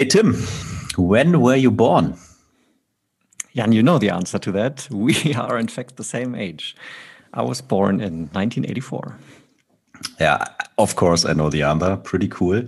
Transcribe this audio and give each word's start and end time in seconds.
Hey, 0.00 0.06
Tim, 0.06 0.34
when 0.96 1.42
were 1.42 1.56
you 1.56 1.70
born? 1.70 2.16
Jan, 3.54 3.72
you 3.72 3.82
know 3.82 3.98
the 3.98 4.08
answer 4.08 4.38
to 4.38 4.50
that. 4.52 4.88
We 4.94 5.34
are, 5.34 5.58
in 5.58 5.68
fact, 5.68 5.96
the 5.96 6.04
same 6.04 6.34
age. 6.34 6.74
I 7.34 7.42
was 7.42 7.60
born 7.60 8.00
in 8.00 8.30
1984. 8.32 9.18
Yeah, 10.18 10.42
of 10.78 10.96
course, 10.96 11.26
I 11.26 11.34
know 11.34 11.50
the 11.50 11.64
answer. 11.64 11.96
Pretty 11.96 12.28
cool. 12.28 12.62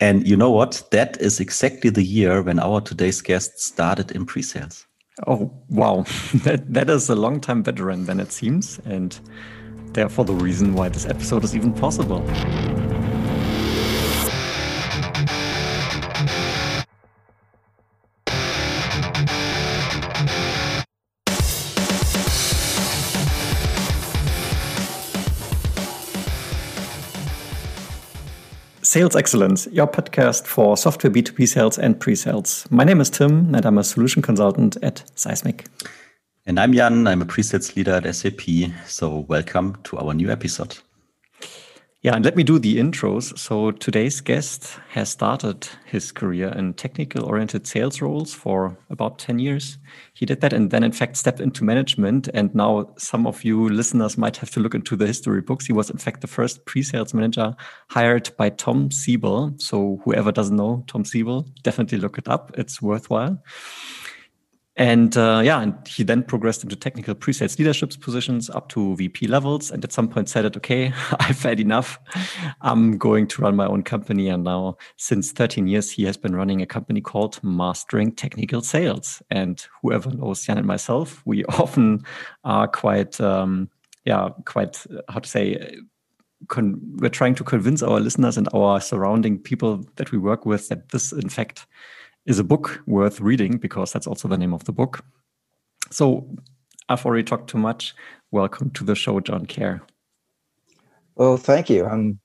And 0.00 0.26
you 0.26 0.38
know 0.38 0.50
what? 0.50 0.82
That 0.90 1.20
is 1.20 1.38
exactly 1.38 1.90
the 1.90 2.02
year 2.02 2.40
when 2.40 2.58
our 2.58 2.80
today's 2.80 3.20
guest 3.20 3.60
started 3.60 4.10
in 4.12 4.24
pre 4.24 4.40
sales. 4.40 4.86
Oh, 5.26 5.52
wow. 5.68 6.06
that, 6.44 6.64
that 6.72 6.88
is 6.88 7.10
a 7.10 7.14
long 7.14 7.42
time 7.42 7.62
veteran, 7.62 8.06
than 8.06 8.20
it 8.20 8.32
seems. 8.32 8.80
And 8.86 9.20
therefore, 9.92 10.24
the 10.24 10.32
reason 10.32 10.72
why 10.72 10.88
this 10.88 11.04
episode 11.04 11.44
is 11.44 11.54
even 11.54 11.74
possible. 11.74 12.24
Sales 28.90 29.14
Excellence, 29.14 29.68
your 29.70 29.86
podcast 29.86 30.48
for 30.48 30.76
software 30.76 31.12
B2B 31.12 31.46
sales 31.46 31.78
and 31.78 32.00
pre 32.00 32.16
sales. 32.16 32.66
My 32.70 32.82
name 32.82 33.00
is 33.00 33.08
Tim, 33.08 33.54
and 33.54 33.64
I'm 33.64 33.78
a 33.78 33.84
solution 33.84 34.20
consultant 34.20 34.76
at 34.82 35.04
Seismic. 35.14 35.66
And 36.44 36.58
I'm 36.58 36.72
Jan, 36.72 37.06
I'm 37.06 37.22
a 37.22 37.24
pre 37.24 37.44
sales 37.44 37.76
leader 37.76 37.92
at 37.92 38.12
SAP. 38.12 38.40
So, 38.88 39.18
welcome 39.28 39.78
to 39.84 39.98
our 39.98 40.12
new 40.12 40.28
episode. 40.28 40.76
Yeah, 42.02 42.14
and 42.14 42.24
let 42.24 42.34
me 42.34 42.44
do 42.44 42.58
the 42.58 42.78
intros. 42.78 43.38
So 43.38 43.72
today's 43.72 44.22
guest 44.22 44.78
has 44.88 45.10
started 45.10 45.68
his 45.84 46.12
career 46.12 46.48
in 46.48 46.72
technical 46.72 47.26
oriented 47.26 47.66
sales 47.66 48.00
roles 48.00 48.32
for 48.32 48.74
about 48.88 49.18
10 49.18 49.38
years. 49.38 49.76
He 50.14 50.24
did 50.24 50.40
that 50.40 50.54
and 50.54 50.70
then, 50.70 50.82
in 50.82 50.92
fact, 50.92 51.18
stepped 51.18 51.40
into 51.40 51.62
management. 51.62 52.28
And 52.32 52.54
now 52.54 52.94
some 52.96 53.26
of 53.26 53.44
you 53.44 53.68
listeners 53.68 54.16
might 54.16 54.38
have 54.38 54.50
to 54.52 54.60
look 54.60 54.74
into 54.74 54.96
the 54.96 55.06
history 55.06 55.42
books. 55.42 55.66
He 55.66 55.74
was, 55.74 55.90
in 55.90 55.98
fact, 55.98 56.22
the 56.22 56.26
first 56.26 56.64
pre 56.64 56.82
sales 56.82 57.12
manager 57.12 57.54
hired 57.90 58.30
by 58.38 58.48
Tom 58.48 58.90
Siebel. 58.90 59.52
So 59.58 60.00
whoever 60.02 60.32
doesn't 60.32 60.56
know 60.56 60.82
Tom 60.86 61.04
Siebel, 61.04 61.46
definitely 61.64 61.98
look 61.98 62.16
it 62.16 62.28
up. 62.28 62.50
It's 62.56 62.80
worthwhile. 62.80 63.42
And 64.80 65.14
uh, 65.14 65.42
yeah, 65.44 65.60
and 65.60 65.74
he 65.86 66.04
then 66.04 66.22
progressed 66.22 66.62
into 66.62 66.74
technical 66.74 67.14
pre-sales 67.14 67.58
leadership 67.58 68.00
positions 68.00 68.48
up 68.48 68.70
to 68.70 68.96
VP 68.96 69.26
levels. 69.26 69.70
And 69.70 69.84
at 69.84 69.92
some 69.92 70.08
point 70.08 70.30
said, 70.30 70.46
it, 70.46 70.56
okay, 70.56 70.90
I've 71.20 71.42
had 71.42 71.60
enough. 71.60 71.98
I'm 72.62 72.96
going 72.96 73.26
to 73.26 73.42
run 73.42 73.56
my 73.56 73.66
own 73.66 73.82
company. 73.82 74.28
And 74.28 74.42
now, 74.42 74.78
since 74.96 75.32
13 75.32 75.66
years, 75.66 75.90
he 75.90 76.04
has 76.04 76.16
been 76.16 76.34
running 76.34 76.62
a 76.62 76.66
company 76.66 77.02
called 77.02 77.38
Mastering 77.44 78.12
Technical 78.12 78.62
Sales. 78.62 79.20
And 79.30 79.62
whoever 79.82 80.10
knows 80.12 80.46
Jan 80.46 80.56
and 80.56 80.66
myself, 80.66 81.20
we 81.26 81.44
often 81.58 82.02
are 82.44 82.66
quite, 82.66 83.20
um, 83.20 83.68
yeah, 84.06 84.30
quite, 84.46 84.82
how 85.10 85.20
to 85.20 85.28
say, 85.28 85.76
con- 86.48 86.80
we're 86.96 87.10
trying 87.10 87.34
to 87.34 87.44
convince 87.44 87.82
our 87.82 88.00
listeners 88.00 88.38
and 88.38 88.48
our 88.54 88.80
surrounding 88.80 89.40
people 89.40 89.84
that 89.96 90.10
we 90.10 90.16
work 90.16 90.46
with 90.46 90.70
that 90.70 90.88
this, 90.88 91.12
in 91.12 91.28
fact, 91.28 91.66
is 92.30 92.38
a 92.38 92.44
book 92.44 92.80
worth 92.86 93.20
reading 93.20 93.58
because 93.58 93.92
that's 93.92 94.06
also 94.06 94.28
the 94.28 94.38
name 94.38 94.54
of 94.54 94.64
the 94.64 94.72
book. 94.72 95.04
So 95.90 96.24
I've 96.88 97.04
already 97.04 97.24
talked 97.24 97.50
too 97.50 97.58
much. 97.58 97.92
Welcome 98.30 98.70
to 98.70 98.84
the 98.84 98.94
show, 98.94 99.18
John 99.18 99.46
Care. 99.46 99.82
Well, 101.16 101.36
thank 101.36 101.68
you. 101.68 101.84
I'm 101.84 102.20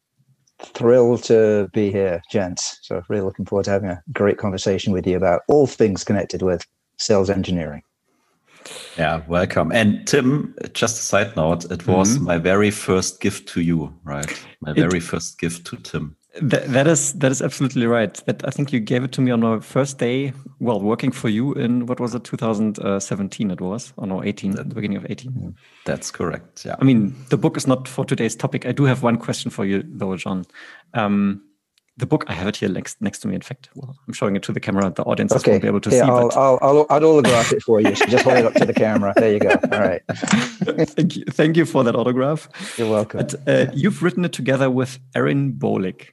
thrilled 0.62 1.24
to 1.24 1.70
be 1.74 1.92
here, 1.92 2.22
gents. 2.32 2.78
So 2.84 3.02
really 3.10 3.24
looking 3.24 3.46
forward 3.46 3.66
to 3.66 3.72
having 3.72 3.90
a 3.90 4.04
great 4.14 4.38
conversation 4.38 4.94
with 4.94 5.08
you 5.08 5.18
about 5.18 5.42
all 5.48 5.66
things 5.66 6.04
connected 6.04 6.44
with 6.44 6.64
sales 7.00 7.32
engineering. 7.32 7.82
Yeah, 8.98 9.24
welcome. 9.28 9.72
And 9.72 10.08
Tim, 10.08 10.56
just 10.74 11.00
a 11.00 11.04
side 11.04 11.36
note, 11.36 11.66
it 11.72 11.88
was 11.88 12.16
mm-hmm. 12.16 12.26
my 12.26 12.38
very 12.38 12.70
first 12.70 13.22
gift 13.22 13.50
to 13.50 13.62
you, 13.62 13.92
right? 14.04 14.32
My 14.62 14.74
very 14.74 15.00
first 15.00 15.40
gift 15.40 15.66
to 15.68 15.78
Tim. 15.78 16.16
That, 16.42 16.68
that 16.74 16.88
is 16.88 17.14
that 17.14 17.32
is 17.32 17.42
absolutely 17.42 17.88
right. 17.88 18.14
That 18.26 18.46
I 18.46 18.52
think 18.52 18.74
you 18.74 18.80
gave 18.82 19.04
it 19.04 19.14
to 19.14 19.22
me 19.22 19.32
on 19.32 19.44
our 19.44 19.62
first 19.62 19.98
day, 20.00 20.34
well, 20.60 20.82
working 20.82 21.12
for 21.12 21.30
you 21.30 21.54
in 21.54 21.86
what 21.86 22.00
was 22.00 22.14
it, 22.14 22.26
2017? 22.26 23.52
It 23.52 23.62
was, 23.62 23.94
or 23.96 24.06
no, 24.06 24.24
18, 24.24 24.52
that, 24.52 24.70
the 24.70 24.76
beginning 24.76 24.98
of 24.98 25.06
18. 25.10 25.56
That's 25.86 26.12
correct. 26.12 26.66
Yeah. 26.66 26.76
I 26.80 26.84
mean, 26.84 27.16
the 27.30 27.38
book 27.38 27.56
is 27.56 27.68
not 27.68 27.88
for 27.88 28.04
today's 28.04 28.36
topic. 28.36 28.66
I 28.66 28.74
do 28.74 28.84
have 28.84 29.02
one 29.02 29.18
question 29.18 29.50
for 29.50 29.64
you, 29.64 29.84
though, 29.88 30.18
John. 30.18 30.46
Um, 30.94 31.42
the 31.98 32.06
book 32.06 32.26
I 32.28 32.34
have 32.34 32.48
it 32.48 32.58
here 32.58 32.70
next 32.70 33.02
next 33.02 33.20
to 33.20 33.28
me. 33.28 33.36
In 33.36 33.42
fact, 33.42 33.70
well, 33.76 33.96
I'm 34.08 34.14
showing 34.14 34.36
it 34.36 34.44
to 34.44 34.52
the 34.52 34.60
camera. 34.60 34.90
The 34.90 35.04
audience 35.04 35.32
okay. 35.32 35.52
won't 35.52 35.62
be 35.62 35.68
able 35.68 35.82
to 35.82 35.90
yeah, 35.90 36.04
see. 36.04 36.10
I'll, 36.10 36.32
I'll, 36.34 36.60
I'll, 36.62 36.86
I'll 36.90 37.06
autograph 37.06 37.54
it 37.54 37.64
for 37.64 37.80
you. 37.80 37.96
So 37.96 38.06
just 38.08 38.26
hold 38.26 38.38
it 38.38 38.46
up 38.46 38.54
to 38.56 38.66
the 38.66 38.74
camera. 38.74 39.14
There 39.16 39.32
you 39.32 39.40
go. 39.40 39.52
All 39.72 39.80
right. 39.80 40.02
thank 40.10 41.16
you. 41.16 41.24
Thank 41.26 41.56
you 41.56 41.66
for 41.66 41.84
that 41.86 41.96
autograph. 41.96 42.50
You're 42.78 42.90
welcome. 42.90 43.20
But, 43.20 43.48
uh, 43.48 43.72
you've 43.74 44.04
written 44.04 44.26
it 44.26 44.34
together 44.34 44.70
with 44.70 45.00
Aron 45.16 45.54
Bohlig. 45.54 46.10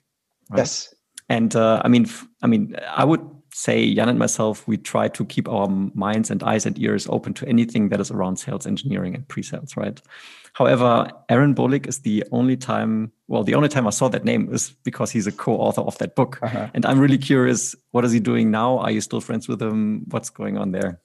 Right? 0.53 0.59
Yes. 0.59 0.95
And 1.29 1.57
uh, 1.57 1.83
I 1.85 1.89
mean, 1.89 2.07
I 2.43 2.47
mean, 2.47 2.77
I 2.89 3.05
would 3.05 3.21
say 3.55 3.95
Jan 3.95 4.09
and 4.09 4.19
myself, 4.19 4.67
we 4.67 4.77
try 4.77 5.09
to 5.09 5.25
keep 5.25 5.49
our 5.49 5.69
minds 5.95 6.31
and 6.31 6.43
eyes 6.43 6.67
and 6.67 6.79
ears 6.79 7.07
open 7.09 7.35
to 7.35 7.49
anything 7.49 7.89
that 7.91 8.01
is 8.01 8.11
around 8.11 8.37
sales 8.37 8.67
engineering 8.67 9.15
and 9.15 9.27
pre-sales, 9.29 9.77
right? 9.77 10.01
However, 10.55 11.11
Aron 11.29 11.55
Bohlig 11.55 11.87
is 11.87 12.01
the 12.01 12.25
only 12.33 12.57
time, 12.57 13.13
well, 13.29 13.45
the 13.45 13.55
only 13.55 13.69
time 13.69 13.87
I 13.87 13.91
saw 13.91 14.09
that 14.09 14.25
name 14.25 14.53
is 14.53 14.71
because 14.85 15.11
he's 15.11 15.27
a 15.27 15.33
co-author 15.33 15.83
of 15.83 15.97
that 15.99 16.15
book. 16.15 16.39
Uh-huh. 16.43 16.69
And 16.75 16.85
I'm 16.85 16.99
really 16.99 17.19
curious, 17.19 17.75
what 17.91 18.05
is 18.05 18.13
he 18.13 18.21
doing 18.21 18.51
now? 18.51 18.79
Are 18.79 18.91
you 18.91 19.01
still 19.01 19.21
friends 19.21 19.49
with 19.49 19.61
him? 19.63 20.05
What's 20.11 20.31
going 20.31 20.59
on 20.59 20.73
there? 20.73 21.01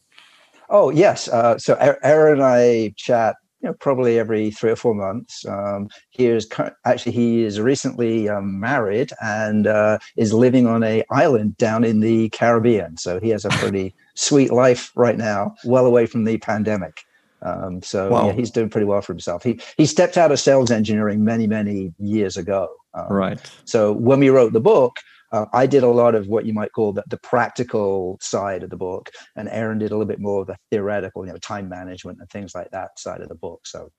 Oh, 0.70 0.90
yes. 0.90 1.30
Uh, 1.30 1.58
so 1.58 1.76
Aron 1.76 2.34
and 2.34 2.44
I 2.44 2.94
chat 2.98 3.38
you 3.62 3.70
know, 3.70 3.74
probably 3.74 4.20
every 4.20 4.52
three 4.52 4.72
or 4.72 4.76
four 4.76 4.94
months. 4.94 5.46
Um, 5.46 5.90
he 6.10 6.28
is 6.28 6.48
actually 6.86 7.12
he 7.12 7.44
is 7.44 7.60
recently 7.60 8.30
um, 8.30 8.60
married 8.60 9.12
and 9.22 9.66
uh, 9.68 9.98
is 10.16 10.34
living 10.34 10.68
on 10.68 10.84
a 10.84 11.04
island 11.10 11.58
down 11.58 11.84
in 11.84 12.00
the 12.00 12.30
Caribbean. 12.30 12.98
So 12.98 13.20
he 13.20 13.30
has 13.30 13.46
a 13.46 13.50
pretty 13.50 13.96
sweet 14.16 14.52
life 14.52 14.92
right 14.96 15.18
now, 15.18 15.56
well 15.64 15.86
away 15.86 16.06
from 16.06 16.26
the 16.26 16.38
pandemic. 16.38 17.02
Um, 17.42 17.82
so 17.84 18.10
wow. 18.10 18.28
yeah, 18.28 18.34
he's 18.34 18.52
doing 18.52 18.70
pretty 18.70 18.86
well 18.86 19.02
for 19.02 19.14
himself. 19.14 19.44
He 19.44 19.60
he 19.78 19.86
stepped 19.86 20.18
out 20.18 20.32
of 20.32 20.40
sales 20.40 20.72
engineering 20.72 21.24
many 21.24 21.48
many 21.48 21.94
years 22.00 22.38
ago. 22.38 22.68
Um, 22.94 23.08
right. 23.10 23.52
So 23.66 23.94
when 23.94 24.20
we 24.20 24.30
wrote 24.30 24.54
the 24.54 24.60
book, 24.60 24.98
uh, 25.32 25.46
I 25.54 25.66
did 25.68 25.84
a 25.84 25.90
lot 25.90 26.16
of 26.16 26.28
what 26.28 26.46
you 26.46 26.54
might 26.54 26.72
call 26.72 26.94
the, 26.94 27.04
the 27.08 27.18
practical 27.18 28.18
side 28.22 28.64
of 28.64 28.70
the 28.70 28.78
book, 28.78 29.10
and 29.36 29.50
Aron 29.50 29.80
did 29.80 29.92
a 29.92 29.96
little 29.96 30.06
bit 30.06 30.20
more 30.20 30.42
of 30.42 30.48
the 30.48 30.58
theoretical, 30.72 31.26
you 31.26 31.32
know, 31.32 31.38
time 31.40 31.68
management 31.68 32.20
and 32.20 32.30
things 32.30 32.56
like 32.56 32.72
that 32.72 32.98
side 33.00 33.22
of 33.22 33.30
the 33.30 33.36
book. 33.36 33.66
So 33.66 33.92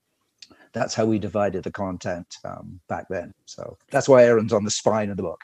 that's 0.72 0.94
how 0.94 1.04
we 1.04 1.18
divided 1.18 1.64
the 1.64 1.70
content 1.70 2.26
um, 2.44 2.80
back 2.88 3.06
then. 3.10 3.34
So 3.44 3.76
that's 3.90 4.08
why 4.08 4.24
Aron's 4.24 4.52
on 4.52 4.64
the 4.64 4.70
spine 4.70 5.10
of 5.10 5.16
the 5.16 5.22
book. 5.22 5.40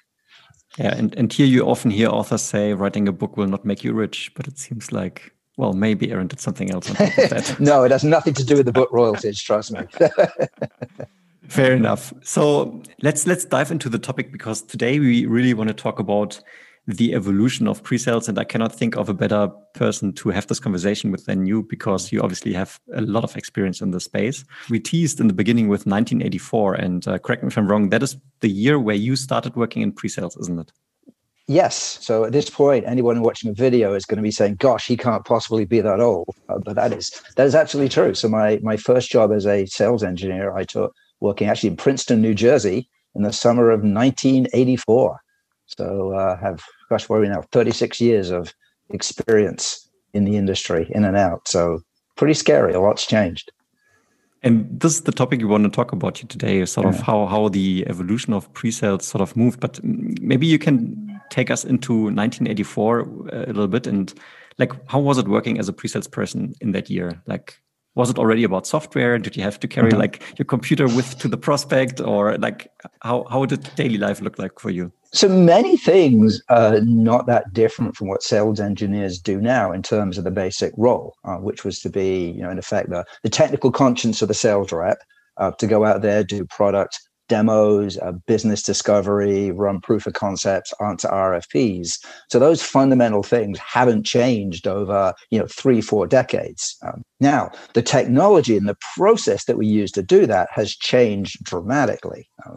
Yeah, 0.78 0.94
and, 0.94 1.14
and 1.14 1.32
here 1.32 1.46
you 1.46 1.64
often 1.64 1.90
hear 1.90 2.08
authors 2.08 2.42
say 2.42 2.72
writing 2.72 3.06
a 3.06 3.12
book 3.12 3.36
will 3.36 3.46
not 3.46 3.64
make 3.64 3.84
you 3.84 3.92
rich, 3.92 4.32
but 4.34 4.48
it 4.48 4.58
seems 4.58 4.90
like 4.90 5.32
well, 5.56 5.72
maybe 5.72 6.10
Aaron 6.10 6.26
did 6.26 6.40
something 6.40 6.72
else 6.72 6.90
on 6.90 6.96
top 6.96 7.18
of 7.18 7.30
that. 7.30 7.56
no, 7.60 7.84
it 7.84 7.92
has 7.92 8.02
nothing 8.02 8.34
to 8.34 8.44
do 8.44 8.56
with 8.56 8.66
the 8.66 8.72
book 8.72 8.90
royalties. 8.90 9.40
Trust 9.40 9.70
me. 9.70 9.82
Fair 11.48 11.74
enough. 11.74 12.12
So 12.22 12.82
let's 13.02 13.26
let's 13.26 13.44
dive 13.44 13.70
into 13.70 13.88
the 13.88 13.98
topic 13.98 14.32
because 14.32 14.62
today 14.62 14.98
we 14.98 15.26
really 15.26 15.54
want 15.54 15.68
to 15.68 15.74
talk 15.74 15.98
about 15.98 16.40
the 16.86 17.14
evolution 17.14 17.66
of 17.66 17.82
pre-sales 17.82 18.28
and 18.28 18.38
i 18.38 18.44
cannot 18.44 18.70
think 18.74 18.94
of 18.96 19.08
a 19.08 19.14
better 19.14 19.48
person 19.72 20.12
to 20.12 20.28
have 20.28 20.46
this 20.48 20.60
conversation 20.60 21.10
with 21.10 21.24
than 21.24 21.46
you 21.46 21.62
because 21.62 22.12
you 22.12 22.20
obviously 22.20 22.52
have 22.52 22.78
a 22.94 23.00
lot 23.00 23.24
of 23.24 23.36
experience 23.36 23.80
in 23.80 23.90
the 23.90 24.00
space 24.00 24.44
we 24.68 24.78
teased 24.78 25.18
in 25.18 25.26
the 25.26 25.32
beginning 25.32 25.68
with 25.68 25.86
1984 25.86 26.74
and 26.74 27.08
uh, 27.08 27.18
correct 27.18 27.42
me 27.42 27.48
if 27.48 27.56
i'm 27.56 27.66
wrong 27.66 27.88
that 27.88 28.02
is 28.02 28.16
the 28.40 28.50
year 28.50 28.78
where 28.78 28.94
you 28.94 29.16
started 29.16 29.56
working 29.56 29.82
in 29.82 29.92
pre-sales 29.92 30.36
isn't 30.36 30.58
it 30.58 30.72
Yes. 31.46 31.98
So 32.00 32.24
at 32.24 32.32
this 32.32 32.48
point, 32.48 32.86
anyone 32.86 33.20
watching 33.20 33.50
a 33.50 33.52
video 33.52 33.92
is 33.92 34.06
going 34.06 34.16
to 34.16 34.22
be 34.22 34.30
saying, 34.30 34.54
"Gosh, 34.54 34.86
he 34.86 34.96
can't 34.96 35.26
possibly 35.26 35.66
be 35.66 35.82
that 35.82 36.00
old." 36.00 36.34
Uh, 36.48 36.58
but 36.64 36.74
that 36.76 36.90
is 36.94 37.10
that 37.36 37.46
is 37.46 37.54
actually 37.54 37.90
true. 37.90 38.14
So 38.14 38.30
my 38.30 38.58
my 38.62 38.78
first 38.78 39.10
job 39.10 39.30
as 39.30 39.46
a 39.46 39.66
sales 39.66 40.02
engineer, 40.02 40.56
I 40.56 40.64
took 40.64 40.94
working 41.20 41.48
actually 41.48 41.70
in 41.70 41.76
Princeton, 41.76 42.20
New 42.20 42.34
Jersey, 42.34 42.88
in 43.14 43.22
the 43.22 43.32
summer 43.32 43.70
of 43.70 43.80
1984. 43.80 45.20
So 45.66 46.12
uh, 46.12 46.36
have 46.38 46.62
gosh, 46.90 47.08
what 47.08 47.16
are 47.16 47.20
we 47.20 47.28
now? 47.28 47.42
36 47.52 48.00
years 48.00 48.30
of 48.30 48.52
experience 48.90 49.88
in 50.12 50.24
the 50.24 50.36
industry, 50.36 50.90
in 50.94 51.04
and 51.04 51.16
out. 51.16 51.48
So 51.48 51.80
pretty 52.16 52.34
scary. 52.34 52.74
A 52.74 52.80
lot's 52.80 53.06
changed. 53.06 53.50
And 54.42 54.68
this 54.78 54.92
is 54.92 55.02
the 55.02 55.12
topic 55.12 55.40
we 55.40 55.46
want 55.46 55.64
to 55.64 55.70
talk 55.70 55.92
about 55.92 56.16
today, 56.16 56.64
sort 56.66 56.86
yeah. 56.86 56.92
of 56.92 57.00
how 57.00 57.26
how 57.26 57.48
the 57.48 57.84
evolution 57.88 58.34
of 58.34 58.52
pre-sales 58.52 59.06
sort 59.06 59.22
of 59.22 59.36
moved. 59.36 59.58
But 59.60 59.80
maybe 59.82 60.46
you 60.46 60.58
can 60.58 61.20
take 61.30 61.50
us 61.50 61.64
into 61.64 61.94
1984 61.94 63.00
uh, 63.00 63.04
a 63.32 63.46
little 63.46 63.68
bit 63.68 63.86
and 63.86 64.12
like 64.58 64.72
how 64.88 65.00
was 65.00 65.18
it 65.18 65.26
working 65.26 65.58
as 65.58 65.68
a 65.68 65.72
pre-sales 65.72 66.06
person 66.06 66.52
in 66.60 66.72
that 66.72 66.90
year? 66.90 67.22
Like 67.26 67.58
was 67.94 68.10
it 68.10 68.18
already 68.18 68.44
about 68.44 68.66
software 68.66 69.18
did 69.18 69.36
you 69.36 69.42
have 69.42 69.58
to 69.58 69.68
carry 69.68 69.90
mm 69.90 69.96
-hmm. 69.96 70.02
like 70.02 70.22
your 70.38 70.46
computer 70.46 70.86
with 70.96 71.16
to 71.18 71.28
the 71.28 71.36
prospect 71.36 72.00
or 72.00 72.38
like 72.38 72.68
how 73.00 73.24
how 73.30 73.46
did 73.46 73.60
daily 73.76 73.98
life 73.98 74.22
look 74.22 74.38
like 74.38 74.54
for 74.60 74.70
you 74.70 74.90
So 75.14 75.28
many 75.28 75.76
things 75.76 76.42
are 76.48 76.80
not 76.80 77.26
that 77.26 77.52
different 77.52 77.94
from 77.96 78.08
what 78.08 78.24
sales 78.24 78.58
engineers 78.58 79.20
do 79.20 79.40
now 79.40 79.70
in 79.70 79.80
terms 79.80 80.18
of 80.18 80.24
the 80.24 80.32
basic 80.32 80.72
role, 80.76 81.14
uh, 81.22 81.36
which 81.36 81.64
was 81.64 81.78
to 81.82 81.88
be, 81.88 82.32
you 82.36 82.42
know, 82.42 82.50
in 82.50 82.58
effect, 82.58 82.90
the, 82.90 83.04
the 83.22 83.30
technical 83.30 83.70
conscience 83.70 84.22
of 84.22 84.28
the 84.28 84.34
sales 84.34 84.72
rep, 84.72 84.98
uh, 85.36 85.52
to 85.52 85.68
go 85.68 85.84
out 85.84 86.02
there, 86.02 86.24
do 86.24 86.44
product 86.44 86.98
demos, 87.28 87.98
uh, 87.98 88.12
business 88.26 88.62
discovery, 88.62 89.50
run 89.50 89.80
proof 89.80 90.06
of 90.06 90.14
concepts, 90.14 90.72
answer 90.84 91.08
RFPs. 91.08 91.98
So 92.30 92.38
those 92.38 92.62
fundamental 92.62 93.22
things 93.22 93.58
haven't 93.58 94.04
changed 94.04 94.66
over 94.66 95.14
you 95.30 95.38
know 95.38 95.46
three, 95.46 95.80
four 95.80 96.06
decades. 96.06 96.76
Um, 96.86 97.02
now 97.20 97.50
the 97.74 97.82
technology 97.82 98.56
and 98.56 98.68
the 98.68 98.76
process 98.96 99.44
that 99.44 99.56
we 99.56 99.66
use 99.66 99.90
to 99.92 100.02
do 100.02 100.26
that 100.26 100.48
has 100.52 100.74
changed 100.74 101.42
dramatically. 101.44 102.28
Uh, 102.46 102.56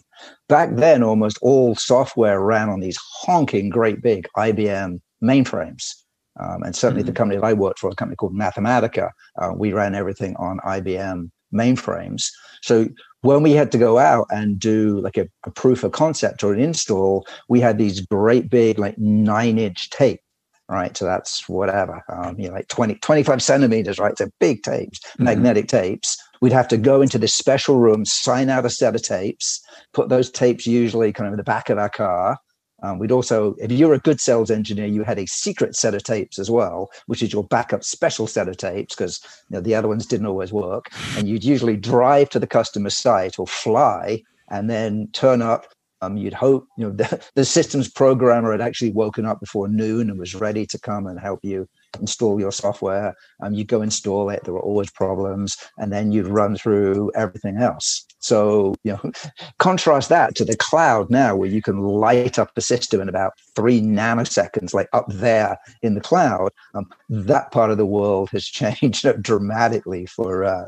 back 0.49 0.75
then, 0.75 1.03
almost 1.03 1.37
all 1.41 1.75
software 1.75 2.41
ran 2.41 2.69
on 2.69 2.79
these 2.79 2.97
honking, 3.21 3.69
great 3.69 4.01
big 4.01 4.27
IBM 4.37 4.99
mainframes. 5.23 5.93
Um, 6.39 6.63
and 6.63 6.75
certainly 6.75 7.01
mm-hmm. 7.01 7.07
the 7.07 7.13
company 7.13 7.39
that 7.39 7.45
I 7.45 7.53
worked 7.53 7.79
for, 7.79 7.89
a 7.89 7.95
company 7.95 8.15
called 8.15 8.35
Mathematica, 8.35 9.09
uh, 9.41 9.53
we 9.55 9.73
ran 9.73 9.95
everything 9.95 10.35
on 10.37 10.59
IBM 10.59 11.29
mainframes. 11.53 12.29
So 12.61 12.88
when 13.21 13.44
we 13.44 13.53
had 13.53 13.71
to 13.71 13.77
go 13.77 13.97
out 13.97 14.27
and 14.29 14.59
do 14.59 14.99
like 15.01 15.17
a, 15.17 15.27
a, 15.45 15.51
proof 15.51 15.83
of 15.83 15.91
concept 15.91 16.44
or 16.44 16.53
an 16.53 16.59
install, 16.59 17.27
we 17.49 17.59
had 17.59 17.77
these 17.77 18.01
great 18.01 18.49
big 18.49 18.79
like 18.79 18.97
nine 18.97 19.57
inch 19.57 19.89
tape, 19.89 20.21
right? 20.69 20.95
So 20.95 21.05
that's 21.05 21.47
whatever, 21.49 22.03
um, 22.09 22.39
you 22.39 22.47
know, 22.47 22.53
like 22.53 22.67
20, 22.67 22.95
25 22.95 23.41
centimeters, 23.41 23.99
right? 23.99 24.17
So 24.17 24.29
big 24.39 24.63
tapes, 24.63 24.99
mm-hmm. 24.99 25.23
magnetic 25.23 25.67
tapes. 25.67 26.17
We'd 26.41 26.53
have 26.53 26.67
to 26.69 26.77
go 26.77 27.01
into 27.01 27.17
this 27.17 27.33
special 27.33 27.77
room, 27.77 28.05
sign 28.05 28.49
out 28.49 28.65
a 28.65 28.69
set 28.69 28.95
of 28.95 29.01
tapes, 29.01 29.61
put 29.94 30.09
those 30.09 30.29
tapes 30.29 30.67
usually 30.67 31.11
kind 31.11 31.27
of 31.27 31.33
in 31.33 31.38
the 31.38 31.44
back 31.44 31.69
of 31.69 31.79
our 31.79 31.89
car, 31.89 32.38
um, 32.83 33.00
we'd 33.00 33.12
also, 33.12 33.56
if 33.59 33.71
you're 33.71 33.94
a 33.94 34.00
good 34.00 34.21
sales 34.21 34.51
engineer, 34.51 34.85
you 34.85 35.03
had 35.03 35.18
a 35.18 35.25
secret 35.25 35.75
set 35.75 35.95
of 35.95 36.03
tapes 36.03 36.38
as 36.38 36.51
well, 36.51 36.91
which 37.07 37.24
is 37.24 37.33
your 37.33 37.44
backup 37.44 37.83
special 37.83 38.27
set 38.27 38.47
of 38.47 38.57
tapes 38.57 38.95
because 38.95 39.19
you 39.50 39.56
know, 39.56 39.62
the 39.62 39.74
other 39.74 39.88
ones 39.88 40.06
didn't 40.06 40.27
always 40.27 40.53
work. 40.53 40.91
And 41.18 41.27
you'd 41.27 41.44
usually 41.44 41.75
drive 41.75 42.29
to 42.29 42.39
the 42.39 42.47
customer 42.47 42.91
site 42.91 43.39
or 43.39 43.47
fly 43.47 44.21
and 44.50 44.69
then 44.69 45.09
turn 45.13 45.41
up. 45.41 45.65
Um, 46.01 46.15
you'd 46.15 46.33
hope 46.33 46.68
you 46.77 46.85
know 46.85 46.91
the, 46.95 47.24
the 47.33 47.45
systems 47.45 47.89
programmer 47.89 48.51
had 48.51 48.62
actually 48.62 48.91
woken 48.91 49.25
up 49.25 49.39
before 49.39 49.68
noon 49.68 50.12
and 50.12 50.19
was 50.19 50.35
ready 50.35 50.65
to 50.68 50.80
come 50.80 51.07
and 51.07 51.19
help 51.19 51.39
you 51.44 51.68
install 51.99 52.39
your 52.39 52.51
software. 52.51 53.15
Um, 53.41 53.53
you 53.53 53.63
go 53.63 53.81
install 53.81 54.29
it. 54.29 54.44
There 54.44 54.53
were 54.53 54.61
always 54.61 54.91
problems, 54.91 55.57
and 55.77 55.91
then 55.91 56.11
you'd 56.11 56.27
run 56.27 56.55
through 56.55 57.11
everything 57.15 57.57
else. 57.57 58.05
So 58.19 58.75
you 58.83 58.94
know, 58.94 59.11
contrast 59.59 60.09
that 60.09 60.35
to 60.35 60.45
the 60.45 60.57
cloud 60.57 61.09
now, 61.09 61.35
where 61.35 61.49
you 61.49 61.61
can 61.61 61.81
light 61.81 62.39
up 62.39 62.53
the 62.55 62.61
system 62.61 63.01
in 63.01 63.09
about 63.09 63.33
three 63.55 63.81
nanoseconds, 63.81 64.73
like 64.73 64.89
up 64.94 65.05
there 65.09 65.57
in 65.81 65.95
the 65.95 66.01
cloud. 66.01 66.51
Um, 66.73 66.85
that 67.09 67.51
part 67.51 67.71
of 67.71 67.77
the 67.77 67.85
world 67.85 68.29
has 68.31 68.45
changed 68.45 69.05
dramatically 69.21 70.05
for. 70.05 70.44
Uh, 70.44 70.67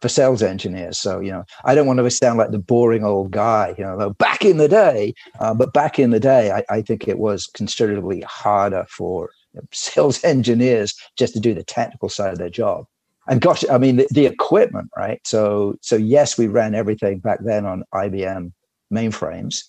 for 0.00 0.08
sales 0.08 0.42
engineers. 0.42 0.98
So, 0.98 1.20
you 1.20 1.30
know, 1.30 1.44
I 1.64 1.74
don't 1.74 1.86
want 1.86 1.98
to 1.98 2.10
sound 2.10 2.38
like 2.38 2.50
the 2.50 2.58
boring 2.58 3.04
old 3.04 3.30
guy, 3.30 3.74
you 3.76 3.84
know, 3.84 4.10
back 4.18 4.44
in 4.44 4.56
the 4.56 4.68
day, 4.68 5.14
uh, 5.40 5.54
but 5.54 5.72
back 5.72 5.98
in 5.98 6.10
the 6.10 6.20
day, 6.20 6.50
I, 6.50 6.64
I, 6.70 6.82
think 6.82 7.06
it 7.06 7.18
was 7.18 7.46
considerably 7.48 8.22
harder 8.22 8.86
for 8.88 9.30
sales 9.72 10.22
engineers 10.24 10.94
just 11.16 11.32
to 11.34 11.40
do 11.40 11.54
the 11.54 11.64
technical 11.64 12.08
side 12.08 12.32
of 12.32 12.38
their 12.38 12.50
job. 12.50 12.86
And 13.28 13.40
gosh, 13.40 13.64
I 13.70 13.78
mean, 13.78 13.96
the, 13.96 14.08
the 14.10 14.26
equipment, 14.26 14.90
right? 14.96 15.20
So, 15.24 15.76
so 15.82 15.96
yes, 15.96 16.36
we 16.36 16.48
ran 16.48 16.74
everything 16.74 17.18
back 17.20 17.38
then 17.44 17.66
on 17.66 17.84
IBM 17.94 18.52
mainframes. 18.92 19.62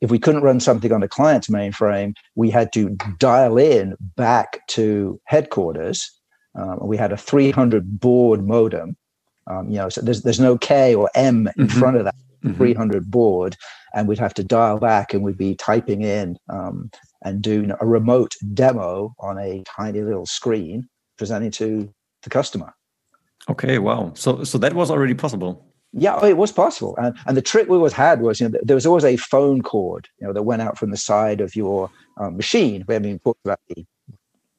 If 0.00 0.10
we 0.10 0.18
couldn't 0.18 0.42
run 0.42 0.60
something 0.60 0.92
on 0.92 1.00
the 1.00 1.08
client's 1.08 1.48
mainframe, 1.48 2.14
we 2.34 2.50
had 2.50 2.72
to 2.74 2.90
dial 3.18 3.56
in 3.56 3.96
back 4.16 4.66
to 4.68 5.20
headquarters. 5.24 6.10
Um, 6.56 6.78
we 6.82 6.96
had 6.96 7.12
a 7.12 7.16
300 7.16 8.00
baud 8.00 8.44
modem. 8.44 8.96
Um, 9.46 9.68
you 9.68 9.76
know, 9.76 9.88
so 9.88 10.00
there's 10.00 10.22
there's 10.22 10.40
no 10.40 10.56
K 10.58 10.94
or 10.94 11.10
M 11.14 11.48
in 11.56 11.66
mm-hmm. 11.66 11.78
front 11.78 11.96
of 11.96 12.04
that 12.04 12.14
mm-hmm. 12.44 12.56
300 12.56 13.10
baud, 13.10 13.56
and 13.94 14.08
we'd 14.08 14.18
have 14.18 14.34
to 14.34 14.44
dial 14.44 14.78
back 14.78 15.14
and 15.14 15.22
we'd 15.22 15.38
be 15.38 15.54
typing 15.54 16.02
in 16.02 16.36
um, 16.48 16.90
and 17.24 17.42
do 17.42 17.74
a 17.80 17.86
remote 17.86 18.34
demo 18.52 19.14
on 19.18 19.38
a 19.38 19.62
tiny 19.66 20.02
little 20.02 20.26
screen 20.26 20.88
presenting 21.16 21.50
to 21.50 21.92
the 22.22 22.30
customer. 22.30 22.74
Okay, 23.48 23.78
wow. 23.78 24.12
So 24.14 24.44
so 24.44 24.58
that 24.58 24.74
was 24.74 24.90
already 24.90 25.14
possible. 25.14 25.66
Yeah, 25.92 26.24
it 26.24 26.36
was 26.36 26.52
possible. 26.52 26.96
And 26.96 27.16
and 27.26 27.36
the 27.36 27.42
trick 27.42 27.68
we 27.68 27.76
always 27.76 27.92
had 27.92 28.20
was, 28.20 28.40
you 28.40 28.48
know, 28.48 28.58
there 28.62 28.76
was 28.76 28.86
always 28.86 29.04
a 29.04 29.16
phone 29.16 29.62
cord, 29.62 30.08
you 30.20 30.26
know, 30.26 30.32
that 30.32 30.42
went 30.42 30.62
out 30.62 30.78
from 30.78 30.90
the 30.90 30.96
side 30.96 31.40
of 31.40 31.54
your 31.54 31.90
um, 32.16 32.36
machine. 32.36 32.84
We 32.88 32.94
haven't 32.94 33.08
even 33.08 33.18
talked 33.20 33.44
about 33.44 33.60
the 33.68 33.84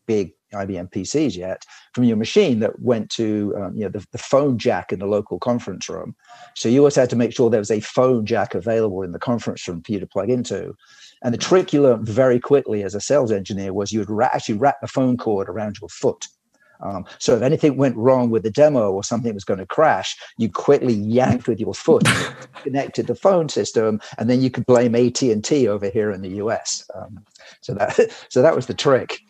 big 0.06 0.34
IBM 0.54 0.92
PCs 0.92 1.36
yet, 1.36 1.66
from 1.94 2.06
your 2.06 2.18
machine 2.18 2.60
that 2.60 2.80
went 2.80 3.10
to 3.12 3.54
um, 3.58 3.76
you 3.76 3.84
know 3.84 3.90
the, 3.90 4.06
the 4.12 4.18
phone 4.18 4.58
jack 4.58 4.92
in 4.94 5.00
the 5.00 5.08
local 5.08 5.40
conference 5.40 5.90
room. 5.90 6.16
So 6.56 6.70
you 6.70 6.80
always 6.80 6.96
had 6.96 7.10
to 7.10 7.16
make 7.16 7.34
sure 7.34 7.50
there 7.50 7.60
was 7.60 7.72
a 7.72 7.80
phone 7.82 8.26
jack 8.26 8.56
available 8.56 9.02
in 9.02 9.12
the 9.12 9.20
conference 9.20 9.68
room 9.68 9.82
for 9.82 9.92
you 9.92 10.00
to 10.00 10.08
plug 10.08 10.30
into. 10.30 10.76
And 11.24 11.34
the 11.34 11.40
trick 11.40 11.74
you 11.74 11.82
learned 11.82 12.08
very 12.08 12.40
quickly 12.40 12.84
as 12.84 12.96
a 12.96 13.02
sales 13.02 13.32
engineer 13.32 13.74
was 13.74 13.92
you 13.92 14.00
would 14.00 14.10
ra- 14.10 14.30
actually 14.34 14.58
wrap 14.58 14.82
the 14.82 14.88
phone 14.88 15.18
cord 15.18 15.50
around 15.50 15.78
your 15.82 15.90
foot. 15.90 16.28
Um, 16.82 17.06
so 17.20 17.36
if 17.36 17.42
anything 17.42 17.78
went 17.78 17.96
wrong 17.96 18.30
with 18.30 18.44
the 18.44 18.52
demo 18.52 18.92
or 18.92 19.04
something 19.04 19.34
was 19.34 19.46
going 19.46 19.60
to 19.60 19.66
crash, 19.66 20.18
you 20.38 20.52
quickly 20.52 20.94
yanked 20.94 21.48
with 21.48 21.60
your 21.60 21.74
foot, 21.74 22.08
connected 22.64 23.08
the 23.08 23.16
phone 23.16 23.50
system, 23.50 24.02
and 24.18 24.30
then 24.30 24.42
you 24.42 24.50
could 24.50 24.66
blame 24.66 24.94
AT 24.94 25.22
and 25.22 25.44
T 25.44 25.68
over 25.68 25.90
here 25.90 26.12
in 26.12 26.22
the 26.22 26.36
US. 26.44 26.90
Um, 26.94 27.24
so 27.62 27.74
that 27.76 28.00
so 28.30 28.42
that 28.42 28.56
was 28.56 28.66
the 28.66 28.74
trick 28.74 29.22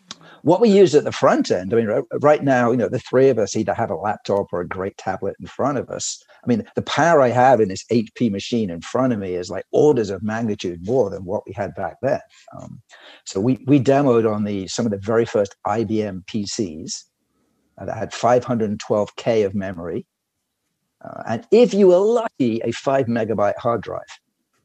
what 0.46 0.60
we 0.60 0.68
use 0.68 0.94
at 0.94 1.02
the 1.02 1.10
front 1.10 1.50
end, 1.50 1.74
I 1.74 1.76
mean, 1.76 2.02
right 2.20 2.44
now, 2.44 2.70
you 2.70 2.76
know, 2.76 2.88
the 2.88 3.00
three 3.00 3.30
of 3.30 3.36
us 3.36 3.56
either 3.56 3.74
have 3.74 3.90
a 3.90 3.96
laptop 3.96 4.46
or 4.52 4.60
a 4.60 4.68
great 4.68 4.96
tablet 4.96 5.34
in 5.40 5.48
front 5.48 5.76
of 5.76 5.90
us. 5.90 6.22
I 6.44 6.46
mean, 6.46 6.62
the 6.76 6.82
power 6.82 7.20
I 7.20 7.30
have 7.30 7.60
in 7.60 7.68
this 7.68 7.84
HP 7.90 8.30
machine 8.30 8.70
in 8.70 8.80
front 8.80 9.12
of 9.12 9.18
me 9.18 9.34
is 9.34 9.50
like 9.50 9.64
orders 9.72 10.08
of 10.08 10.22
magnitude 10.22 10.86
more 10.86 11.10
than 11.10 11.24
what 11.24 11.42
we 11.48 11.52
had 11.52 11.74
back 11.74 11.96
then. 12.00 12.20
Um, 12.56 12.80
so 13.24 13.40
we 13.40 13.58
we 13.66 13.80
demoed 13.80 14.32
on 14.32 14.44
the 14.44 14.68
some 14.68 14.86
of 14.86 14.92
the 14.92 14.98
very 14.98 15.24
first 15.24 15.56
IBM 15.66 16.24
PCs 16.26 16.92
uh, 17.78 17.86
that 17.86 17.96
had 17.96 18.12
512k 18.12 19.44
of 19.44 19.56
memory, 19.56 20.06
uh, 21.04 21.24
and 21.28 21.46
if 21.50 21.74
you 21.74 21.88
were 21.88 21.98
lucky, 21.98 22.60
a 22.62 22.70
five 22.70 23.06
megabyte 23.06 23.58
hard 23.58 23.82
drive 23.82 24.06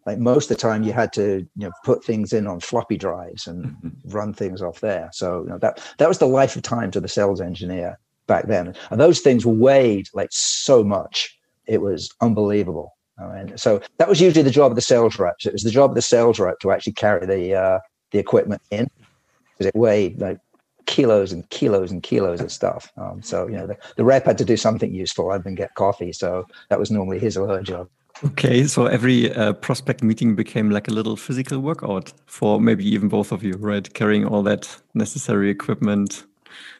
like 0.06 0.18
most 0.18 0.50
of 0.50 0.58
the 0.58 0.62
time 0.62 0.84
you 0.84 0.94
had 0.94 1.14
to 1.14 1.48
you 1.56 1.68
know 1.68 1.72
put 1.84 2.04
things 2.04 2.34
in 2.34 2.48
on 2.48 2.60
floppy 2.60 2.98
drives 2.98 3.48
and 3.48 3.66
mm-hmm. 3.66 4.10
run 4.10 4.34
things 4.34 4.62
off 4.62 4.80
there. 4.82 5.10
So 5.14 5.44
you 5.44 5.50
know 5.50 5.58
that 5.60 5.82
that 5.98 6.08
was 6.08 6.18
the 6.18 6.28
life 6.28 6.56
of 6.56 6.64
time 6.64 6.92
to 6.92 7.00
the 7.00 7.08
sales 7.08 7.42
engineer 7.42 8.00
back 8.28 8.48
then. 8.48 8.76
And 8.90 9.00
those 9.00 9.20
things 9.20 9.46
weighed 9.46 10.08
like 10.14 10.30
so 10.32 10.84
much. 10.84 11.38
It 11.68 11.82
was 11.82 12.12
unbelievable. 12.22 12.96
I 13.20 13.44
mean, 13.44 13.58
so 13.58 13.82
that 13.98 14.10
was 14.10 14.20
usually 14.20 14.44
the 14.44 14.52
job 14.52 14.72
of 14.72 14.76
the 14.76 14.82
sales 14.82 15.20
reps. 15.20 15.46
It 15.46 15.54
was 15.54 15.64
the 15.64 15.70
job 15.70 15.92
of 15.92 15.96
the 15.96 16.02
sales 16.02 16.40
rep 16.40 16.60
to 16.60 16.72
actually 16.72 16.94
carry 16.94 17.26
the 17.26 17.56
uh, 17.56 17.80
the 18.12 18.20
equipment 18.20 18.62
in 18.72 18.90
because 19.52 19.68
it 19.68 19.76
weighed 19.76 20.20
like 20.20 20.40
kilos 20.88 21.32
and 21.32 21.48
kilos 21.50 21.92
and 21.92 22.02
kilos 22.02 22.42
of 22.42 22.52
stuff. 22.52 22.92
Um, 22.98 23.22
so 23.22 23.48
you 23.48 23.56
know 23.56 23.68
the, 23.68 23.78
the 23.96 24.04
rep 24.04 24.26
had 24.26 24.40
to 24.40 24.46
do 24.46 24.58
something 24.58 24.94
useful. 24.94 25.30
Other 25.30 25.44
than 25.44 25.56
get 25.56 25.76
coffee 25.76 26.12
so 26.12 26.48
that 26.70 26.80
was 26.80 26.90
normally 26.90 27.20
his 27.20 27.38
or 27.38 27.48
her 27.48 27.62
job 27.62 27.88
Okay, 28.24 28.66
so 28.68 28.86
every 28.86 29.34
uh, 29.34 29.54
prospect 29.54 30.04
meeting 30.04 30.36
became 30.36 30.70
like 30.70 30.88
a 30.88 30.92
little 30.92 31.16
physical 31.16 31.60
workout 31.60 32.14
for 32.28 32.62
maybe 32.62 32.86
even 32.86 33.10
both 33.10 33.32
of 33.32 33.44
you, 33.44 33.54
right? 33.54 33.92
Carrying 33.96 34.26
all 34.26 34.44
that 34.44 34.80
necessary 34.94 35.50
equipment, 35.50 36.26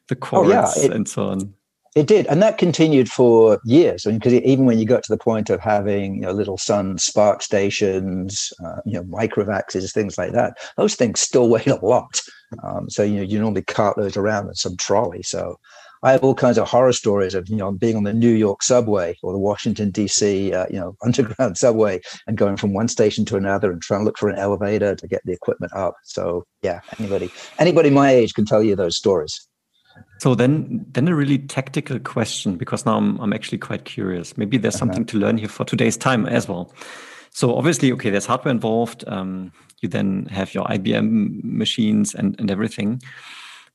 the 0.08 0.16
cords, 0.16 0.50
oh, 0.50 0.54
yeah, 0.54 0.86
it, 0.86 0.94
and 0.94 1.08
so 1.08 1.30
on. 1.30 1.54
It 1.96 2.06
did, 2.06 2.28
and 2.28 2.44
that 2.44 2.60
continued 2.60 3.10
for 3.10 3.60
years. 3.66 4.06
I 4.06 4.12
mean, 4.12 4.20
because 4.20 4.34
even 4.34 4.66
when 4.66 4.78
you 4.78 4.86
got 4.86 5.04
to 5.04 5.12
the 5.12 5.18
point 5.18 5.50
of 5.50 5.60
having 5.60 6.16
you 6.16 6.22
know, 6.22 6.32
little 6.32 6.58
Sun 6.58 6.98
SPARCstations, 6.98 8.54
uh, 8.64 8.82
you 8.86 8.94
know, 8.94 9.04
MicroVAXes, 9.04 9.92
things 9.92 10.18
like 10.18 10.32
that, 10.34 10.58
those 10.78 10.96
things 10.96 11.20
still 11.20 11.50
weighed 11.50 11.68
a 11.68 11.84
lot. 11.84 12.22
Um, 12.64 12.90
so 12.90 13.02
you 13.02 13.16
know, 13.16 13.24
you 13.24 13.40
normally 13.40 13.64
cart 13.64 13.98
those 13.98 14.16
around 14.16 14.48
in 14.48 14.56
some 14.56 14.78
trolley. 14.78 15.24
So 15.24 15.60
I 16.04 16.12
have 16.12 16.24
all 16.24 16.34
kinds 16.34 16.58
of 16.58 16.68
horror 16.68 16.94
stories 16.94 17.36
of 17.36 17.48
you 17.50 17.58
know 17.58 17.72
being 17.72 17.96
on 17.96 18.04
the 18.04 18.14
New 18.14 18.34
York 18.34 18.64
subway 18.64 19.18
or 19.22 19.32
the 19.32 19.40
Washington 19.40 19.92
D.C. 19.92 20.54
Uh, 20.54 20.66
you 20.70 20.80
know 20.80 20.96
underground 21.04 21.58
subway 21.58 22.02
and 22.28 22.38
going 22.38 22.58
from 22.58 22.74
one 22.74 22.88
station 22.88 23.26
to 23.26 23.38
another 23.38 23.72
and 23.72 23.82
trying 23.82 24.02
to 24.02 24.06
look 24.06 24.18
for 24.18 24.30
an 24.30 24.38
elevator 24.38 24.96
to 24.96 25.08
get 25.08 25.22
the 25.26 25.34
equipment 25.34 25.74
up. 25.74 25.96
So 26.04 26.46
yeah, 26.62 26.82
anybody 27.00 27.32
anybody 27.60 27.90
my 27.90 28.12
age 28.12 28.34
can 28.34 28.46
tell 28.46 28.64
you 28.64 28.76
those 28.76 28.98
stories. 28.98 29.48
So 30.20 30.36
then, 30.36 30.86
then 30.92 31.08
a 31.08 31.16
really 31.16 31.38
tactical 31.38 32.00
question 32.00 32.56
because 32.56 32.86
now 32.86 32.98
I'm 32.98 33.20
I'm 33.20 33.34
actually 33.34 33.58
quite 33.58 33.86
curious. 33.86 34.38
Maybe 34.38 34.58
there's 34.58 34.76
uh-huh. 34.76 34.80
something 34.80 35.06
to 35.06 35.18
learn 35.18 35.38
here 35.38 35.50
for 35.50 35.66
today's 35.66 35.98
time 35.98 36.26
as 36.26 36.48
well. 36.48 36.74
So 37.34 37.56
obviously, 37.56 37.92
okay, 37.94 38.10
there's 38.10 38.26
hardware 38.26 38.52
involved. 38.52 39.04
Um, 39.08 39.52
you 39.82 39.90
then 39.90 40.26
have 40.26 40.54
your 40.54 40.66
IBM 40.66 41.44
machines 41.44 42.14
and 42.16 42.40
and 42.40 42.50
everything. 42.50 43.02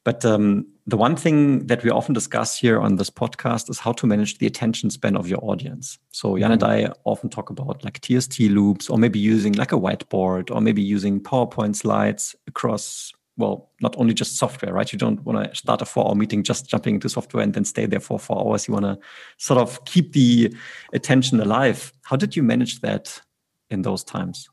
But 0.04 0.25
um, 0.25 0.66
the 0.88 0.97
one 0.97 1.16
thing 1.16 1.66
that 1.66 1.83
we 1.83 1.90
often 1.90 2.14
discuss 2.14 2.57
here 2.57 2.81
on 2.81 2.95
this 2.97 3.11
podcast 3.11 3.69
is 3.69 3.78
how 3.78 3.93
to 3.93 4.07
manage 4.07 4.38
the 4.38 4.47
attention 4.47 4.88
span 4.88 5.16
of 5.16 5.28
your 5.28 5.40
audience. 5.43 5.99
So 6.12 6.38
Jan 6.38 6.52
and 6.52 6.61
mm-hmm. 6.61 6.93
I 6.93 6.95
often 7.05 7.28
talk 7.28 7.50
about 7.50 7.83
like 7.85 8.00
TST 8.00 8.40
loops 8.40 8.88
or 8.88 8.97
maybe 8.97 9.19
using 9.19 9.55
like 9.55 9.73
a 9.73 9.76
whiteboard 9.76 10.55
or 10.55 10.61
maybe 10.61 10.83
using 10.83 11.21
PowerPoint 11.21 11.75
slides 11.75 12.37
across 12.47 13.12
well, 13.38 13.71
not 13.83 13.95
only 13.99 14.14
just 14.14 14.38
software, 14.38 14.73
right? 14.73 14.90
You 14.90 14.99
don't 14.99 15.23
want 15.23 15.45
to 15.45 15.55
start 15.55 15.83
a 15.83 15.85
four 15.85 16.09
hour 16.09 16.14
meeting 16.14 16.43
just 16.43 16.71
jumping 16.71 16.95
into 16.95 17.11
software 17.11 17.43
and 17.43 17.52
then 17.52 17.66
stay 17.66 17.85
there 17.85 18.00
for 18.00 18.19
four 18.19 18.40
hours. 18.40 18.66
You 18.66 18.73
want 18.73 18.87
to 18.87 18.99
sort 19.37 19.61
of 19.61 19.85
keep 19.85 20.12
the 20.12 20.55
attention 20.95 21.40
alive. 21.40 21.93
How 22.05 22.16
did 22.16 22.35
you 22.35 22.43
manage 22.43 22.81
that 22.81 23.21
in 23.69 23.83
those 23.83 24.02
times? 24.05 24.49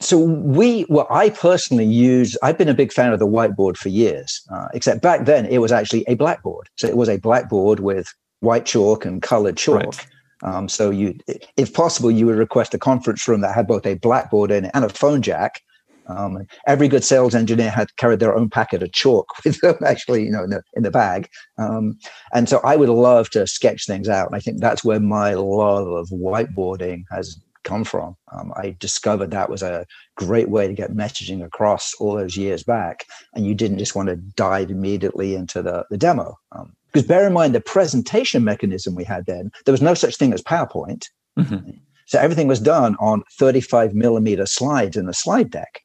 So 0.00 0.18
we 0.18 0.86
well 0.88 1.06
i 1.10 1.28
personally 1.28 1.84
use 1.84 2.36
i've 2.42 2.56
been 2.56 2.68
a 2.68 2.74
big 2.74 2.92
fan 2.92 3.12
of 3.12 3.18
the 3.18 3.26
whiteboard 3.26 3.76
for 3.76 3.88
years 3.88 4.42
uh, 4.52 4.68
except 4.74 5.02
back 5.02 5.24
then 5.24 5.46
it 5.46 5.58
was 5.58 5.72
actually 5.72 6.04
a 6.08 6.14
blackboard. 6.14 6.68
So 6.76 6.86
it 6.86 6.96
was 6.96 7.08
a 7.08 7.18
blackboard 7.18 7.80
with 7.80 8.12
white 8.40 8.66
chalk 8.66 9.04
and 9.04 9.22
colored 9.22 9.56
chalk. 9.56 9.84
Right. 9.84 10.06
um, 10.42 10.68
so 10.68 10.90
you 10.90 11.18
if 11.56 11.72
possible 11.72 12.10
you 12.10 12.26
would 12.26 12.38
request 12.38 12.74
a 12.74 12.78
conference 12.78 13.26
room 13.26 13.40
that 13.40 13.54
had 13.54 13.66
both 13.66 13.86
a 13.86 13.94
blackboard 13.94 14.50
in 14.50 14.66
it 14.66 14.70
and 14.74 14.84
a 14.84 14.88
phone 14.88 15.22
jack. 15.22 15.60
Um, 16.06 16.46
every 16.66 16.88
good 16.88 17.04
sales 17.04 17.34
engineer 17.34 17.68
had 17.68 17.94
carried 17.96 18.18
their 18.18 18.34
own 18.34 18.48
packet 18.48 18.82
of 18.82 18.92
chalk 18.92 19.26
with 19.44 19.60
them 19.60 19.76
actually 19.84 20.24
you 20.24 20.30
know 20.30 20.44
in 20.44 20.50
the, 20.50 20.62
in 20.74 20.82
the 20.82 20.90
bag. 20.90 21.28
Um, 21.58 21.98
and 22.32 22.48
so 22.48 22.60
i 22.64 22.76
would 22.76 22.88
love 22.88 23.28
to 23.30 23.46
sketch 23.46 23.84
things 23.86 24.08
out 24.08 24.28
and 24.28 24.36
i 24.36 24.40
think 24.40 24.60
that's 24.60 24.84
where 24.84 25.00
my 25.00 25.34
love 25.34 25.86
of 25.88 26.08
whiteboarding 26.08 27.04
has 27.10 27.38
come 27.68 27.84
from. 27.84 28.16
Um, 28.32 28.52
I 28.56 28.76
discovered 28.80 29.30
that 29.30 29.50
was 29.50 29.62
a 29.62 29.86
great 30.16 30.48
way 30.48 30.66
to 30.66 30.72
get 30.72 30.92
messaging 30.92 31.44
across 31.44 31.94
all 32.00 32.14
those 32.14 32.36
years 32.36 32.62
back. 32.62 33.04
And 33.34 33.46
you 33.46 33.54
didn't 33.54 33.78
just 33.78 33.94
want 33.94 34.08
to 34.08 34.16
dive 34.16 34.70
immediately 34.70 35.34
into 35.34 35.62
the, 35.62 35.84
the 35.90 35.98
demo. 35.98 36.38
Um, 36.52 36.74
because 36.86 37.06
bear 37.06 37.26
in 37.26 37.34
mind 37.34 37.54
the 37.54 37.60
presentation 37.60 38.44
mechanism 38.44 38.94
we 38.94 39.04
had 39.04 39.26
then, 39.26 39.52
there 39.66 39.72
was 39.72 39.82
no 39.82 39.94
such 39.94 40.16
thing 40.16 40.32
as 40.32 40.42
PowerPoint. 40.42 41.04
Mm-hmm. 41.38 41.70
So 42.06 42.18
everything 42.18 42.48
was 42.48 42.60
done 42.60 42.96
on 42.98 43.22
35 43.38 43.94
millimeter 43.94 44.46
slides 44.46 44.96
in 44.96 45.04
the 45.04 45.12
slide 45.12 45.50
deck. 45.50 45.82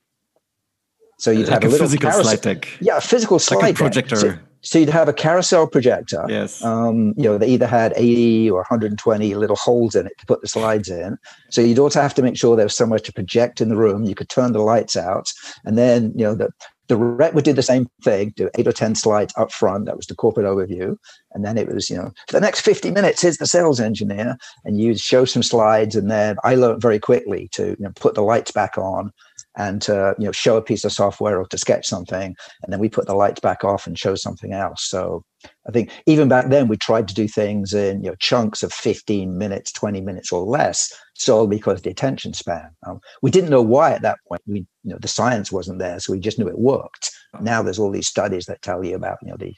So 1.19 1.31
you'd 1.31 1.49
like 1.49 1.61
have 1.61 1.63
a, 1.63 1.67
a 1.67 1.69
little 1.69 1.85
physical 1.87 2.09
carousel. 2.09 2.31
slide 2.31 2.41
deck. 2.41 2.69
Yeah, 2.79 2.97
a 2.97 3.01
physical 3.01 3.39
slide 3.39 3.61
like 3.61 3.75
a 3.75 3.77
projector. 3.77 4.15
So, 4.15 4.37
so 4.63 4.79
you'd 4.79 4.89
have 4.89 5.09
a 5.09 5.13
carousel 5.13 5.67
projector. 5.67 6.25
Yes. 6.29 6.63
Um, 6.63 7.13
you 7.17 7.23
know, 7.23 7.37
they 7.37 7.47
either 7.47 7.67
had 7.67 7.93
80 7.97 8.49
or 8.49 8.59
120 8.59 9.35
little 9.35 9.57
holes 9.57 9.93
in 9.93 10.07
it 10.07 10.17
to 10.19 10.25
put 10.25 10.41
the 10.41 10.47
slides 10.47 10.89
in. 10.89 11.17
So 11.49 11.61
you'd 11.61 11.79
also 11.79 12.01
have 12.01 12.13
to 12.15 12.21
make 12.21 12.37
sure 12.37 12.55
there 12.55 12.65
was 12.65 12.75
somewhere 12.75 12.99
to 12.99 13.13
project 13.13 13.59
in 13.59 13.67
the 13.67 13.75
room. 13.75 14.05
You 14.05 14.15
could 14.15 14.29
turn 14.29 14.53
the 14.53 14.61
lights 14.61 14.95
out. 14.95 15.29
And 15.65 15.77
then, 15.77 16.13
you 16.15 16.23
know, 16.23 16.33
the, 16.33 16.49
the 16.87 16.95
rep 16.95 17.33
would 17.33 17.43
do 17.43 17.51
the 17.51 17.61
same 17.61 17.87
thing, 18.03 18.33
do 18.37 18.49
eight 18.57 18.67
or 18.67 18.71
10 18.71 18.95
slides 18.95 19.33
up 19.35 19.51
front. 19.51 19.85
That 19.85 19.97
was 19.97 20.07
the 20.07 20.15
corporate 20.15 20.45
overview. 20.45 20.95
And 21.33 21.43
then 21.43 21.57
it 21.57 21.67
was, 21.67 21.89
you 21.89 21.97
know, 21.97 22.11
for 22.27 22.33
the 22.33 22.41
next 22.41 22.61
50 22.61 22.91
minutes, 22.91 23.21
here's 23.21 23.37
the 23.37 23.47
sales 23.47 23.81
engineer. 23.81 24.37
And 24.63 24.79
you'd 24.79 24.99
show 24.99 25.25
some 25.25 25.43
slides. 25.43 25.95
And 25.95 26.09
then 26.09 26.37
I 26.45 26.55
learned 26.55 26.81
very 26.81 26.99
quickly 26.99 27.49
to 27.53 27.67
you 27.67 27.75
know, 27.79 27.91
put 27.95 28.15
the 28.15 28.21
lights 28.21 28.51
back 28.51 28.77
on 28.77 29.11
and 29.57 29.81
to 29.81 30.15
you 30.17 30.25
know 30.25 30.31
show 30.31 30.57
a 30.57 30.61
piece 30.61 30.83
of 30.83 30.91
software 30.91 31.39
or 31.39 31.45
to 31.45 31.57
sketch 31.57 31.85
something 31.85 32.35
and 32.63 32.73
then 32.73 32.79
we 32.79 32.89
put 32.89 33.05
the 33.05 33.15
lights 33.15 33.39
back 33.39 33.63
off 33.63 33.85
and 33.85 33.97
show 33.99 34.15
something 34.15 34.53
else 34.53 34.83
so 34.83 35.23
i 35.67 35.71
think 35.71 35.91
even 36.05 36.27
back 36.27 36.47
then 36.49 36.67
we 36.67 36.77
tried 36.77 37.07
to 37.07 37.13
do 37.13 37.27
things 37.27 37.73
in 37.73 38.03
you 38.03 38.09
know 38.09 38.15
chunks 38.19 38.63
of 38.63 38.73
15 38.73 39.37
minutes 39.37 39.71
20 39.71 40.01
minutes 40.01 40.31
or 40.31 40.43
less 40.43 40.93
solely 41.15 41.57
because 41.57 41.81
the 41.81 41.89
attention 41.89 42.33
span 42.33 42.69
um, 42.87 42.99
we 43.21 43.31
didn't 43.31 43.49
know 43.49 43.61
why 43.61 43.91
at 43.91 44.01
that 44.01 44.19
point 44.27 44.41
we 44.47 44.59
you 44.83 44.91
know 44.91 44.97
the 44.99 45.07
science 45.07 45.51
wasn't 45.51 45.79
there 45.79 45.99
so 45.99 46.13
we 46.13 46.19
just 46.19 46.39
knew 46.39 46.47
it 46.47 46.59
worked 46.59 47.11
now 47.41 47.61
there's 47.61 47.79
all 47.79 47.91
these 47.91 48.07
studies 48.07 48.45
that 48.45 48.61
tell 48.61 48.83
you 48.83 48.95
about 48.95 49.17
you 49.21 49.29
know 49.29 49.37
the 49.37 49.53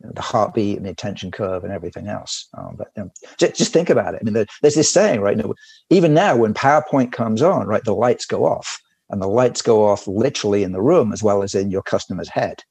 the 0.00 0.20
heartbeat 0.20 0.76
and 0.76 0.84
the 0.84 0.90
attention 0.90 1.30
curve 1.30 1.64
and 1.64 1.72
everything 1.72 2.08
else. 2.08 2.48
Um, 2.58 2.74
but 2.76 2.88
you 2.96 3.04
know, 3.04 3.10
just, 3.38 3.54
just, 3.54 3.72
think 3.72 3.88
about 3.88 4.14
it. 4.14 4.20
I 4.20 4.24
mean, 4.24 4.46
there's 4.60 4.74
this 4.74 4.90
saying, 4.90 5.20
right? 5.20 5.36
You 5.36 5.44
know, 5.44 5.54
even 5.88 6.12
now, 6.12 6.36
when 6.36 6.52
PowerPoint 6.52 7.12
comes 7.12 7.40
on, 7.40 7.66
right, 7.66 7.82
the 7.84 7.94
lights 7.94 8.26
go 8.26 8.44
off 8.44 8.80
and 9.10 9.20
the 9.20 9.28
lights 9.28 9.62
go 9.62 9.86
off 9.86 10.06
literally 10.06 10.62
in 10.62 10.72
the 10.72 10.82
room 10.82 11.12
as 11.12 11.22
well 11.22 11.42
as 11.42 11.54
in 11.54 11.70
your 11.70 11.82
customer's 11.82 12.28
head. 12.28 12.62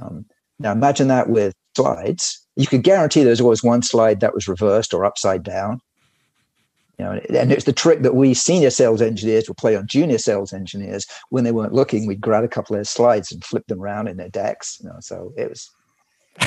Um, 0.00 0.26
now 0.58 0.72
imagine 0.72 1.08
that 1.08 1.28
with 1.28 1.54
slides. 1.76 2.40
You 2.56 2.66
could 2.66 2.82
guarantee 2.82 3.24
there's 3.24 3.40
always 3.40 3.64
one 3.64 3.82
slide 3.82 4.20
that 4.20 4.34
was 4.34 4.48
reversed 4.48 4.94
or 4.94 5.04
upside 5.04 5.42
down. 5.42 5.80
You 6.98 7.04
know, 7.06 7.12
and 7.12 7.50
it's 7.50 7.64
the 7.64 7.72
trick 7.72 8.02
that 8.02 8.14
we 8.14 8.34
senior 8.34 8.70
sales 8.70 9.02
engineers 9.02 9.48
will 9.48 9.56
play 9.56 9.74
on 9.74 9.88
junior 9.88 10.18
sales 10.18 10.52
engineers 10.52 11.06
when 11.30 11.42
they 11.42 11.50
weren't 11.50 11.72
looking. 11.72 12.06
We'd 12.06 12.20
grab 12.20 12.44
a 12.44 12.48
couple 12.48 12.76
of 12.76 12.86
slides 12.86 13.32
and 13.32 13.44
flip 13.44 13.66
them 13.66 13.82
around 13.82 14.06
in 14.06 14.16
their 14.16 14.28
decks. 14.28 14.78
You 14.80 14.88
know, 14.88 14.96
so 15.00 15.32
it 15.36 15.48
was 15.48 15.68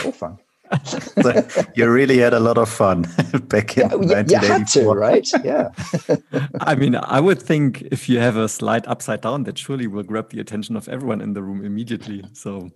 all 0.05 0.13
fun. 0.13 0.37
so 1.21 1.43
you 1.75 1.89
really 1.89 2.17
had 2.17 2.33
a 2.33 2.39
lot 2.39 2.57
of 2.57 2.69
fun 2.69 3.01
back 3.43 3.77
in 3.77 3.89
yeah, 3.89 3.95
1984. 3.95 4.31
You 4.31 4.47
had 4.47 4.67
to, 4.67 4.89
right? 4.93 5.29
Yeah. 5.43 6.49
I 6.61 6.75
mean, 6.75 6.95
I 6.95 7.19
would 7.19 7.41
think 7.41 7.81
if 7.83 8.09
you 8.09 8.19
have 8.19 8.37
a 8.37 8.47
slide 8.47 8.85
upside 8.87 9.21
down, 9.21 9.43
that 9.43 9.57
surely 9.57 9.87
will 9.87 10.03
grab 10.03 10.29
the 10.29 10.39
attention 10.39 10.75
of 10.75 10.87
everyone 10.89 11.21
in 11.21 11.33
the 11.33 11.43
room 11.43 11.63
immediately. 11.65 12.23
So 12.33 12.69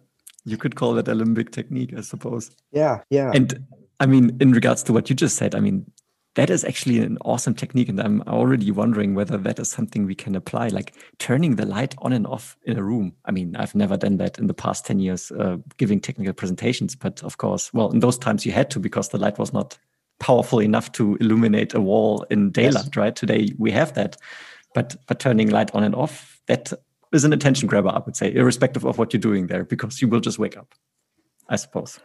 you 0.46 0.58
could 0.58 0.76
call 0.76 0.94
that 0.94 1.08
a 1.08 1.14
limbic 1.14 1.52
technique, 1.52 1.94
I 1.98 2.02
suppose. 2.02 2.52
Yeah, 2.72 3.02
yeah. 3.10 3.32
And 3.34 3.66
I 4.00 4.06
mean, 4.06 4.38
in 4.40 4.52
regards 4.52 4.84
to 4.84 4.94
what 4.94 5.10
you 5.10 5.16
just 5.16 5.36
said, 5.36 5.54
I 5.54 5.60
mean, 5.60 5.86
that 6.36 6.50
is 6.50 6.64
actually 6.64 7.00
an 7.00 7.18
awesome 7.26 7.54
technique 7.54 7.90
and 7.90 8.00
i'm 8.00 8.22
already 8.24 8.72
wondering 8.72 9.16
whether 9.16 9.38
that 9.38 9.60
is 9.60 9.70
something 9.70 10.06
we 10.06 10.16
can 10.16 10.36
apply 10.36 10.68
like 10.70 10.94
turning 11.20 11.56
the 11.56 11.66
light 11.66 11.94
on 12.00 12.14
and 12.14 12.26
off 12.26 12.58
in 12.64 12.78
a 12.78 12.84
room. 12.84 13.14
I 13.26 13.32
mean 13.32 13.56
i've 13.56 13.76
never 13.76 13.98
done 13.98 14.18
that 14.18 14.40
in 14.40 14.48
the 14.48 14.54
past 14.54 14.86
10 14.86 15.00
years 15.00 15.32
uh, 15.32 15.58
giving 15.78 16.00
technical 16.00 16.34
presentations 16.34 16.96
but 16.96 17.24
of 17.24 17.38
course 17.38 17.74
well 17.74 17.92
in 17.92 18.00
those 18.00 18.18
times 18.18 18.46
you 18.46 18.52
had 18.52 18.70
to 18.72 18.80
because 18.80 19.10
the 19.10 19.18
light 19.18 19.38
was 19.38 19.54
not 19.54 19.78
powerful 20.20 20.60
enough 20.60 20.92
to 20.94 21.18
illuminate 21.20 21.74
a 21.74 21.82
wall 21.82 22.26
in 22.30 22.52
daylight 22.52 22.86
yes. 22.86 22.96
right? 22.96 23.16
Today 23.16 23.50
we 23.58 23.72
have 23.72 23.96
that. 23.96 24.18
But 24.76 24.96
but 25.08 25.20
turning 25.20 25.50
light 25.50 25.74
on 25.74 25.84
and 25.84 25.96
off 25.96 26.40
that 26.48 26.72
is 27.14 27.24
an 27.24 27.34
attention 27.34 27.68
grabber 27.68 27.90
i 27.90 28.00
would 28.06 28.16
say 28.16 28.34
irrespective 28.34 28.86
of 28.86 28.98
what 28.98 29.14
you're 29.14 29.20
doing 29.20 29.48
there 29.48 29.64
because 29.64 30.02
you 30.02 30.08
will 30.08 30.20
just 30.20 30.40
wake 30.40 30.58
up 30.58 30.74
i 31.50 31.56
suppose 31.56 32.00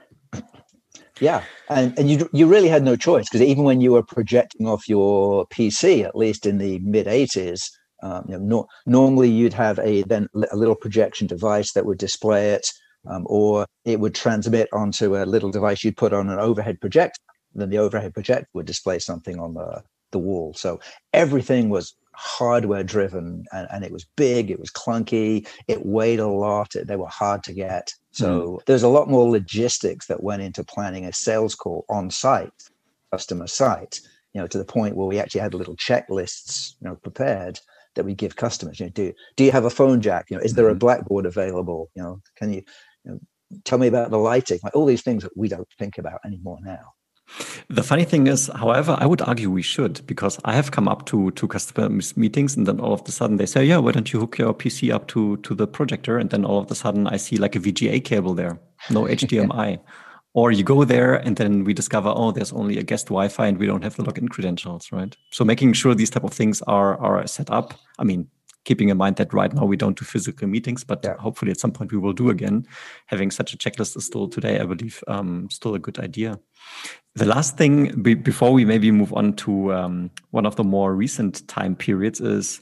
yeah, 1.20 1.44
and 1.68 1.98
and 1.98 2.10
you 2.10 2.28
you 2.32 2.46
really 2.46 2.68
had 2.68 2.82
no 2.82 2.96
choice 2.96 3.28
because 3.28 3.42
even 3.42 3.64
when 3.64 3.80
you 3.80 3.92
were 3.92 4.02
projecting 4.02 4.66
off 4.66 4.88
your 4.88 5.46
PC, 5.46 6.04
at 6.04 6.16
least 6.16 6.46
in 6.46 6.58
the 6.58 6.78
mid 6.80 7.06
'80s, 7.06 7.70
um, 8.02 8.24
you 8.28 8.38
know, 8.38 8.44
no, 8.44 8.66
normally 8.86 9.30
you'd 9.30 9.54
have 9.54 9.78
a 9.78 10.02
then 10.02 10.28
a 10.50 10.56
little 10.56 10.74
projection 10.74 11.26
device 11.26 11.72
that 11.72 11.86
would 11.86 11.98
display 11.98 12.50
it, 12.50 12.66
um, 13.08 13.24
or 13.26 13.66
it 13.84 14.00
would 14.00 14.14
transmit 14.14 14.68
onto 14.72 15.16
a 15.16 15.24
little 15.24 15.50
device 15.50 15.84
you'd 15.84 15.96
put 15.96 16.12
on 16.12 16.28
an 16.28 16.38
overhead 16.38 16.80
projector. 16.80 17.20
Then 17.54 17.70
the 17.70 17.78
overhead 17.78 18.12
projector 18.12 18.48
would 18.52 18.66
display 18.66 18.98
something 18.98 19.38
on 19.38 19.54
the 19.54 19.82
the 20.12 20.18
wall. 20.18 20.54
So 20.54 20.80
everything 21.12 21.68
was 21.70 21.94
hardware 22.16 22.82
driven 22.82 23.44
and, 23.52 23.68
and, 23.70 23.84
it 23.84 23.92
was 23.92 24.06
big, 24.16 24.50
it 24.50 24.58
was 24.58 24.70
clunky, 24.70 25.46
it 25.68 25.84
weighed 25.84 26.18
a 26.18 26.26
lot, 26.26 26.72
they 26.74 26.96
were 26.96 27.08
hard 27.08 27.42
to 27.44 27.52
get. 27.52 27.92
So 28.12 28.40
mm. 28.40 28.64
there's 28.64 28.82
a 28.82 28.88
lot 28.88 29.08
more 29.08 29.30
logistics 29.30 30.06
that 30.06 30.22
went 30.22 30.42
into 30.42 30.64
planning 30.64 31.04
a 31.04 31.12
sales 31.12 31.54
call 31.54 31.84
on 31.88 32.10
site, 32.10 32.70
customer 33.12 33.46
site, 33.46 34.00
you 34.32 34.40
know, 34.40 34.46
to 34.46 34.58
the 34.58 34.64
point 34.64 34.96
where 34.96 35.06
we 35.06 35.18
actually 35.18 35.42
had 35.42 35.54
little 35.54 35.76
checklists, 35.76 36.74
you 36.80 36.88
know, 36.88 36.96
prepared 36.96 37.60
that 37.94 38.04
we 38.04 38.14
give 38.14 38.36
customers. 38.36 38.78
You 38.80 38.86
know, 38.86 38.92
do 38.92 39.12
do 39.36 39.44
you 39.44 39.52
have 39.52 39.64
a 39.64 39.70
phone 39.70 40.00
jack? 40.00 40.26
You 40.30 40.36
know, 40.36 40.42
is 40.42 40.54
there 40.54 40.68
a 40.68 40.70
mm-hmm. 40.70 40.78
blackboard 40.78 41.26
available? 41.26 41.90
You 41.94 42.02
know, 42.02 42.20
can 42.36 42.52
you, 42.52 42.62
you 43.04 43.12
know, 43.12 43.20
tell 43.64 43.78
me 43.78 43.88
about 43.88 44.10
the 44.10 44.18
lighting? 44.18 44.60
Like 44.62 44.76
all 44.76 44.86
these 44.86 45.02
things 45.02 45.22
that 45.22 45.36
we 45.36 45.48
don't 45.48 45.68
think 45.78 45.98
about 45.98 46.20
anymore 46.24 46.58
now. 46.62 46.92
The 47.68 47.82
funny 47.82 48.04
thing 48.04 48.26
is, 48.26 48.50
however, 48.54 48.96
I 48.98 49.06
would 49.06 49.20
argue 49.20 49.50
we 49.50 49.62
should 49.62 50.06
because 50.06 50.38
I 50.44 50.54
have 50.54 50.70
come 50.70 50.88
up 50.88 51.06
to 51.06 51.30
to 51.32 51.48
customer 51.48 51.88
meetings 52.16 52.56
and 52.56 52.66
then 52.66 52.80
all 52.80 52.92
of 52.92 53.02
a 53.06 53.10
sudden 53.10 53.36
they 53.36 53.46
say, 53.46 53.64
"Yeah, 53.64 53.78
why 53.78 53.92
don't 53.92 54.12
you 54.12 54.20
hook 54.20 54.38
your 54.38 54.54
PC 54.54 54.92
up 54.92 55.06
to 55.08 55.36
to 55.38 55.54
the 55.54 55.66
projector?" 55.66 56.18
And 56.18 56.30
then 56.30 56.44
all 56.44 56.58
of 56.58 56.70
a 56.70 56.74
sudden 56.74 57.06
I 57.06 57.16
see 57.18 57.36
like 57.36 57.56
a 57.56 57.60
VGA 57.60 58.00
cable 58.04 58.34
there, 58.34 58.58
no 58.90 59.02
HDMI. 59.18 59.78
Or 60.34 60.52
you 60.52 60.64
go 60.64 60.84
there 60.84 61.14
and 61.14 61.36
then 61.36 61.64
we 61.64 61.72
discover, 61.72 62.12
oh, 62.14 62.30
there's 62.30 62.52
only 62.52 62.76
a 62.76 62.82
guest 62.82 63.06
Wi-Fi 63.06 63.46
and 63.46 63.56
we 63.56 63.66
don't 63.66 63.82
have 63.82 63.96
the 63.96 64.02
login 64.02 64.28
credentials, 64.28 64.92
right? 64.92 65.16
So 65.30 65.46
making 65.46 65.72
sure 65.72 65.94
these 65.94 66.10
type 66.10 66.24
of 66.24 66.34
things 66.34 66.60
are 66.66 66.98
are 67.00 67.26
set 67.26 67.50
up. 67.50 67.72
I 67.98 68.04
mean, 68.04 68.28
keeping 68.66 68.90
in 68.90 68.96
mind 68.98 69.16
that 69.16 69.32
right 69.32 69.54
now 69.54 69.64
we 69.64 69.76
don't 69.76 69.98
do 69.98 70.04
physical 70.04 70.46
meetings, 70.46 70.84
but 70.84 71.00
yeah. 71.02 71.16
hopefully 71.16 71.52
at 71.52 71.60
some 71.60 71.70
point 71.72 71.92
we 71.92 71.98
will 71.98 72.12
do 72.12 72.28
again. 72.28 72.66
Having 73.06 73.30
such 73.30 73.54
a 73.54 73.56
checklist 73.56 73.96
is 73.96 74.04
still 74.04 74.28
today, 74.28 74.60
I 74.60 74.66
believe, 74.66 75.02
um, 75.08 75.48
still 75.50 75.74
a 75.74 75.78
good 75.78 75.98
idea. 75.98 76.38
The 77.14 77.24
last 77.24 77.56
thing 77.56 78.02
be, 78.02 78.14
before 78.14 78.52
we 78.52 78.64
maybe 78.64 78.90
move 78.90 79.14
on 79.14 79.34
to 79.34 79.72
um, 79.72 80.10
one 80.32 80.44
of 80.44 80.56
the 80.56 80.64
more 80.64 80.94
recent 80.94 81.46
time 81.48 81.76
periods 81.76 82.20
is 82.20 82.60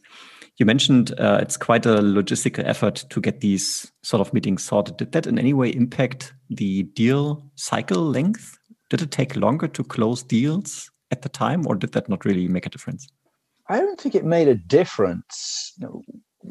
you 0.58 0.66
mentioned 0.66 1.18
uh, 1.18 1.38
it's 1.40 1.56
quite 1.56 1.86
a 1.86 1.96
logistical 1.96 2.64
effort 2.64 3.04
to 3.08 3.20
get 3.20 3.40
these 3.40 3.90
sort 4.02 4.20
of 4.20 4.32
meetings 4.32 4.62
sorted. 4.62 4.98
Did 4.98 5.12
that 5.12 5.26
in 5.26 5.38
any 5.38 5.52
way 5.52 5.70
impact 5.70 6.34
the 6.50 6.84
deal 6.84 7.50
cycle 7.56 8.02
length? 8.02 8.56
Did 8.90 9.02
it 9.02 9.10
take 9.10 9.34
longer 9.34 9.66
to 9.68 9.82
close 9.82 10.22
deals 10.22 10.90
at 11.10 11.22
the 11.22 11.28
time, 11.28 11.66
or 11.66 11.74
did 11.74 11.92
that 11.92 12.08
not 12.08 12.24
really 12.24 12.46
make 12.46 12.66
a 12.66 12.68
difference? 12.68 13.08
I 13.68 13.78
don't 13.78 14.00
think 14.00 14.14
it 14.14 14.24
made 14.24 14.48
a 14.48 14.54
difference. 14.54 15.72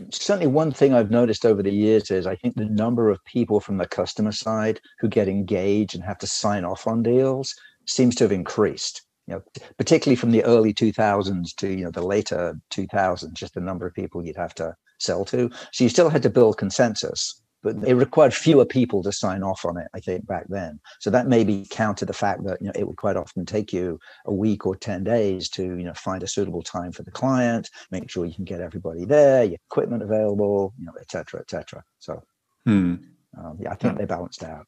certainly 0.09 0.47
one 0.47 0.71
thing 0.71 0.93
I've 0.93 1.11
noticed 1.11 1.45
over 1.45 1.61
the 1.61 1.71
years 1.71 2.09
is 2.09 2.25
I 2.25 2.35
think 2.35 2.55
the 2.55 2.65
number 2.65 3.09
of 3.09 3.23
people 3.25 3.59
from 3.59 3.77
the 3.77 3.87
customer 3.87 4.31
side 4.31 4.81
who 4.99 5.07
get 5.07 5.27
engaged 5.27 5.93
and 5.93 6.03
have 6.03 6.17
to 6.19 6.27
sign 6.27 6.65
off 6.65 6.87
on 6.87 7.03
deals 7.03 7.55
seems 7.85 8.15
to 8.15 8.23
have 8.23 8.31
increased. 8.31 9.03
You 9.27 9.35
know, 9.35 9.43
particularly 9.77 10.15
from 10.15 10.31
the 10.31 10.43
early 10.43 10.73
2000s 10.73 11.55
to 11.57 11.69
you 11.69 11.85
know 11.85 11.91
the 11.91 12.01
later 12.01 12.59
2000s, 12.71 13.33
just 13.33 13.53
the 13.53 13.61
number 13.61 13.85
of 13.85 13.93
people 13.93 14.25
you'd 14.25 14.35
have 14.35 14.55
to 14.55 14.75
sell 14.99 15.23
to. 15.25 15.49
So 15.71 15.83
you 15.83 15.89
still 15.89 16.09
had 16.09 16.23
to 16.23 16.29
build 16.29 16.57
consensus, 16.57 17.41
but 17.63 17.75
it 17.87 17.95
required 17.95 18.33
fewer 18.33 18.65
people 18.65 19.01
to 19.03 19.11
sign 19.11 19.41
off 19.41 19.65
on 19.65 19.77
it, 19.77 19.87
I 19.95 19.99
think, 19.99 20.27
back 20.27 20.45
then. 20.49 20.79
So 20.99 21.09
that 21.09 21.27
maybe 21.27 21.65
counter 21.69 22.05
the 22.05 22.13
fact 22.13 22.43
that 22.43 22.61
you 22.61 22.67
know 22.67 22.73
it 22.75 22.85
would 22.85 22.97
quite 22.97 23.15
often 23.15 23.45
take 23.45 23.71
you 23.73 23.99
a 24.25 24.33
week 24.33 24.65
or 24.65 24.75
10 24.75 25.03
days 25.03 25.49
to 25.49 25.63
you 25.63 25.83
know 25.83 25.93
find 25.93 26.21
a 26.21 26.27
suitable 26.27 26.61
time 26.61 26.91
for 26.91 27.03
the 27.03 27.11
client, 27.11 27.69
make 27.89 28.09
sure 28.09 28.25
you 28.25 28.35
can 28.35 28.45
get 28.45 28.61
everybody 28.61 29.05
there, 29.05 29.43
your 29.43 29.57
equipment 29.69 30.03
available, 30.03 30.73
you 30.77 30.85
know, 30.85 30.93
et 30.99 31.09
cetera, 31.09 31.39
et 31.39 31.49
cetera. 31.49 31.83
So 31.99 32.21
hmm. 32.65 32.95
um, 33.37 33.57
yeah, 33.59 33.71
I 33.71 33.75
think 33.75 33.97
they 33.97 34.05
balanced 34.05 34.43
out. 34.43 34.67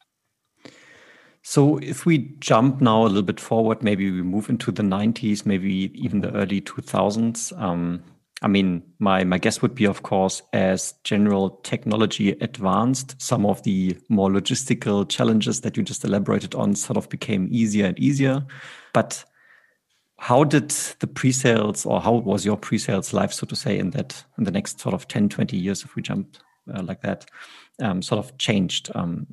So 1.42 1.78
if 1.78 2.04
we 2.06 2.34
jump 2.40 2.80
now 2.80 3.02
a 3.02 3.06
little 3.06 3.22
bit 3.22 3.38
forward, 3.38 3.80
maybe 3.80 4.10
we 4.10 4.22
move 4.22 4.50
into 4.50 4.72
the 4.72 4.82
90s, 4.82 5.46
maybe 5.46 5.92
even 5.94 6.20
the 6.20 6.32
early 6.32 6.60
2000s. 6.60 7.56
Um, 7.56 8.02
I 8.42 8.48
mean, 8.48 8.82
my 8.98 9.24
my 9.24 9.38
guess 9.38 9.62
would 9.62 9.74
be, 9.74 9.86
of 9.86 10.02
course, 10.02 10.42
as 10.52 10.94
general 11.04 11.50
technology 11.62 12.32
advanced, 12.32 13.20
some 13.20 13.46
of 13.46 13.62
the 13.62 13.96
more 14.08 14.28
logistical 14.28 15.08
challenges 15.08 15.62
that 15.62 15.76
you 15.76 15.82
just 15.82 16.04
elaborated 16.04 16.54
on 16.54 16.74
sort 16.74 16.98
of 16.98 17.08
became 17.08 17.48
easier 17.50 17.86
and 17.86 17.98
easier. 17.98 18.44
But 18.92 19.24
how 20.18 20.44
did 20.44 20.70
the 21.00 21.06
pre-sales 21.06 21.86
or 21.86 22.00
how 22.00 22.12
was 22.14 22.44
your 22.44 22.56
pre-sales 22.56 23.12
life, 23.12 23.32
so 23.32 23.46
to 23.46 23.56
say, 23.56 23.78
in 23.78 23.90
that 23.90 24.24
in 24.36 24.44
the 24.44 24.50
next 24.50 24.80
sort 24.80 24.94
of 24.94 25.08
10, 25.08 25.28
20 25.28 25.56
years, 25.56 25.82
if 25.82 25.94
we 25.94 26.02
jump 26.02 26.36
uh, 26.74 26.82
like 26.82 27.00
that, 27.02 27.26
um, 27.80 28.02
sort 28.02 28.18
of 28.18 28.36
changed? 28.38 28.90
Um, 28.94 29.26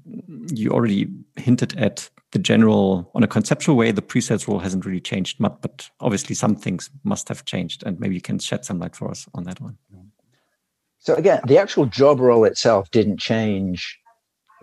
you 0.53 0.71
already 0.71 1.07
hinted 1.35 1.77
at 1.77 2.09
the 2.31 2.39
general, 2.39 3.09
on 3.13 3.23
a 3.23 3.27
conceptual 3.27 3.75
way, 3.75 3.91
the 3.91 4.01
pre-sales 4.01 4.47
role 4.47 4.59
hasn't 4.59 4.85
really 4.85 4.99
changed 4.99 5.39
much, 5.39 5.55
but 5.61 5.89
obviously 5.99 6.35
some 6.35 6.55
things 6.55 6.89
must 7.03 7.29
have 7.29 7.45
changed, 7.45 7.83
and 7.85 7.99
maybe 7.99 8.15
you 8.15 8.21
can 8.21 8.39
shed 8.39 8.65
some 8.65 8.79
light 8.79 8.95
for 8.95 9.09
us 9.09 9.27
on 9.35 9.43
that 9.43 9.61
one. 9.61 9.77
So 10.99 11.15
again, 11.15 11.41
the 11.47 11.57
actual 11.57 11.85
job 11.85 12.19
role 12.19 12.45
itself 12.45 12.89
didn't 12.91 13.19
change 13.19 13.99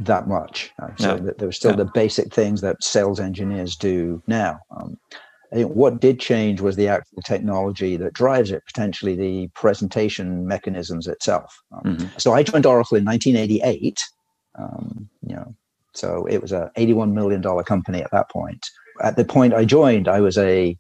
that 0.00 0.26
much. 0.26 0.72
So 0.96 1.16
yeah. 1.16 1.32
there 1.36 1.48
were 1.48 1.52
still 1.52 1.76
the 1.76 1.84
basic 1.84 2.32
things 2.32 2.62
that 2.62 2.82
sales 2.82 3.20
engineers 3.20 3.76
do 3.76 4.22
now. 4.26 4.58
Um, 4.74 4.96
I 5.52 5.56
think 5.56 5.72
what 5.72 6.00
did 6.00 6.20
change 6.20 6.60
was 6.60 6.76
the 6.76 6.88
actual 6.88 7.22
technology 7.22 7.96
that 7.96 8.12
drives 8.12 8.52
it, 8.52 8.62
potentially 8.66 9.16
the 9.16 9.48
presentation 9.54 10.46
mechanisms 10.46 11.08
itself. 11.08 11.56
Um, 11.72 11.96
mm-hmm. 11.96 12.18
So 12.18 12.32
I 12.32 12.42
joined 12.42 12.66
Oracle 12.66 12.96
in 12.96 13.04
1988. 13.04 14.00
Um, 14.58 15.08
you 15.26 15.34
know, 15.34 15.54
so 15.92 16.26
it 16.26 16.40
was 16.40 16.52
a 16.52 16.70
81 16.76 17.14
million 17.14 17.40
dollar 17.40 17.64
company 17.64 18.00
at 18.00 18.10
that 18.12 18.30
point. 18.30 18.64
At 19.02 19.16
the 19.16 19.24
point 19.24 19.54
I 19.54 19.64
joined, 19.64 20.08
I 20.08 20.20
was 20.20 20.38
a 20.38 20.76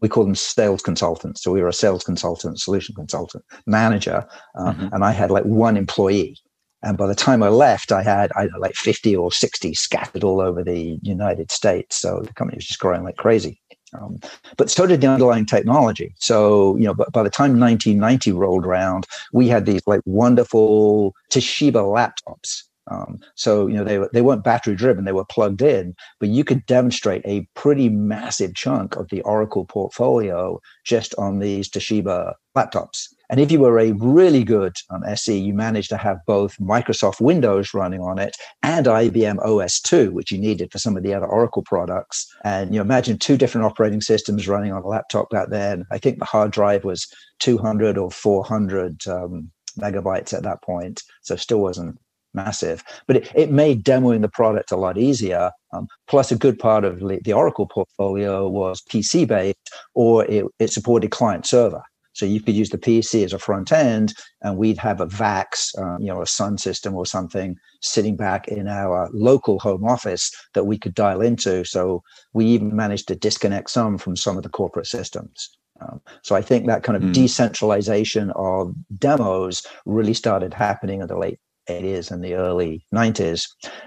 we 0.00 0.08
call 0.08 0.24
them 0.24 0.36
sales 0.36 0.80
consultants. 0.80 1.42
So 1.42 1.50
we 1.50 1.60
were 1.60 1.68
a 1.68 1.72
sales 1.72 2.04
consultant, 2.04 2.60
solution 2.60 2.94
consultant, 2.94 3.44
manager, 3.66 4.24
uh, 4.54 4.72
mm-hmm. 4.72 4.88
and 4.92 5.04
I 5.04 5.10
had 5.10 5.30
like 5.30 5.44
one 5.44 5.76
employee. 5.76 6.38
And 6.84 6.98
by 6.98 7.06
the 7.06 7.14
time 7.14 7.42
I 7.42 7.48
left, 7.48 7.92
I 7.92 8.02
had 8.02 8.32
I 8.36 8.46
know, 8.46 8.58
like 8.58 8.74
50 8.74 9.14
or 9.16 9.30
60 9.30 9.74
scattered 9.74 10.24
all 10.24 10.40
over 10.40 10.64
the 10.64 10.98
United 11.02 11.50
States. 11.50 11.96
So 11.96 12.22
the 12.24 12.32
company 12.32 12.56
was 12.56 12.66
just 12.66 12.80
growing 12.80 13.04
like 13.04 13.16
crazy. 13.16 13.60
Um, 13.98 14.20
but 14.56 14.70
so 14.70 14.86
did 14.86 15.00
the 15.00 15.06
underlying 15.08 15.46
technology. 15.46 16.14
So, 16.18 16.76
you 16.76 16.84
know, 16.84 16.94
but 16.94 17.12
by 17.12 17.22
the 17.22 17.30
time 17.30 17.60
1990 17.60 18.32
rolled 18.32 18.64
around, 18.64 19.06
we 19.32 19.48
had 19.48 19.66
these 19.66 19.82
like 19.86 20.00
wonderful 20.06 21.14
Toshiba 21.30 21.82
laptops 21.82 22.62
um, 22.90 23.20
so 23.36 23.68
you 23.68 23.74
know 23.74 23.84
they 23.84 24.00
they 24.12 24.22
weren't 24.22 24.44
battery 24.44 24.74
driven; 24.74 25.04
they 25.04 25.12
were 25.12 25.24
plugged 25.24 25.62
in. 25.62 25.94
But 26.18 26.30
you 26.30 26.44
could 26.44 26.66
demonstrate 26.66 27.22
a 27.24 27.46
pretty 27.54 27.88
massive 27.88 28.54
chunk 28.54 28.96
of 28.96 29.08
the 29.08 29.22
Oracle 29.22 29.64
portfolio 29.64 30.60
just 30.84 31.14
on 31.16 31.38
these 31.38 31.68
Toshiba 31.68 32.34
laptops. 32.56 33.08
And 33.32 33.40
if 33.40 33.50
you 33.50 33.60
were 33.60 33.78
a 33.78 33.92
really 33.92 34.44
good 34.44 34.76
um, 34.90 35.02
SE, 35.04 35.34
you 35.34 35.54
managed 35.54 35.88
to 35.88 35.96
have 35.96 36.18
both 36.26 36.58
Microsoft 36.58 37.18
Windows 37.18 37.72
running 37.72 38.02
on 38.02 38.18
it 38.18 38.36
and 38.62 38.84
IBM 38.84 39.38
OS2, 39.38 40.12
which 40.12 40.30
you 40.30 40.36
needed 40.36 40.70
for 40.70 40.78
some 40.78 40.98
of 40.98 41.02
the 41.02 41.14
other 41.14 41.26
Oracle 41.26 41.62
products. 41.62 42.30
And 42.44 42.74
you 42.74 42.82
imagine 42.82 43.16
two 43.16 43.38
different 43.38 43.64
operating 43.64 44.02
systems 44.02 44.46
running 44.46 44.70
on 44.70 44.82
a 44.82 44.86
laptop 44.86 45.30
back 45.30 45.48
then. 45.48 45.86
I 45.90 45.96
think 45.96 46.18
the 46.18 46.26
hard 46.26 46.50
drive 46.50 46.84
was 46.84 47.10
200 47.38 47.96
or 47.96 48.10
400 48.10 49.06
um, 49.08 49.50
megabytes 49.78 50.34
at 50.34 50.42
that 50.42 50.60
point, 50.60 51.02
so 51.22 51.34
still 51.34 51.60
wasn't 51.60 51.98
massive. 52.34 52.84
But 53.06 53.16
it, 53.16 53.32
it 53.34 53.50
made 53.50 53.82
demoing 53.82 54.20
the 54.20 54.28
product 54.28 54.72
a 54.72 54.76
lot 54.76 54.98
easier. 54.98 55.52
Um, 55.72 55.88
plus, 56.06 56.32
a 56.32 56.36
good 56.36 56.58
part 56.58 56.84
of 56.84 57.00
the 57.00 57.32
Oracle 57.32 57.66
portfolio 57.66 58.46
was 58.46 58.82
PC 58.82 59.26
based 59.26 59.72
or 59.94 60.26
it, 60.26 60.44
it 60.58 60.68
supported 60.68 61.10
client 61.10 61.46
server. 61.46 61.82
So 62.14 62.26
you 62.26 62.40
could 62.40 62.54
use 62.54 62.70
the 62.70 62.78
PC 62.78 63.24
as 63.24 63.32
a 63.32 63.38
front 63.38 63.72
end, 63.72 64.14
and 64.42 64.56
we'd 64.56 64.78
have 64.78 65.00
a 65.00 65.06
VAX, 65.06 65.72
um, 65.78 65.98
you 66.00 66.08
know, 66.08 66.22
a 66.22 66.26
Sun 66.26 66.58
system 66.58 66.94
or 66.94 67.06
something 67.06 67.56
sitting 67.80 68.16
back 68.16 68.48
in 68.48 68.68
our 68.68 69.08
local 69.12 69.58
home 69.58 69.84
office 69.84 70.30
that 70.54 70.64
we 70.64 70.78
could 70.78 70.94
dial 70.94 71.20
into. 71.20 71.64
So 71.64 72.02
we 72.32 72.46
even 72.46 72.74
managed 72.74 73.08
to 73.08 73.16
disconnect 73.16 73.70
some 73.70 73.98
from 73.98 74.16
some 74.16 74.36
of 74.36 74.42
the 74.42 74.48
corporate 74.48 74.86
systems. 74.86 75.56
Um, 75.80 76.00
so 76.22 76.36
I 76.36 76.42
think 76.42 76.66
that 76.66 76.82
kind 76.82 76.96
of 76.96 77.02
mm. 77.02 77.14
decentralization 77.14 78.30
of 78.36 78.74
demos 78.98 79.66
really 79.86 80.14
started 80.14 80.54
happening 80.54 81.00
in 81.00 81.08
the 81.08 81.18
late 81.18 81.38
80s 81.68 82.10
and 82.10 82.22
the 82.22 82.34
early 82.34 82.84
90s. 82.94 83.46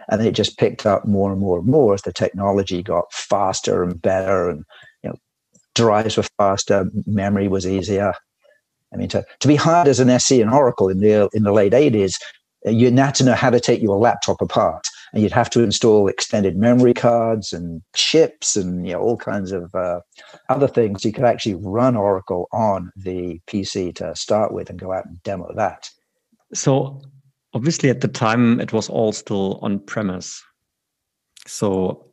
And 0.10 0.20
then 0.20 0.28
it 0.28 0.34
just 0.34 0.58
picked 0.58 0.86
up 0.86 1.06
more 1.06 1.32
and 1.32 1.40
more 1.40 1.60
and 1.60 1.68
more 1.68 1.94
as 1.94 2.02
the 2.02 2.14
technology 2.14 2.82
got 2.82 3.12
faster 3.12 3.84
and 3.84 4.02
better 4.02 4.50
and 4.50 4.64
drives 5.76 6.18
were 6.18 6.24
faster, 6.38 6.90
memory 7.06 7.48
was 7.48 7.68
easier. 7.68 8.14
I 8.94 8.98
mean, 8.98 9.10
to, 9.10 9.26
to 9.40 9.48
be 9.48 9.56
hired 9.56 9.88
as 9.88 10.00
an 10.00 10.10
SE 10.10 10.42
in 10.42 10.50
Oracle 10.50 10.90
in 10.90 11.02
the 11.02 11.30
in 11.34 11.44
the 11.44 11.52
late 11.52 11.74
80s, 11.74 12.16
you 12.66 12.92
had 12.96 13.16
to 13.16 13.24
know 13.24 13.34
how 13.34 13.50
to 13.50 13.60
take 13.60 13.82
your 13.82 13.98
laptop 13.98 14.42
apart. 14.42 14.88
And 15.14 15.22
you'd 15.22 15.32
have 15.32 15.50
to 15.52 15.64
install 15.64 16.08
extended 16.08 16.58
memory 16.58 16.94
cards 16.94 17.54
and 17.54 17.82
chips 17.96 18.56
and 18.56 18.86
you 18.88 18.94
know 18.94 19.00
all 19.00 19.18
kinds 19.18 19.52
of 19.52 19.74
uh, 19.76 20.00
other 20.50 20.68
things. 20.68 21.06
You 21.06 21.12
could 21.12 21.26
actually 21.26 21.56
run 21.56 21.96
Oracle 21.96 22.48
on 22.52 22.92
the 22.96 23.40
PC 23.48 23.94
to 23.96 24.16
start 24.16 24.54
with 24.54 24.70
and 24.70 24.80
go 24.80 24.92
out 24.92 25.06
and 25.06 25.22
demo 25.24 25.54
that. 25.56 25.90
So 26.54 27.02
obviously 27.54 27.90
at 27.90 28.02
the 28.02 28.08
time 28.08 28.60
it 28.60 28.74
was 28.74 28.90
all 28.90 29.12
still 29.12 29.60
on 29.62 29.80
premise. 29.80 30.44
So 31.48 32.12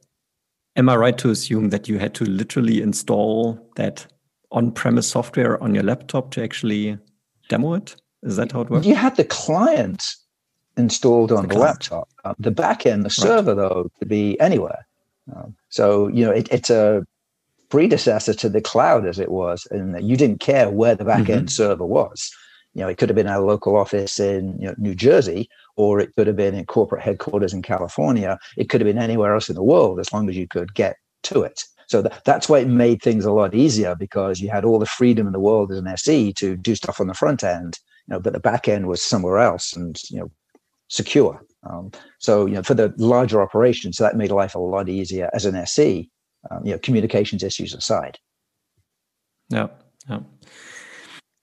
am 0.76 0.88
I 0.88 0.96
right 0.96 1.16
to 1.18 1.30
assume 1.30 1.70
that 1.70 1.88
you 1.88 1.98
had 1.98 2.14
to 2.14 2.24
literally 2.24 2.80
install 2.80 3.58
that 3.76 4.06
on-premise 4.50 5.08
software 5.08 5.62
on 5.62 5.74
your 5.74 5.84
laptop 5.84 6.30
to 6.32 6.42
actually 6.42 6.98
demo 7.48 7.74
it? 7.74 7.96
Is 8.22 8.36
that 8.36 8.52
how 8.52 8.62
it 8.62 8.70
works? 8.70 8.86
You 8.86 8.94
had 8.94 9.16
the 9.16 9.24
client 9.24 10.04
installed 10.76 11.32
on 11.32 11.48
the, 11.48 11.54
the 11.54 11.60
laptop. 11.60 12.08
Uh, 12.24 12.34
the 12.38 12.52
backend, 12.52 13.02
the 13.02 13.10
server, 13.10 13.54
right. 13.54 13.68
though, 13.68 13.90
could 13.98 14.08
be 14.08 14.38
anywhere. 14.40 14.86
Um, 15.34 15.56
so 15.68 16.08
you 16.08 16.24
know, 16.24 16.30
it, 16.30 16.48
it's 16.50 16.70
a 16.70 17.04
predecessor 17.68 18.34
to 18.34 18.48
the 18.48 18.60
cloud, 18.60 19.06
as 19.06 19.18
it 19.18 19.30
was, 19.30 19.66
and 19.70 20.02
you 20.06 20.16
didn't 20.16 20.40
care 20.40 20.70
where 20.70 20.94
the 20.94 21.04
backend 21.04 21.26
mm-hmm. 21.26 21.46
server 21.46 21.86
was 21.86 22.32
you 22.74 22.82
know, 22.82 22.88
it 22.88 22.98
could 22.98 23.08
have 23.08 23.16
been 23.16 23.26
our 23.26 23.40
local 23.40 23.76
office 23.76 24.18
in 24.18 24.58
you 24.58 24.68
know, 24.68 24.74
New 24.78 24.94
Jersey, 24.94 25.48
or 25.76 26.00
it 26.00 26.14
could 26.16 26.26
have 26.26 26.36
been 26.36 26.54
in 26.54 26.66
corporate 26.66 27.02
headquarters 27.02 27.52
in 27.52 27.62
California. 27.62 28.38
It 28.56 28.68
could 28.68 28.80
have 28.80 28.86
been 28.86 29.02
anywhere 29.02 29.34
else 29.34 29.48
in 29.48 29.54
the 29.54 29.62
world 29.62 30.00
as 30.00 30.12
long 30.12 30.28
as 30.28 30.36
you 30.36 30.46
could 30.46 30.74
get 30.74 30.96
to 31.24 31.42
it. 31.42 31.62
So 31.86 32.02
th- 32.02 32.14
that's 32.24 32.48
why 32.48 32.60
it 32.60 32.68
made 32.68 33.02
things 33.02 33.24
a 33.24 33.32
lot 33.32 33.54
easier 33.54 33.94
because 33.94 34.40
you 34.40 34.50
had 34.50 34.64
all 34.64 34.78
the 34.78 34.86
freedom 34.86 35.26
in 35.26 35.32
the 35.32 35.40
world 35.40 35.70
as 35.70 35.78
an 35.78 35.86
SE 35.88 36.32
to 36.34 36.56
do 36.56 36.74
stuff 36.74 37.00
on 37.00 37.06
the 37.06 37.14
front 37.14 37.44
end, 37.44 37.78
you 38.08 38.14
know, 38.14 38.20
but 38.20 38.32
the 38.32 38.40
back 38.40 38.68
end 38.68 38.86
was 38.86 39.02
somewhere 39.02 39.38
else 39.38 39.74
and 39.74 40.00
you 40.10 40.20
know 40.20 40.30
secure. 40.88 41.44
Um, 41.68 41.90
so 42.18 42.46
you 42.46 42.54
know, 42.54 42.62
for 42.62 42.74
the 42.74 42.92
larger 42.96 43.42
operations, 43.42 43.98
that 43.98 44.16
made 44.16 44.30
life 44.30 44.54
a 44.54 44.58
lot 44.58 44.88
easier 44.88 45.30
as 45.32 45.44
an 45.44 45.54
SE. 45.54 46.10
Um, 46.50 46.64
you 46.64 46.72
know, 46.72 46.78
communications 46.78 47.44
issues 47.44 47.72
aside. 47.72 48.18
Yeah, 49.48 49.68
yeah. 50.08 50.20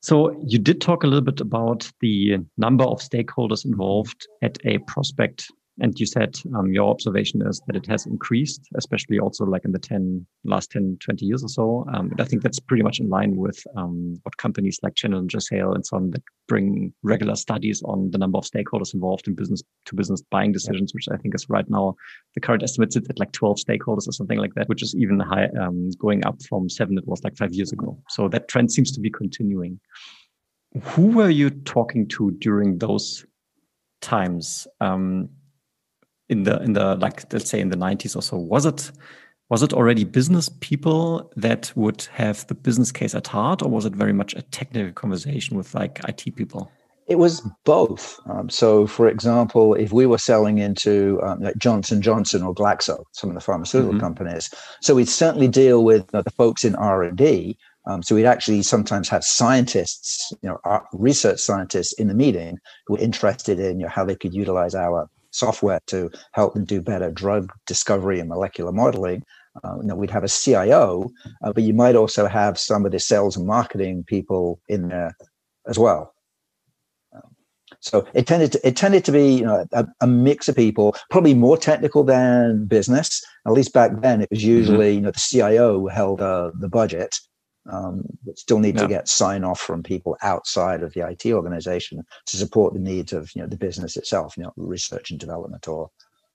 So 0.01 0.39
you 0.47 0.59
did 0.59 0.79
talk 0.79 1.03
a 1.03 1.07
little 1.07 1.23
bit 1.23 1.41
about 1.41 1.91
the 1.99 2.37
number 2.57 2.85
of 2.85 2.99
stakeholders 2.99 3.65
involved 3.65 4.27
at 4.41 4.57
a 4.65 4.77
prospect 4.79 5.51
and 5.81 5.99
you 5.99 6.05
said 6.05 6.35
um, 6.55 6.73
your 6.73 6.89
observation 6.89 7.41
is 7.47 7.61
that 7.67 7.75
it 7.75 7.85
has 7.87 8.05
increased, 8.05 8.67
especially 8.75 9.19
also 9.19 9.45
like 9.45 9.65
in 9.65 9.71
the 9.71 9.79
10, 9.79 10.25
last 10.43 10.71
10, 10.71 10.97
20 11.01 11.25
years 11.25 11.43
or 11.43 11.49
so. 11.49 11.85
Um, 11.93 12.11
I 12.19 12.25
think 12.25 12.43
that's 12.43 12.59
pretty 12.59 12.83
much 12.83 12.99
in 12.99 13.09
line 13.09 13.35
with 13.35 13.63
um, 13.75 14.15
what 14.23 14.37
companies 14.37 14.79
like 14.83 14.95
Challenger 14.95 15.39
Sale 15.39 15.73
and 15.73 15.85
so 15.85 15.97
on 15.97 16.11
that 16.11 16.23
bring 16.47 16.93
regular 17.03 17.35
studies 17.35 17.81
on 17.83 18.11
the 18.11 18.17
number 18.17 18.37
of 18.37 18.43
stakeholders 18.43 18.93
involved 18.93 19.27
in 19.27 19.35
business 19.35 19.61
to 19.85 19.95
business 19.95 20.21
buying 20.29 20.51
decisions, 20.51 20.93
which 20.93 21.07
I 21.11 21.17
think 21.17 21.35
is 21.35 21.47
right 21.49 21.69
now 21.69 21.95
the 22.35 22.41
current 22.41 22.63
estimate 22.63 22.93
sits 22.93 23.09
at 23.09 23.19
like 23.19 23.31
12 23.31 23.57
stakeholders 23.57 24.07
or 24.07 24.11
something 24.11 24.37
like 24.37 24.53
that, 24.55 24.67
which 24.67 24.83
is 24.83 24.95
even 24.95 25.19
high, 25.19 25.47
um, 25.59 25.89
going 25.99 26.25
up 26.25 26.41
from 26.43 26.69
seven 26.69 26.97
it 26.97 27.07
was 27.07 27.23
like 27.23 27.37
five 27.37 27.53
years 27.53 27.71
ago. 27.71 27.97
So 28.09 28.27
that 28.29 28.47
trend 28.47 28.71
seems 28.71 28.91
to 28.91 28.99
be 28.99 29.09
continuing. 29.09 29.79
who 30.83 31.07
were 31.07 31.29
you 31.29 31.49
talking 31.49 32.07
to 32.07 32.31
during 32.31 32.77
those 32.77 33.25
times? 34.01 34.67
Um, 34.81 35.29
in 36.29 36.43
the 36.43 36.61
in 36.61 36.73
the 36.73 36.95
like 36.95 37.31
let's 37.33 37.49
say 37.49 37.59
in 37.59 37.69
the 37.69 37.77
90s 37.77 38.15
or 38.15 38.21
so 38.21 38.37
was 38.37 38.65
it 38.65 38.91
was 39.49 39.63
it 39.63 39.73
already 39.73 40.03
business 40.03 40.49
people 40.59 41.31
that 41.35 41.71
would 41.75 42.07
have 42.13 42.45
the 42.47 42.53
business 42.53 42.91
case 42.91 43.15
at 43.15 43.27
heart 43.27 43.63
or 43.63 43.69
was 43.69 43.85
it 43.85 43.93
very 43.93 44.13
much 44.13 44.35
a 44.35 44.43
technical 44.43 44.93
conversation 44.93 45.57
with 45.57 45.73
like 45.73 45.99
it 46.07 46.35
people? 46.35 46.71
It 47.07 47.17
was 47.17 47.41
both. 47.65 48.19
Um, 48.29 48.51
so 48.51 48.85
for 48.85 49.07
example 49.07 49.73
if 49.73 49.91
we 49.91 50.05
were 50.05 50.19
selling 50.19 50.59
into 50.59 51.19
um, 51.23 51.39
like 51.41 51.57
johnson 51.57 52.01
johnson 52.01 52.43
or 52.43 52.53
glaxo 52.53 53.03
some 53.11 53.31
of 53.31 53.35
the 53.35 53.41
pharmaceutical 53.41 53.93
mm 53.93 53.97
-hmm. 53.97 54.07
companies 54.07 54.53
so 54.81 54.95
we'd 54.95 55.09
certainly 55.09 55.47
deal 55.47 55.83
with 55.83 56.03
uh, 56.13 56.21
the 56.21 56.35
folks 56.37 56.63
in 56.63 56.75
r&d 56.75 57.57
um, 57.87 58.03
so 58.03 58.15
we'd 58.15 58.33
actually 58.33 58.61
sometimes 58.63 59.09
have 59.09 59.23
scientists 59.23 60.31
you 60.43 60.49
know 60.49 60.57
research 61.09 61.39
scientists 61.39 61.93
in 62.01 62.07
the 62.07 62.19
meeting 62.25 62.53
who 62.85 62.93
were 62.93 63.03
interested 63.03 63.57
in 63.59 63.79
you 63.79 63.85
know, 63.85 63.93
how 63.97 64.05
they 64.05 64.17
could 64.21 64.33
utilize 64.43 64.75
our 64.75 65.09
software 65.31 65.79
to 65.87 66.09
help 66.33 66.53
them 66.53 66.65
do 66.65 66.81
better 66.81 67.11
drug 67.11 67.51
discovery 67.65 68.19
and 68.19 68.29
molecular 68.29 68.71
modeling. 68.71 69.23
Uh, 69.63 69.77
you 69.81 69.87
know, 69.87 69.95
we'd 69.95 70.09
have 70.09 70.23
a 70.23 70.29
CIO, 70.29 71.09
uh, 71.43 71.51
but 71.51 71.63
you 71.63 71.73
might 71.73 71.95
also 71.95 72.27
have 72.27 72.57
some 72.57 72.85
of 72.85 72.91
the 72.91 72.99
sales 72.99 73.35
and 73.35 73.47
marketing 73.47 74.03
people 74.03 74.59
in 74.67 74.89
there 74.89 75.15
as 75.67 75.77
well. 75.77 76.13
Um, 77.13 77.35
so 77.79 78.07
it 78.13 78.27
tended 78.27 78.53
to 78.53 78.67
it 78.67 78.77
tended 78.77 79.03
to 79.05 79.11
be 79.11 79.39
you 79.39 79.45
know, 79.45 79.65
a, 79.73 79.87
a, 80.01 80.07
mix 80.07 80.47
of 80.47 80.55
people, 80.55 80.95
probably 81.09 81.33
more 81.33 81.57
technical 81.57 82.03
than 82.03 82.65
business. 82.65 83.23
At 83.45 83.53
least 83.53 83.73
back 83.73 83.91
then, 84.01 84.21
it 84.21 84.29
was 84.29 84.39
mm-hmm. 84.39 84.49
usually 84.49 84.87
mm-hmm. 84.89 84.95
you 84.95 85.01
know 85.01 85.11
the 85.11 85.19
CIO 85.19 85.87
held 85.87 86.21
uh, 86.21 86.51
the 86.59 86.69
budget, 86.69 87.15
um, 87.71 88.03
but 88.25 88.39
still 88.39 88.59
need 88.59 88.75
yeah. 88.75 88.81
to 88.81 88.87
get 88.87 89.07
sign 89.07 89.43
off 89.43 89.59
from 89.59 89.83
people 89.83 90.17
outside 90.21 90.83
of 90.83 90.93
the 90.93 91.07
IT 91.07 91.25
organization 91.27 92.03
to 92.25 92.37
support 92.37 92.73
the 92.73 92.79
needs 92.79 93.13
of 93.13 93.31
you 93.35 93.41
know 93.41 93.47
the 93.47 93.57
business 93.57 93.97
itself, 93.97 94.35
you 94.37 94.43
know, 94.43 94.53
research 94.57 95.11
and 95.11 95.19
development 95.19 95.67
or 95.67 95.89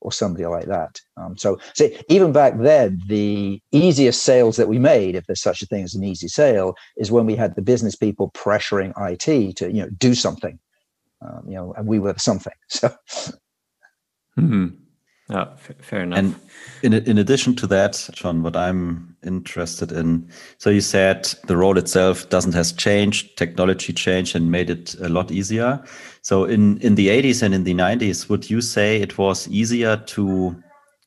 or 0.05 0.13
somebody 0.13 0.45
like 0.45 0.67
that. 0.67 1.01
Um, 1.17 1.37
so, 1.37 1.59
so 1.73 1.89
even 2.09 2.31
back 2.31 2.59
then, 2.59 3.01
the 3.07 3.61
easiest 3.73 4.23
sales 4.23 4.57
that 4.59 4.69
we 4.69 4.79
made, 4.79 5.17
if 5.17 5.27
there's 5.27 5.41
such 5.41 5.63
a 5.63 5.67
thing 5.67 5.83
as 5.83 5.95
an 5.95 6.05
easy 6.05 6.29
sale, 6.29 6.75
is 6.99 7.11
when 7.11 7.25
we 7.25 7.35
had 7.35 7.57
the 7.57 7.63
business 7.63 7.97
people 7.97 8.31
pressuring 8.33 8.93
IT 9.11 9.57
to 9.57 9.73
you 9.73 9.83
know 9.83 9.91
do 9.97 10.15
something, 10.15 10.59
um, 11.23 11.45
you 11.49 11.55
know, 11.55 11.73
and 11.77 11.87
we 11.87 11.99
were 11.99 12.15
something. 12.19 12.53
So. 12.69 12.95
hmm 14.37 14.69
yeah, 15.31 15.57
fair 15.57 16.03
enough. 16.03 16.19
And 16.19 16.35
in 16.83 16.93
in 16.93 17.19
addition 17.19 17.55
to 17.57 17.67
that, 17.69 18.09
John, 18.13 18.43
what 18.43 18.57
I'm 18.57 19.14
interested 19.25 19.93
in, 19.93 20.29
so 20.59 20.71
you 20.71 20.81
said 20.81 21.33
the 21.47 21.57
role 21.57 21.79
itself 21.79 22.29
doesn't 22.29 22.55
has 22.55 22.73
changed, 22.73 23.37
technology 23.37 23.93
changed 23.93 24.37
and 24.37 24.51
made 24.51 24.71
it 24.71 24.95
a 25.01 25.09
lot 25.09 25.31
easier. 25.31 25.83
So 26.23 26.45
in 26.45 26.79
in 26.79 26.95
the 26.95 27.09
80s 27.09 27.43
and 27.43 27.55
in 27.55 27.65
the 27.65 27.75
90s, 27.75 28.29
would 28.29 28.49
you 28.49 28.61
say 28.61 29.01
it 29.01 29.19
was 29.19 29.49
easier 29.49 29.97
to 29.97 30.57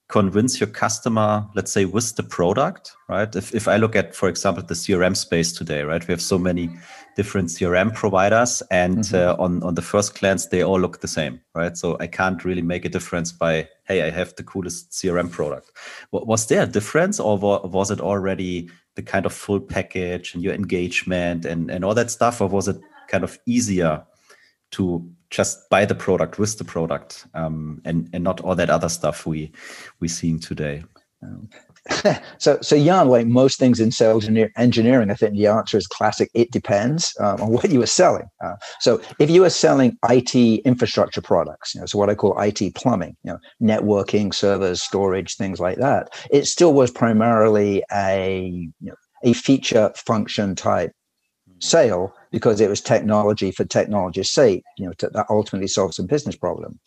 convince 0.10 0.60
your 0.60 0.68
customer, 0.68 1.46
let's 1.54 1.72
say, 1.72 1.84
with 1.84 2.16
the 2.16 2.24
product, 2.24 2.94
right? 3.10 3.36
If, 3.36 3.54
if 3.54 3.68
I 3.68 3.76
look 3.76 3.96
at, 3.96 4.16
for 4.16 4.30
example, 4.30 4.64
the 4.64 4.74
CRM 4.74 5.18
space 5.18 5.52
today, 5.52 5.84
right? 5.84 6.06
We 6.08 6.14
have 6.14 6.22
so 6.22 6.38
many 6.38 6.70
different 7.18 7.50
CRM 7.50 7.94
providers, 7.94 8.64
and 8.72 9.00
mm-hmm. 9.00 9.16
uh, 9.16 9.44
on, 9.44 9.62
on 9.64 9.76
the 9.76 9.82
first 9.82 10.18
glance, 10.18 10.46
they 10.46 10.64
all 10.64 10.80
look 10.80 11.02
the 11.02 11.10
same, 11.10 11.42
right? 11.56 11.76
So 11.76 11.98
I 12.00 12.08
can't 12.08 12.46
really 12.46 12.62
make 12.62 12.86
a 12.86 12.90
difference 12.90 13.34
by, 13.34 13.68
hey, 13.84 14.04
I 14.04 14.10
have 14.12 14.34
the 14.36 14.44
coolest 14.44 14.92
CRM 14.92 15.30
product. 15.30 15.72
Was 16.12 16.48
there 16.48 16.64
a 16.64 16.68
difference, 16.68 17.20
or 17.20 17.38
was 17.38 17.92
it 17.92 18.00
already 18.00 18.70
the 18.96 19.04
kind 19.04 19.26
of 19.26 19.34
full 19.34 19.60
package 19.60 20.34
and 20.34 20.44
your 20.44 20.54
engagement 20.54 21.44
and, 21.44 21.70
and 21.70 21.84
all 21.84 21.94
that 21.96 22.12
stuff, 22.12 22.40
or 22.40 22.48
was 22.48 22.70
it 22.70 22.78
kind 23.10 23.26
of 23.26 23.38
easier 23.46 24.06
to 24.72 25.10
just 25.30 25.70
buy 25.70 25.86
the 25.86 25.96
product 25.96 26.40
with 26.40 26.58
the 26.58 26.64
product 26.64 27.28
um, 27.34 27.82
and 27.86 28.10
and 28.14 28.24
not 28.24 28.42
all 28.42 28.56
that 28.56 28.70
other 28.70 28.90
stuff 28.90 29.26
we 29.26 29.52
we 30.00 30.08
seeing 30.08 30.40
today 30.40 30.84
um, 31.24 31.50
so 32.38 32.60
so 32.62 32.78
Jan, 32.78 33.08
like 33.08 33.28
most 33.28 33.60
things 33.60 33.80
in 33.80 33.92
sales 33.92 34.28
engineering, 34.58 35.10
I 35.10 35.14
think 35.14 35.34
the 35.34 35.48
answer 35.48 35.78
is 35.78 35.88
classic. 35.88 36.30
It 36.34 36.52
depends 36.52 37.16
um, 37.20 37.42
on 37.42 37.52
what 37.52 37.70
you 37.70 37.82
are 37.82 37.88
selling. 37.88 38.28
Uh, 38.44 38.56
so 38.80 39.02
if 39.20 39.30
you 39.30 39.44
are 39.46 39.50
selling 39.50 39.98
IT 40.10 40.36
infrastructure 40.36 41.22
products, 41.22 41.74
you 41.74 41.82
know, 41.82 41.88
so 41.88 41.98
what 41.98 42.10
I 42.10 42.16
call 42.16 42.40
IT 42.42 42.76
plumbing, 42.76 43.16
you 43.24 43.32
know, 43.32 43.40
networking, 43.62 44.34
servers, 44.34 44.82
storage, 44.82 45.36
things 45.36 45.60
like 45.60 45.78
that, 45.78 46.10
it 46.30 46.46
still 46.46 46.74
was 46.74 46.92
primarily 46.92 47.84
a 47.92 48.72
you 48.82 48.90
know, 48.90 48.96
a 49.24 49.34
feature 49.34 49.92
function 49.96 50.56
type 50.56 50.92
sale 51.60 52.14
because 52.32 52.62
it 52.62 52.70
was 52.70 52.82
technology 52.82 53.52
for 53.52 53.66
technology's 53.66 54.32
sake, 54.32 54.64
you 54.78 54.86
know, 54.86 54.94
to, 54.94 55.10
that 55.10 55.28
ultimately 55.30 55.68
solves 55.68 55.96
some 55.96 56.08
business 56.08 56.36
problem. 56.36 56.80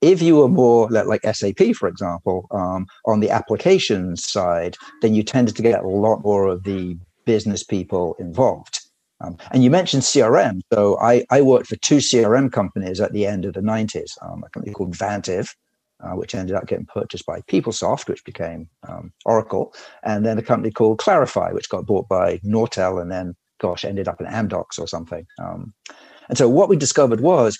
If 0.00 0.22
you 0.22 0.36
were 0.36 0.48
more 0.48 0.88
like 0.90 1.22
SAP, 1.22 1.74
for 1.74 1.88
example, 1.88 2.46
um, 2.52 2.86
on 3.04 3.20
the 3.20 3.30
applications 3.30 4.24
side, 4.24 4.76
then 5.02 5.14
you 5.14 5.24
tended 5.24 5.56
to 5.56 5.62
get 5.62 5.82
a 5.82 5.88
lot 5.88 6.22
more 6.22 6.46
of 6.46 6.62
the 6.62 6.96
business 7.24 7.64
people 7.64 8.14
involved. 8.18 8.78
Um, 9.20 9.36
and 9.50 9.64
you 9.64 9.70
mentioned 9.70 10.04
CRM. 10.04 10.60
So 10.72 10.98
I, 11.00 11.24
I, 11.30 11.42
worked 11.42 11.66
for 11.66 11.76
two 11.76 11.96
CRM 11.96 12.52
companies 12.52 13.00
at 13.00 13.12
the 13.12 13.26
end 13.26 13.44
of 13.44 13.54
the 13.54 13.60
90s, 13.60 14.12
um, 14.22 14.44
a 14.44 14.48
company 14.50 14.72
called 14.72 14.94
Vantive, 14.94 15.48
uh, 16.00 16.12
which 16.12 16.34
ended 16.34 16.54
up 16.54 16.66
getting 16.66 16.86
purchased 16.86 17.26
by 17.26 17.40
PeopleSoft, 17.42 18.08
which 18.08 18.24
became 18.24 18.68
um, 18.88 19.12
Oracle, 19.24 19.74
and 20.04 20.24
then 20.24 20.38
a 20.38 20.42
company 20.42 20.70
called 20.70 20.98
Clarify, 20.98 21.50
which 21.50 21.68
got 21.68 21.86
bought 21.86 22.08
by 22.08 22.38
Nortel 22.38 23.02
and 23.02 23.10
then 23.10 23.34
gosh, 23.58 23.84
ended 23.84 24.08
up 24.08 24.20
in 24.20 24.26
Amdocs 24.26 24.78
or 24.78 24.86
something. 24.86 25.26
Um, 25.42 25.72
and 26.28 26.38
so 26.38 26.48
what 26.48 26.68
we 26.68 26.76
discovered 26.76 27.20
was 27.20 27.58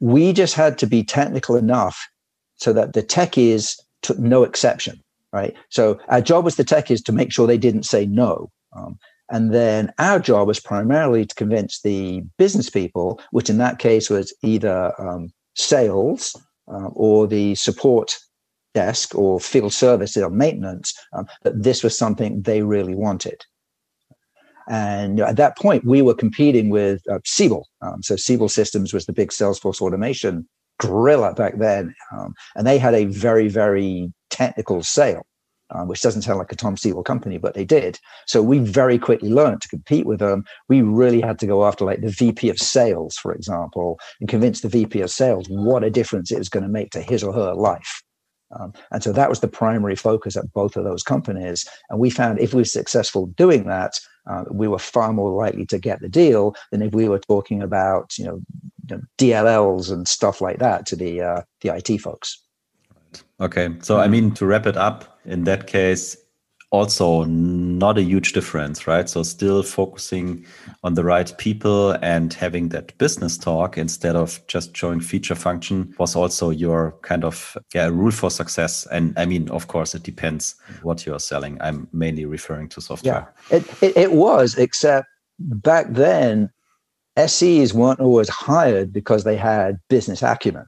we 0.00 0.32
just 0.32 0.54
had 0.54 0.78
to 0.78 0.86
be 0.86 1.02
technical 1.02 1.56
enough 1.56 2.08
so 2.56 2.72
that 2.72 2.92
the 2.92 3.02
techies 3.02 3.78
took 4.02 4.18
no 4.18 4.44
exception, 4.44 5.02
right? 5.32 5.54
So 5.70 5.98
our 6.08 6.20
job 6.20 6.46
as 6.46 6.56
the 6.56 6.64
techies 6.64 7.04
to 7.04 7.12
make 7.12 7.32
sure 7.32 7.46
they 7.46 7.58
didn't 7.58 7.84
say 7.84 8.06
no. 8.06 8.50
Um, 8.76 8.98
and 9.30 9.52
then 9.52 9.92
our 9.98 10.18
job 10.18 10.48
was 10.48 10.60
primarily 10.60 11.26
to 11.26 11.34
convince 11.34 11.82
the 11.82 12.22
business 12.38 12.70
people, 12.70 13.20
which 13.30 13.50
in 13.50 13.58
that 13.58 13.78
case 13.78 14.08
was 14.08 14.34
either 14.42 14.92
um, 15.00 15.30
sales 15.54 16.34
uh, 16.72 16.88
or 16.94 17.26
the 17.26 17.54
support 17.54 18.18
desk 18.74 19.14
or 19.14 19.40
field 19.40 19.72
services 19.72 20.22
or 20.22 20.30
maintenance, 20.30 20.94
um, 21.12 21.26
that 21.42 21.62
this 21.62 21.82
was 21.82 21.98
something 21.98 22.42
they 22.42 22.62
really 22.62 22.94
wanted. 22.94 23.44
And 24.68 25.20
at 25.20 25.36
that 25.36 25.56
point, 25.56 25.84
we 25.84 26.02
were 26.02 26.14
competing 26.14 26.68
with 26.68 27.02
uh, 27.10 27.18
Siebel. 27.24 27.66
Um, 27.80 28.02
so 28.02 28.16
Siebel 28.16 28.48
Systems 28.48 28.92
was 28.92 29.06
the 29.06 29.12
big 29.12 29.30
Salesforce 29.30 29.80
automation 29.80 30.46
gorilla 30.78 31.34
back 31.34 31.58
then. 31.58 31.94
Um, 32.12 32.34
and 32.54 32.66
they 32.66 32.78
had 32.78 32.94
a 32.94 33.06
very, 33.06 33.48
very 33.48 34.12
technical 34.30 34.82
sale, 34.82 35.26
uh, 35.70 35.84
which 35.84 36.02
doesn't 36.02 36.22
sound 36.22 36.38
like 36.38 36.52
a 36.52 36.56
Tom 36.56 36.76
Siebel 36.76 37.02
company, 37.02 37.38
but 37.38 37.54
they 37.54 37.64
did. 37.64 37.98
So 38.26 38.42
we 38.42 38.58
very 38.58 38.98
quickly 38.98 39.30
learned 39.30 39.62
to 39.62 39.68
compete 39.68 40.06
with 40.06 40.20
them. 40.20 40.44
We 40.68 40.82
really 40.82 41.20
had 41.20 41.38
to 41.40 41.46
go 41.46 41.66
after 41.66 41.84
like 41.84 42.00
the 42.00 42.10
VP 42.10 42.48
of 42.50 42.58
sales, 42.58 43.16
for 43.16 43.32
example, 43.32 43.98
and 44.20 44.28
convince 44.28 44.60
the 44.60 44.68
VP 44.68 45.00
of 45.00 45.10
sales 45.10 45.46
what 45.48 45.84
a 45.84 45.90
difference 45.90 46.30
it 46.30 46.38
was 46.38 46.48
going 46.48 46.64
to 46.64 46.68
make 46.68 46.90
to 46.90 47.00
his 47.00 47.24
or 47.24 47.32
her 47.32 47.54
life. 47.54 48.02
Um, 48.58 48.72
and 48.90 49.02
so 49.02 49.12
that 49.12 49.28
was 49.28 49.40
the 49.40 49.48
primary 49.48 49.96
focus 49.96 50.36
at 50.36 50.52
both 50.52 50.76
of 50.76 50.84
those 50.84 51.02
companies. 51.02 51.68
And 51.90 51.98
we 51.98 52.10
found 52.10 52.38
if 52.40 52.54
we 52.54 52.62
were 52.62 52.64
successful 52.64 53.26
doing 53.26 53.64
that, 53.64 54.00
uh, 54.28 54.44
we 54.50 54.68
were 54.68 54.78
far 54.78 55.12
more 55.12 55.30
likely 55.30 55.66
to 55.66 55.78
get 55.78 56.00
the 56.00 56.08
deal 56.08 56.54
than 56.70 56.82
if 56.82 56.92
we 56.92 57.08
were 57.08 57.18
talking 57.18 57.62
about 57.62 58.16
you 58.18 58.24
know, 58.24 58.40
you 58.88 58.96
know 58.96 59.02
DLLs 59.18 59.90
and 59.90 60.06
stuff 60.06 60.40
like 60.40 60.58
that 60.58 60.86
to 60.86 60.96
the 60.96 61.20
uh, 61.20 61.42
the 61.60 61.74
IT 61.74 61.98
folks. 61.98 62.42
Okay, 63.40 63.74
so 63.80 63.98
I 63.98 64.08
mean 64.08 64.32
to 64.32 64.46
wrap 64.46 64.66
it 64.66 64.76
up, 64.76 65.18
in 65.24 65.44
that 65.44 65.66
case, 65.66 66.16
also 66.70 67.24
not 67.24 67.96
a 67.96 68.02
huge 68.02 68.32
difference, 68.32 68.86
right? 68.86 69.08
So 69.08 69.22
still 69.22 69.62
focusing 69.62 70.44
on 70.84 70.94
the 70.94 71.04
right 71.04 71.32
people 71.38 71.92
and 72.02 72.32
having 72.34 72.68
that 72.70 72.96
business 72.98 73.38
talk 73.38 73.78
instead 73.78 74.16
of 74.16 74.46
just 74.48 74.76
showing 74.76 75.00
feature 75.00 75.34
function 75.34 75.94
was 75.98 76.14
also 76.14 76.50
your 76.50 76.94
kind 77.02 77.24
of 77.24 77.56
yeah, 77.74 77.88
rule 77.88 78.10
for 78.10 78.30
success. 78.30 78.86
And 78.90 79.18
I 79.18 79.24
mean, 79.24 79.48
of 79.50 79.68
course, 79.68 79.94
it 79.94 80.02
depends 80.02 80.56
what 80.82 81.06
you're 81.06 81.20
selling. 81.20 81.56
I'm 81.60 81.88
mainly 81.92 82.26
referring 82.26 82.68
to 82.70 82.80
software. 82.80 83.32
Yeah, 83.50 83.56
it, 83.56 83.82
it, 83.82 83.96
it 83.96 84.12
was, 84.12 84.56
except 84.56 85.06
back 85.38 85.86
then, 85.90 86.50
SEs 87.26 87.74
weren't 87.74 88.00
always 88.00 88.28
hired 88.28 88.92
because 88.92 89.24
they 89.24 89.36
had 89.36 89.80
business 89.88 90.22
acumen. 90.22 90.66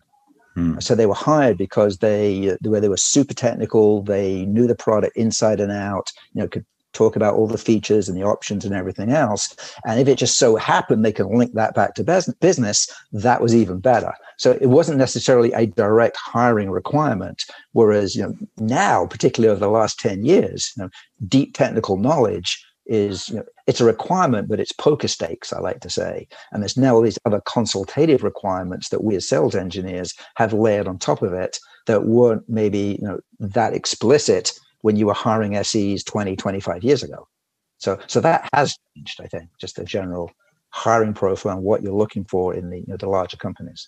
Hmm. 0.61 0.79
So 0.79 0.95
they 0.95 1.07
were 1.07 1.15
hired 1.15 1.57
because 1.57 1.99
they 1.99 2.57
where 2.63 2.81
they 2.81 2.89
were 2.89 2.97
super 2.97 3.35
technical. 3.35 4.03
They 4.03 4.45
knew 4.47 4.67
the 4.67 4.75
product 4.75 5.17
inside 5.17 5.61
and 5.61 5.73
out. 5.73 6.13
You 6.35 6.43
know, 6.43 6.49
could 6.49 6.67
talk 6.93 7.15
about 7.17 7.35
all 7.35 7.47
the 7.47 7.57
features 7.57 8.09
and 8.09 8.19
the 8.19 8.25
options 8.25 8.65
and 8.65 8.75
everything 8.75 9.11
else. 9.11 9.55
And 9.87 10.01
if 10.01 10.09
it 10.09 10.19
just 10.19 10.39
so 10.39 10.57
happened 10.57 11.05
they 11.05 11.13
could 11.13 11.27
link 11.27 11.55
that 11.55 11.73
back 11.73 11.95
to 11.95 12.35
business, 12.41 12.89
that 13.13 13.41
was 13.41 13.55
even 13.55 13.79
better. 13.79 14.13
So 14.39 14.59
it 14.61 14.67
wasn't 14.67 14.99
necessarily 14.99 15.53
a 15.53 15.67
direct 15.67 16.17
hiring 16.17 16.71
requirement. 16.71 17.45
Whereas 17.73 18.15
you 18.15 18.23
know 18.23 18.35
now, 18.59 19.07
particularly 19.07 19.51
over 19.51 19.61
the 19.61 19.71
last 19.71 19.99
ten 19.99 20.25
years, 20.25 20.73
you 20.77 20.85
know, 20.85 20.91
deep 21.27 21.55
technical 21.55 21.97
knowledge 21.97 22.63
is 22.91 23.29
you 23.29 23.37
know, 23.37 23.45
it's 23.69 23.81
a 23.81 23.85
requirement, 23.85 24.49
but 24.49 24.61
it's 24.61 24.73
poker 24.73 25.09
stakes, 25.09 25.53
I 25.53 25.61
like 25.61 25.81
to 25.81 25.89
say. 25.89 26.27
And 26.51 26.61
there's 26.63 26.77
now 26.77 26.97
all 26.97 27.03
these 27.03 27.19
other 27.25 27.41
consultative 27.47 28.25
requirements 28.25 28.89
that 28.89 29.05
we 29.05 29.15
as 29.15 29.29
sales 29.29 29.55
engineers 29.55 30.13
have 30.37 30.53
layered 30.53 30.89
on 30.89 30.99
top 30.99 31.23
of 31.23 31.33
it 31.33 31.59
that 31.87 32.05
weren't 32.05 32.43
maybe 32.49 32.99
you 33.01 33.07
know 33.07 33.21
that 33.39 33.73
explicit 33.73 34.53
when 34.83 34.97
you 34.97 35.07
were 35.07 35.15
hiring 35.15 35.63
SEs 35.63 36.03
20, 36.05 36.37
25 36.37 36.83
years 36.83 37.03
ago. 37.03 37.29
So 37.79 37.99
so 38.09 38.21
that 38.21 38.49
has 38.53 38.77
changed, 38.97 39.21
I 39.23 39.27
think, 39.27 39.49
just 39.59 39.77
the 39.77 39.85
general 39.85 40.31
hiring 40.71 41.15
profile 41.15 41.57
and 41.57 41.63
what 41.65 41.83
you're 41.83 41.95
looking 41.95 42.25
for 42.25 42.55
in 42.55 42.71
the, 42.71 42.79
you 42.79 42.87
know, 42.89 42.97
the 42.97 43.09
larger 43.09 43.37
companies. 43.37 43.87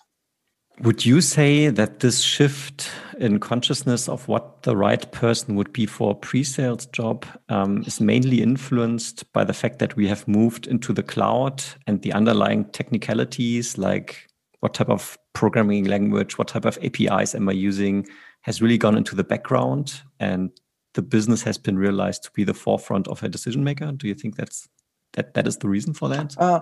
Would 0.82 1.06
you 1.06 1.20
say 1.20 1.68
that 1.68 2.00
this 2.00 2.20
shift 2.20 2.90
in 3.20 3.38
consciousness 3.38 4.08
of 4.08 4.26
what 4.26 4.64
the 4.64 4.76
right 4.76 5.08
person 5.12 5.54
would 5.54 5.72
be 5.72 5.86
for 5.86 6.10
a 6.10 6.14
pre-sales 6.16 6.86
job 6.86 7.24
um, 7.48 7.84
is 7.86 8.00
mainly 8.00 8.42
influenced 8.42 9.32
by 9.32 9.44
the 9.44 9.52
fact 9.52 9.78
that 9.78 9.94
we 9.94 10.08
have 10.08 10.26
moved 10.26 10.66
into 10.66 10.92
the 10.92 11.04
cloud 11.04 11.62
and 11.86 12.02
the 12.02 12.12
underlying 12.12 12.64
technicalities, 12.72 13.78
like 13.78 14.26
what 14.58 14.74
type 14.74 14.88
of 14.88 15.16
programming 15.34 15.84
language, 15.84 16.36
what 16.36 16.48
type 16.48 16.64
of 16.64 16.78
APIs 16.82 17.36
am 17.36 17.48
I 17.48 17.52
using, 17.52 18.04
has 18.40 18.60
really 18.60 18.78
gone 18.78 18.96
into 18.96 19.14
the 19.14 19.22
background, 19.22 20.02
and 20.18 20.50
the 20.94 21.02
business 21.02 21.44
has 21.44 21.58
been 21.58 21.78
realized 21.78 22.24
to 22.24 22.32
be 22.32 22.42
the 22.42 22.54
forefront 22.54 23.06
of 23.06 23.22
a 23.22 23.28
decision 23.28 23.62
maker? 23.62 23.92
Do 23.92 24.08
you 24.08 24.14
think 24.14 24.34
that's 24.34 24.68
that 25.14 25.34
that 25.34 25.46
is 25.46 25.58
the 25.58 25.68
reason 25.68 25.94
for 25.94 26.08
that? 26.08 26.34
Uh, 26.38 26.60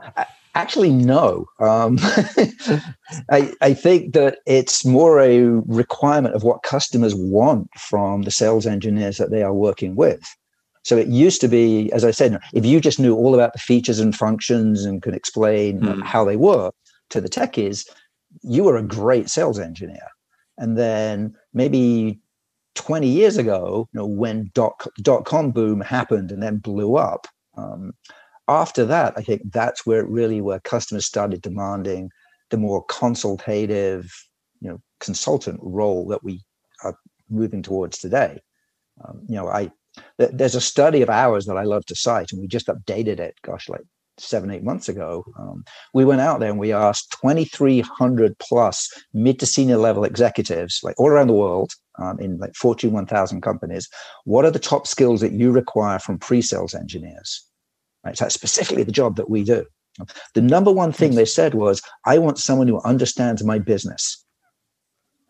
actually, 0.55 0.91
no. 0.91 1.47
Um, 1.61 1.99
I, 3.31 3.53
I 3.61 3.75
think 3.75 4.15
that 4.15 4.39
it's 4.47 4.85
more 4.85 5.21
a 5.21 5.41
requirement 5.67 6.35
of 6.35 6.43
what 6.43 6.63
customers 6.63 7.15
want 7.15 7.69
from 7.79 8.23
the 8.23 8.31
sales 8.31 8.67
engineers 8.67 9.19
that 9.19 9.31
they 9.31 9.43
are 9.43 9.55
working 9.55 9.95
with. 9.97 10.23
So 10.83 10.97
it 10.97 11.09
used 11.09 11.41
to 11.43 11.49
be, 11.49 11.93
as 11.93 12.05
I 12.05 12.11
said, 12.11 12.39
if 12.55 12.65
you 12.65 12.81
just 12.81 12.99
knew 12.99 13.15
all 13.15 13.35
about 13.35 13.53
the 13.53 13.59
features 13.59 14.01
and 14.01 14.17
functions 14.17 14.85
and 14.85 15.03
could 15.03 15.15
explain 15.15 15.81
mm. 15.81 16.03
how 16.03 16.25
they 16.25 16.37
work 16.37 16.75
to 17.11 17.21
the 17.21 17.29
techies, 17.29 17.87
you 18.43 18.65
were 18.65 18.77
a 18.77 18.83
great 18.83 19.29
sales 19.29 19.59
engineer. 19.59 20.09
And 20.57 20.79
then 20.79 21.35
maybe 21.53 22.19
20 22.77 23.07
years 23.09 23.37
ago, 23.37 23.89
you 23.93 24.01
know, 24.01 24.07
when 24.07 24.51
dot, 24.55 24.87
dot 25.03 25.27
com 25.27 25.51
boom 25.51 25.81
happened 25.81 26.33
and 26.33 26.43
then 26.43 26.59
blew 26.59 26.97
up, 26.97 27.27
um, 27.57 27.93
after 28.51 28.85
that, 28.87 29.15
I 29.17 29.23
think 29.23 29.53
that's 29.53 29.87
where 29.87 30.05
really 30.05 30.41
where 30.41 30.61
customers 30.61 31.07
started 31.07 31.41
demanding 31.41 32.11
the 32.51 32.57
more 32.57 32.85
consultative, 32.87 34.13
you 34.61 34.71
know, 34.71 34.81
consultant 34.99 35.61
role 35.63 36.09
that 36.09 36.25
we 36.25 36.43
are 36.85 36.99
moving 37.29 37.63
towards 37.63 37.99
today. 37.99 38.41
Um, 39.05 39.23
you 39.29 39.37
know, 39.37 39.49
I 39.49 39.71
th- 40.19 40.33
there's 40.33 40.57
a 40.57 40.61
study 40.61 41.01
of 41.01 41.09
ours 41.09 41.47
that 41.47 41.57
I 41.57 41.63
love 41.63 41.87
to 41.87 41.95
cite, 41.95 42.33
and 42.33 42.41
we 42.41 42.49
just 42.49 42.67
updated 42.67 43.21
it. 43.21 43.37
Gosh, 43.43 43.69
like 43.69 43.85
seven, 44.19 44.51
eight 44.51 44.65
months 44.65 44.89
ago. 44.89 45.25
Um, 45.39 45.65
we 45.95 46.05
went 46.05 46.21
out 46.21 46.41
there 46.41 46.51
and 46.51 46.59
we 46.59 46.73
asked 46.73 47.17
2,300 47.23 48.39
plus 48.39 48.91
mid 49.15 49.39
to 49.39 49.47
senior 49.47 49.79
level 49.79 50.05
executives, 50.05 50.81
like 50.83 50.99
all 50.99 51.09
around 51.09 51.29
the 51.29 51.33
world, 51.33 51.73
um, 51.99 52.19
in 52.19 52.39
like 52.39 52.55
Fortune 52.55 52.93
1000 52.93 53.41
companies, 53.41 53.89
what 54.25 54.45
are 54.45 54.51
the 54.51 54.59
top 54.59 54.87
skills 54.87 55.21
that 55.21 55.33
you 55.33 55.53
require 55.53 55.99
from 55.99 56.19
pre-sales 56.19 56.75
engineers? 56.75 57.47
Right? 58.05 58.17
So 58.17 58.25
that's 58.25 58.35
specifically 58.35 58.83
the 58.83 58.93
job 58.93 59.17
that 59.17 59.31
we 59.31 59.45
do. 59.45 59.67
The 60.35 60.41
number 60.41 60.73
one 60.73 60.93
thing 60.93 61.15
they 61.15 61.25
said 61.25 61.55
was, 61.55 61.83
I 62.07 62.19
want 62.19 62.39
someone 62.39 62.69
who 62.69 62.81
understands 62.83 63.45
my 63.45 63.59
business. 63.59 64.25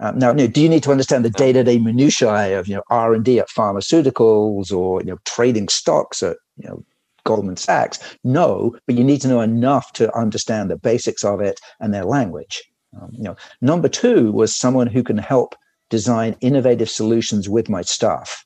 Um, 0.00 0.18
now, 0.18 0.30
you 0.30 0.37
know, 0.37 0.46
do 0.46 0.62
you 0.62 0.68
need 0.68 0.83
to 0.85 0.90
understand 0.90 1.24
the 1.24 1.30
day-to-day 1.30 1.78
minutiae 1.78 2.59
of 2.59 2.66
you 2.68 2.76
know 2.76 2.83
R 2.88 3.12
and 3.14 3.24
D 3.24 3.38
at 3.38 3.48
pharmaceuticals 3.48 4.72
or 4.72 5.00
you 5.00 5.06
know 5.06 5.18
trading 5.26 5.68
stocks 5.68 6.22
at 6.22 6.37
you 6.56 6.68
know 6.68 6.85
Goldman 7.24 7.56
Sachs? 7.56 7.98
No, 8.24 8.76
but 8.87 8.96
you 8.96 9.04
need 9.04 9.20
to 9.22 9.28
know 9.28 9.40
enough 9.40 9.92
to 9.94 10.14
understand 10.16 10.70
the 10.70 10.78
basics 10.78 11.24
of 11.24 11.40
it 11.40 11.61
and 11.80 11.92
their 11.92 12.04
language. 12.04 12.62
Um, 13.00 13.11
you 13.12 13.22
know, 13.22 13.37
number 13.61 13.88
two 13.88 14.33
was 14.33 14.56
someone 14.56 14.87
who 14.87 15.02
can 15.02 15.18
help 15.18 15.54
design 15.90 16.37
innovative 16.40 16.88
solutions 16.88 17.48
with 17.48 17.68
my 17.68 17.83
staff. 17.83 18.44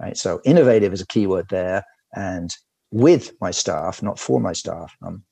Right, 0.00 0.16
so 0.16 0.40
innovative 0.44 0.92
is 0.92 1.00
a 1.00 1.06
keyword 1.06 1.48
there, 1.48 1.82
and 2.14 2.54
with 2.90 3.32
my 3.40 3.50
staff, 3.50 4.02
not 4.02 4.18
for 4.18 4.40
my 4.40 4.52
staff. 4.52 4.96
Um, 5.02 5.22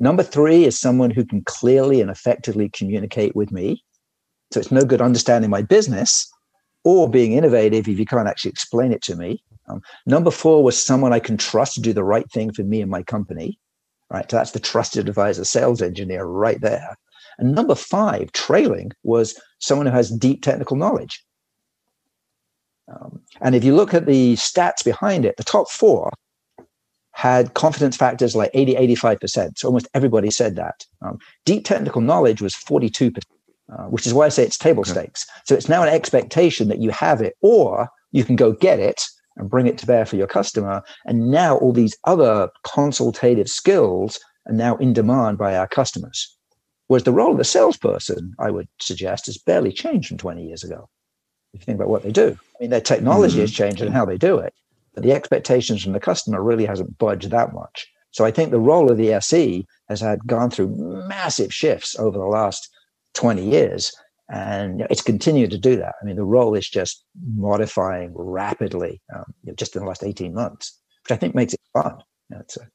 number 0.00 0.22
three 0.22 0.64
is 0.64 0.78
someone 0.78 1.10
who 1.10 1.24
can 1.24 1.42
clearly 1.44 2.00
and 2.00 2.10
effectively 2.10 2.68
communicate 2.68 3.34
with 3.34 3.50
me. 3.50 3.82
So 4.52 4.60
it's 4.60 4.70
no 4.70 4.84
good 4.84 5.00
understanding 5.00 5.50
my 5.50 5.62
business 5.62 6.30
or 6.84 7.08
being 7.08 7.32
innovative 7.32 7.88
if 7.88 7.98
you 7.98 8.06
can't 8.06 8.28
actually 8.28 8.50
explain 8.50 8.92
it 8.92 9.02
to 9.02 9.16
me. 9.16 9.42
Um, 9.68 9.80
number 10.06 10.30
four 10.30 10.62
was 10.62 10.82
someone 10.82 11.12
I 11.12 11.18
can 11.18 11.36
trust 11.36 11.74
to 11.74 11.80
do 11.80 11.92
the 11.92 12.04
right 12.04 12.30
thing 12.30 12.52
for 12.52 12.62
me 12.62 12.80
and 12.80 12.90
my 12.90 13.02
company. 13.02 13.58
Right. 14.08 14.30
So 14.30 14.36
that's 14.36 14.52
the 14.52 14.60
trusted 14.60 15.08
advisor 15.08 15.44
sales 15.44 15.82
engineer 15.82 16.24
right 16.24 16.60
there. 16.60 16.96
And 17.38 17.54
number 17.54 17.74
five, 17.74 18.30
trailing, 18.32 18.92
was 19.02 19.38
someone 19.58 19.86
who 19.86 19.92
has 19.92 20.10
deep 20.10 20.42
technical 20.42 20.76
knowledge. 20.76 21.24
Um, 22.88 23.20
and 23.40 23.56
if 23.56 23.64
you 23.64 23.74
look 23.74 23.94
at 23.94 24.06
the 24.06 24.34
stats 24.34 24.84
behind 24.84 25.24
it, 25.24 25.36
the 25.36 25.44
top 25.44 25.68
four 25.68 26.12
had 27.16 27.54
confidence 27.54 27.96
factors 27.96 28.36
like 28.36 28.50
80, 28.52 28.74
85%. 28.74 29.56
So 29.56 29.68
almost 29.68 29.88
everybody 29.94 30.30
said 30.30 30.54
that. 30.56 30.84
Um, 31.00 31.18
deep 31.46 31.64
technical 31.64 32.02
knowledge 32.02 32.42
was 32.42 32.54
42%, 32.54 33.22
uh, 33.72 33.84
which 33.84 34.06
is 34.06 34.12
why 34.12 34.26
I 34.26 34.28
say 34.28 34.42
it's 34.42 34.58
table 34.58 34.82
okay. 34.82 34.90
stakes. 34.90 35.26
So 35.46 35.54
it's 35.54 35.68
now 35.68 35.82
an 35.82 35.88
expectation 35.88 36.68
that 36.68 36.78
you 36.78 36.90
have 36.90 37.22
it, 37.22 37.34
or 37.40 37.88
you 38.12 38.22
can 38.22 38.36
go 38.36 38.52
get 38.52 38.80
it 38.80 39.02
and 39.38 39.48
bring 39.48 39.66
it 39.66 39.78
to 39.78 39.86
bear 39.86 40.04
for 40.04 40.16
your 40.16 40.26
customer. 40.26 40.82
And 41.06 41.30
now 41.30 41.56
all 41.56 41.72
these 41.72 41.96
other 42.04 42.50
consultative 42.64 43.48
skills 43.48 44.20
are 44.46 44.52
now 44.52 44.76
in 44.76 44.92
demand 44.92 45.38
by 45.38 45.56
our 45.56 45.66
customers. 45.66 46.36
Whereas 46.88 47.04
the 47.04 47.12
role 47.12 47.32
of 47.32 47.38
the 47.38 47.44
salesperson, 47.44 48.34
I 48.38 48.50
would 48.50 48.68
suggest, 48.78 49.24
has 49.24 49.38
barely 49.38 49.72
changed 49.72 50.08
from 50.08 50.18
20 50.18 50.46
years 50.46 50.62
ago. 50.62 50.90
If 51.54 51.62
you 51.62 51.64
think 51.64 51.76
about 51.76 51.88
what 51.88 52.02
they 52.02 52.12
do, 52.12 52.38
I 52.38 52.56
mean, 52.60 52.70
their 52.70 52.82
technology 52.82 53.36
mm-hmm. 53.36 53.40
has 53.40 53.52
changed 53.52 53.80
and 53.80 53.94
how 53.94 54.04
they 54.04 54.18
do 54.18 54.36
it 54.36 54.52
but 54.96 55.04
the 55.04 55.12
expectations 55.12 55.84
from 55.84 55.92
the 55.92 56.00
customer 56.00 56.42
really 56.42 56.64
hasn't 56.64 56.98
budged 56.98 57.30
that 57.30 57.52
much. 57.52 57.86
So 58.10 58.24
I 58.24 58.30
think 58.30 58.50
the 58.50 58.58
role 58.58 58.90
of 58.90 58.96
the 58.96 59.12
SE 59.12 59.66
has 59.90 60.00
had 60.00 60.26
gone 60.26 60.50
through 60.50 60.74
massive 61.06 61.52
shifts 61.52 61.96
over 61.98 62.18
the 62.18 62.24
last 62.24 62.74
20 63.14 63.44
years. 63.44 63.92
And 64.30 64.86
it's 64.90 65.02
continued 65.02 65.50
to 65.50 65.58
do 65.58 65.76
that. 65.76 65.94
I 66.00 66.04
mean, 66.04 66.16
the 66.16 66.24
role 66.24 66.54
is 66.54 66.66
just 66.66 67.04
modifying 67.34 68.12
rapidly 68.14 69.02
um, 69.14 69.26
just 69.54 69.76
in 69.76 69.82
the 69.82 69.86
last 69.86 70.02
18 70.02 70.32
months, 70.34 70.80
which 71.04 71.12
I 71.12 71.16
think 71.16 71.34
makes 71.34 71.52
it 71.52 71.60
fun. 71.74 71.98
You 72.30 72.36
know, 72.36 72.40
it's, 72.40 72.56
a, 72.56 72.66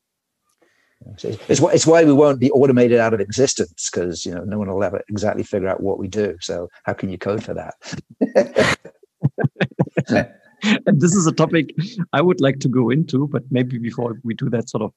it's, 1.50 1.60
why, 1.60 1.74
it's 1.74 1.88
why 1.88 2.06
we 2.06 2.14
won't 2.14 2.40
be 2.40 2.52
automated 2.52 3.00
out 3.00 3.16
of 3.16 3.20
existence 3.20 3.90
because 3.92 4.24
you 4.24 4.34
know 4.34 4.44
no 4.44 4.60
one 4.60 4.72
will 4.72 4.84
ever 4.84 5.02
exactly 5.10 5.44
figure 5.44 5.68
out 5.68 5.82
what 5.82 5.98
we 5.98 6.08
do. 6.08 6.38
So 6.40 6.70
how 6.84 6.94
can 6.94 7.10
you 7.10 7.18
code 7.18 7.44
for 7.44 7.56
that? 7.56 8.78
and 10.86 11.02
this 11.02 11.16
is 11.16 11.28
a 11.28 11.32
topic 11.32 11.76
I 12.14 12.22
would 12.22 12.42
like 12.42 12.60
to 12.60 12.68
go 12.68 12.90
into, 12.90 13.28
but 13.28 13.44
maybe 13.52 13.78
before 13.78 14.20
we 14.24 14.34
do 14.34 14.50
that 14.50 14.70
sort 14.70 14.84
of 14.84 14.94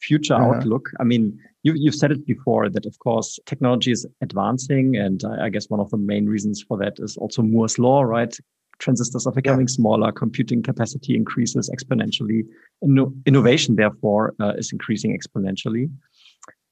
future 0.00 0.34
uh-huh. 0.34 0.56
outlook, 0.56 0.90
I 1.00 1.04
mean, 1.04 1.38
you, 1.62 1.74
you've 1.74 1.94
said 1.94 2.12
it 2.12 2.26
before 2.26 2.68
that, 2.68 2.86
of 2.86 2.98
course, 3.00 3.38
technology 3.46 3.90
is 3.90 4.06
advancing. 4.20 4.96
And 4.96 5.22
I, 5.24 5.46
I 5.46 5.48
guess 5.48 5.68
one 5.68 5.80
of 5.80 5.90
the 5.90 5.96
main 5.96 6.26
reasons 6.26 6.62
for 6.62 6.78
that 6.78 6.94
is 6.98 7.16
also 7.16 7.42
Moore's 7.42 7.78
Law, 7.78 8.02
right? 8.02 8.36
Transistors 8.78 9.26
are 9.26 9.32
becoming 9.32 9.66
yeah. 9.66 9.74
smaller, 9.74 10.12
computing 10.12 10.62
capacity 10.62 11.16
increases 11.16 11.68
exponentially. 11.68 12.42
Inno- 12.84 13.12
innovation, 13.26 13.74
therefore, 13.74 14.34
uh, 14.40 14.52
is 14.56 14.72
increasing 14.72 15.18
exponentially. 15.18 15.90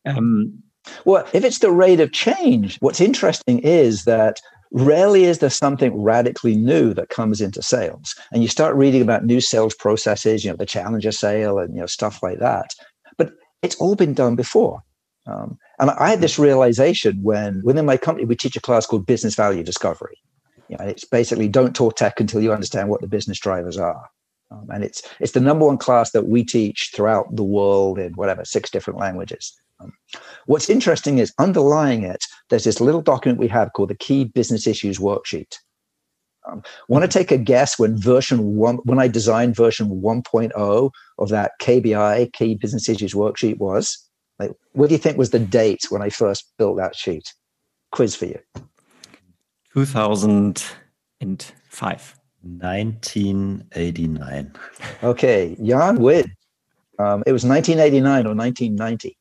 Um, 0.06 0.62
well, 1.04 1.26
if 1.32 1.44
it's 1.44 1.58
the 1.58 1.72
rate 1.72 1.98
of 1.98 2.12
change, 2.12 2.78
what's 2.78 3.00
interesting 3.00 3.58
is 3.58 4.04
that 4.04 4.40
rarely 4.72 5.24
is 5.24 5.38
there 5.38 5.50
something 5.50 6.00
radically 6.00 6.56
new 6.56 6.94
that 6.94 7.08
comes 7.08 7.40
into 7.40 7.62
sales. 7.62 8.14
And 8.32 8.42
you 8.42 8.48
start 8.48 8.76
reading 8.76 9.02
about 9.02 9.24
new 9.24 9.40
sales 9.40 9.74
processes, 9.74 10.44
you 10.44 10.50
know, 10.50 10.56
the 10.56 10.66
challenger 10.66 11.12
sale 11.12 11.58
and 11.58 11.74
you 11.74 11.80
know 11.80 11.86
stuff 11.86 12.22
like 12.22 12.38
that. 12.38 12.70
But 13.16 13.32
it's 13.62 13.76
all 13.76 13.96
been 13.96 14.14
done 14.14 14.36
before. 14.36 14.82
Um, 15.26 15.58
and 15.78 15.90
I 15.90 16.08
had 16.08 16.20
this 16.20 16.38
realization 16.38 17.22
when 17.22 17.62
within 17.64 17.86
my 17.86 17.96
company 17.96 18.24
we 18.24 18.36
teach 18.36 18.56
a 18.56 18.60
class 18.60 18.86
called 18.86 19.06
business 19.06 19.34
value 19.34 19.62
discovery. 19.62 20.16
You 20.68 20.76
know, 20.78 20.84
it's 20.84 21.04
basically 21.04 21.48
don't 21.48 21.74
talk 21.74 21.96
tech 21.96 22.20
until 22.20 22.40
you 22.40 22.52
understand 22.52 22.88
what 22.88 23.00
the 23.00 23.08
business 23.08 23.38
drivers 23.38 23.76
are. 23.76 24.08
Um, 24.50 24.68
and 24.72 24.84
it's 24.84 25.02
it's 25.20 25.32
the 25.32 25.40
number 25.40 25.66
one 25.66 25.78
class 25.78 26.12
that 26.12 26.28
we 26.28 26.44
teach 26.44 26.92
throughout 26.94 27.34
the 27.34 27.44
world 27.44 27.98
in 27.98 28.12
whatever 28.14 28.44
six 28.44 28.70
different 28.70 29.00
languages. 29.00 29.52
Um, 29.80 29.92
what's 30.46 30.70
interesting 30.70 31.18
is 31.18 31.32
underlying 31.38 32.02
it, 32.02 32.24
there's 32.48 32.64
this 32.64 32.80
little 32.80 33.02
document 33.02 33.40
we 33.40 33.48
have 33.48 33.72
called 33.72 33.90
the 33.90 33.96
Key 33.96 34.24
Business 34.24 34.66
Issues 34.66 34.98
Worksheet. 34.98 35.56
Um, 36.46 36.62
want 36.88 37.02
to 37.02 37.08
take 37.08 37.30
a 37.32 37.38
guess 37.38 37.78
when 37.78 38.00
version 38.00 38.56
one, 38.56 38.76
when 38.84 39.00
I 39.00 39.08
designed 39.08 39.56
version 39.56 40.00
1.0 40.00 40.90
of 41.18 41.28
that 41.30 41.52
KBI, 41.60 42.32
Key 42.32 42.54
Business 42.54 42.88
Issues 42.88 43.12
Worksheet 43.14 43.58
was? 43.58 43.98
Like, 44.38 44.52
what 44.72 44.88
do 44.88 44.94
you 44.94 44.98
think 44.98 45.18
was 45.18 45.30
the 45.30 45.40
date 45.40 45.86
when 45.88 46.02
I 46.02 46.10
first 46.10 46.52
built 46.58 46.76
that 46.76 46.94
sheet? 46.94 47.32
Quiz 47.90 48.14
for 48.14 48.26
you. 48.26 48.38
2005. 49.74 52.14
1989. 52.42 54.52
Okay, 55.02 55.56
Jan 55.62 55.96
Wid. 55.96 56.30
Um, 56.98 57.22
it 57.26 57.32
was 57.32 57.44
1989 57.44 58.26
or 58.26 58.34
1990. 58.34 59.16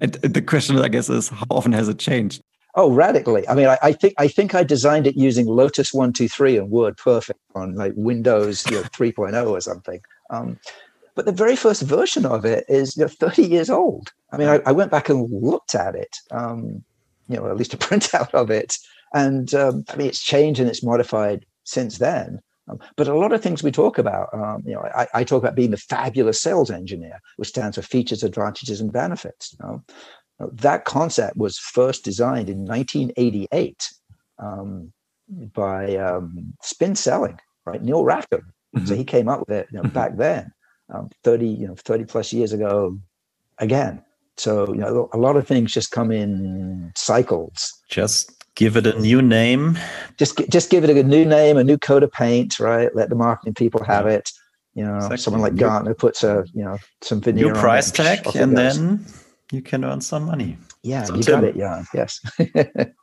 And 0.00 0.12
the 0.14 0.42
question, 0.42 0.78
I 0.78 0.88
guess, 0.88 1.08
is 1.08 1.28
how 1.28 1.46
often 1.50 1.72
has 1.72 1.88
it 1.88 1.98
changed? 1.98 2.42
Oh, 2.74 2.90
radically. 2.90 3.46
I 3.48 3.54
mean, 3.54 3.66
I, 3.66 3.78
I, 3.82 3.92
think 3.92 4.14
I 4.16 4.28
think 4.28 4.54
I 4.54 4.62
designed 4.62 5.06
it 5.06 5.16
using 5.16 5.46
Lotus 5.46 5.92
one 5.92 6.12
two 6.12 6.28
three 6.28 6.56
and 6.56 6.70
Word 6.70 6.96
Perfect 6.96 7.40
on 7.54 7.74
like 7.74 7.92
Windows 7.96 8.64
you 8.70 8.76
know, 8.76 8.82
3.0 8.84 9.50
or 9.50 9.60
something. 9.60 10.00
Um, 10.30 10.58
but 11.14 11.26
the 11.26 11.32
very 11.32 11.56
first 11.56 11.82
version 11.82 12.24
of 12.24 12.46
it 12.46 12.64
is 12.68 12.96
you 12.96 13.02
know, 13.02 13.08
30 13.08 13.42
years 13.42 13.68
old. 13.68 14.10
I 14.32 14.38
mean, 14.38 14.48
I, 14.48 14.60
I 14.64 14.72
went 14.72 14.90
back 14.90 15.10
and 15.10 15.30
looked 15.30 15.74
at 15.74 15.94
it, 15.94 16.16
um, 16.30 16.82
you 17.28 17.36
know, 17.36 17.50
at 17.50 17.56
least 17.58 17.74
a 17.74 17.76
printout 17.78 18.32
of 18.32 18.50
it, 18.50 18.78
and 19.12 19.54
um, 19.54 19.84
I 19.90 19.96
mean, 19.96 20.06
it's 20.06 20.22
changed 20.22 20.58
and 20.58 20.68
it's 20.68 20.82
modified 20.82 21.44
since 21.64 21.98
then. 21.98 22.40
Um, 22.68 22.78
but 22.96 23.08
a 23.08 23.18
lot 23.18 23.32
of 23.32 23.42
things 23.42 23.62
we 23.62 23.72
talk 23.72 23.98
about, 23.98 24.28
um, 24.32 24.62
you 24.64 24.72
know, 24.72 24.82
I, 24.94 25.08
I, 25.14 25.24
talk 25.24 25.42
about 25.42 25.56
being 25.56 25.72
the 25.72 25.76
fabulous 25.76 26.40
sales 26.40 26.70
engineer, 26.70 27.18
which 27.36 27.48
stands 27.48 27.76
for 27.76 27.82
features, 27.82 28.22
advantages, 28.22 28.80
and 28.80 28.92
benefits. 28.92 29.52
You 29.52 29.66
know? 29.66 29.84
That 30.52 30.84
concept 30.84 31.36
was 31.36 31.58
first 31.58 32.04
designed 32.04 32.48
in 32.48 32.64
1988 32.64 33.88
um, 34.38 34.92
by 35.54 35.96
um, 35.96 36.54
Spin 36.62 36.94
Selling, 36.94 37.38
right? 37.64 37.82
Neil 37.82 38.04
Rackham. 38.04 38.52
Mm-hmm. 38.76 38.86
So 38.86 38.94
he 38.94 39.04
came 39.04 39.28
up 39.28 39.40
with 39.40 39.50
it 39.50 39.68
you 39.70 39.76
know, 39.76 39.84
mm-hmm. 39.84 39.94
back 39.94 40.16
then, 40.16 40.52
um, 40.92 41.10
30, 41.24 41.46
you 41.46 41.66
know, 41.66 41.74
30 41.76 42.04
plus 42.04 42.32
years 42.32 42.52
ago. 42.52 42.98
Again, 43.58 44.02
so 44.36 44.72
you 44.72 44.80
know, 44.80 45.08
a 45.12 45.18
lot 45.18 45.36
of 45.36 45.46
things 45.46 45.72
just 45.72 45.90
come 45.90 46.10
in 46.10 46.92
cycles. 46.96 47.72
Just 47.88 48.42
give 48.54 48.76
it 48.76 48.86
a 48.86 48.98
new 49.00 49.22
name 49.22 49.78
just 50.18 50.36
just 50.50 50.70
give 50.70 50.84
it 50.84 50.90
a 50.90 51.02
new 51.02 51.24
name 51.24 51.56
a 51.56 51.64
new 51.64 51.78
coat 51.78 52.02
of 52.02 52.12
paint 52.12 52.60
right 52.60 52.94
let 52.94 53.08
the 53.08 53.14
marketing 53.14 53.54
people 53.54 53.82
have 53.82 54.06
it 54.06 54.30
you 54.74 54.84
know 54.84 54.96
exactly. 54.96 55.16
someone 55.16 55.40
like 55.40 55.56
gartner 55.56 55.94
puts 55.94 56.22
a 56.22 56.44
you 56.52 56.62
know 56.62 56.76
some 57.00 57.20
veneer 57.20 57.46
new 57.46 57.54
price 57.54 57.90
tag 57.90 58.20
and 58.36 58.56
then 58.56 59.04
you 59.52 59.62
can 59.62 59.84
earn 59.84 60.00
some 60.00 60.24
money 60.24 60.56
yeah 60.82 61.04
so 61.04 61.14
you 61.14 61.22
got 61.22 61.44
it 61.44 61.56
yeah 61.56 61.84
yes 61.94 62.20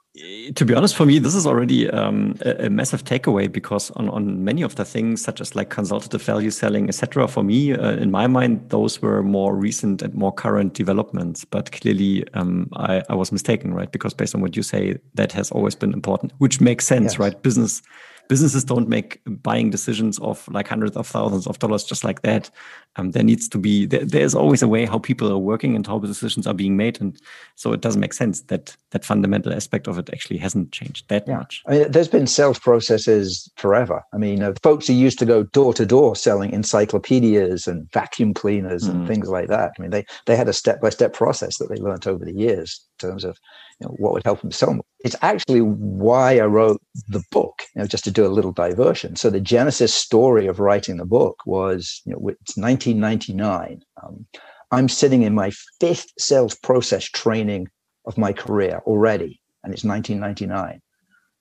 to 0.56 0.66
be 0.66 0.74
honest, 0.74 0.96
for 0.96 1.06
me, 1.06 1.20
this 1.20 1.36
is 1.36 1.46
already 1.46 1.90
um, 1.92 2.36
a, 2.42 2.66
a, 2.66 2.70
massive 2.70 3.04
takeaway 3.04 3.50
because 3.50 3.92
on, 3.92 4.10
on 4.10 4.44
many 4.44 4.64
of 4.64 4.76
the 4.76 4.84
things, 4.84 5.22
such 5.22 5.40
as 5.40 5.56
like 5.56 5.70
consultative 5.70 6.22
value 6.22 6.52
selling, 6.52 6.88
etc., 6.90 7.28
for 7.28 7.44
me, 7.44 7.74
uh, 7.74 7.92
in 7.92 8.12
my 8.12 8.28
mind, 8.28 8.70
those 8.70 9.02
were 9.02 9.22
more 9.24 9.56
recent 9.56 10.02
and 10.02 10.14
more 10.16 10.34
current 10.34 10.74
developments. 10.74 11.46
But 11.46 11.72
clearly, 11.72 12.28
um, 12.34 12.70
I, 12.74 13.04
I, 13.08 13.16
was 13.16 13.32
mistaken, 13.32 13.74
right? 13.74 13.92
Because 13.92 14.14
based 14.14 14.36
on 14.36 14.42
what 14.42 14.58
you 14.58 14.64
say, 14.64 14.98
that 15.14 15.32
has 15.32 15.52
always 15.52 15.76
been 15.76 15.94
important, 15.94 16.34
which 16.40 16.60
makes 16.60 16.86
sense, 16.86 17.14
yes. 17.14 17.20
right? 17.20 17.42
Business 17.42 17.82
businesses 18.30 18.64
don't 18.64 18.88
make 18.88 19.20
buying 19.26 19.72
decisions 19.72 20.20
of 20.20 20.48
like 20.50 20.68
hundreds 20.68 20.96
of 20.96 21.08
thousands 21.08 21.48
of 21.48 21.58
dollars 21.60 21.84
just 21.84 22.04
like 22.04 22.22
that. 22.22 22.50
Um, 22.96 23.12
there 23.12 23.24
needs 23.24 23.50
to 23.50 23.58
be 23.58 23.86
there, 23.86 24.06
there's 24.06 24.36
always 24.36 24.62
a 24.62 24.68
way 24.68 24.86
how 24.86 25.00
people 25.00 25.32
are 25.32 25.38
working 25.38 25.76
and 25.76 25.86
how 25.86 26.00
decisions 26.00 26.48
are 26.48 26.54
being 26.54 26.78
made, 26.78 27.02
and 27.02 27.20
so 27.56 27.74
it 27.74 27.82
doesn't 27.82 28.00
make 28.00 28.14
sense 28.14 28.42
that 28.44 28.76
that 28.92 29.04
fundamental 29.04 29.54
aspect 29.54 29.88
of 29.88 29.98
it 29.98 30.10
actually 30.14 30.38
hasn't 30.38 30.72
changed 30.72 31.08
that 31.10 31.28
yeah. 31.28 31.38
much. 31.38 31.64
I 31.68 31.72
mean, 31.72 31.92
there's 31.92 32.08
been 32.08 32.28
sales 32.28 32.60
processes 32.60 33.50
forever. 33.58 34.04
I 34.14 34.18
mean, 34.18 34.44
uh, 34.44 34.54
folks 34.64 34.88
who 34.88 34.94
used 34.94 35.20
to 35.20 35.26
go 35.26 35.44
door 35.44 35.74
to 35.74 35.86
door 35.86 36.16
selling 36.16 36.52
encyclopedias 36.52 37.68
and 37.68 37.92
vacuum 37.92 38.34
cleaners 38.34 38.88
mm. 38.88 38.92
and 38.92 39.08
things 39.08 39.28
like 39.28 39.48
that. 39.48 39.74
I 39.78 39.82
mean, 39.82 39.92
they 39.92 40.06
they 40.26 40.36
had 40.36 40.50
a 40.50 40.54
step 40.54 40.82
by 40.82 40.90
step 40.90 41.14
process 41.14 41.58
that 41.58 41.70
they 41.70 41.78
learned 41.78 42.06
over 42.06 42.26
the 42.26 42.34
years 42.34 42.82
in 43.00 43.10
terms 43.10 43.24
of 43.24 43.40
you 43.80 43.88
know, 43.88 43.96
what 43.98 44.14
would 44.14 44.26
help 44.26 44.42
them 44.42 44.52
sell 44.52 44.74
more. 44.74 44.84
It's 45.06 45.16
actually 45.22 45.62
why 45.62 46.40
I 46.40 46.46
wrote 46.46 46.82
the 47.08 47.24
book, 47.32 47.64
you 47.76 47.82
know, 47.82 47.88
just 47.88 48.04
to 48.06 48.12
do 48.12 48.26
a 48.26 48.28
little 48.28 48.52
diversion. 48.52 49.16
So 49.16 49.30
the 49.30 49.40
genesis 49.40 49.94
story 49.94 50.48
of 50.48 50.60
writing 50.60 50.98
the 50.98 51.06
book 51.06 51.38
was, 51.46 52.02
you 52.06 52.12
know, 52.12 52.28
it's 52.28 52.58
1999. 52.58 53.82
Um, 54.04 54.26
I'm 54.72 54.90
sitting 54.90 55.24
in 55.24 55.34
my 55.34 55.52
fifth 55.80 56.12
sales 56.20 56.56
process 56.56 57.06
training 57.06 57.70
of 58.06 58.18
my 58.18 58.34
career 58.34 58.82
already, 58.86 59.40
and 59.64 59.74
it's 59.74 59.84
1999, 59.84 60.82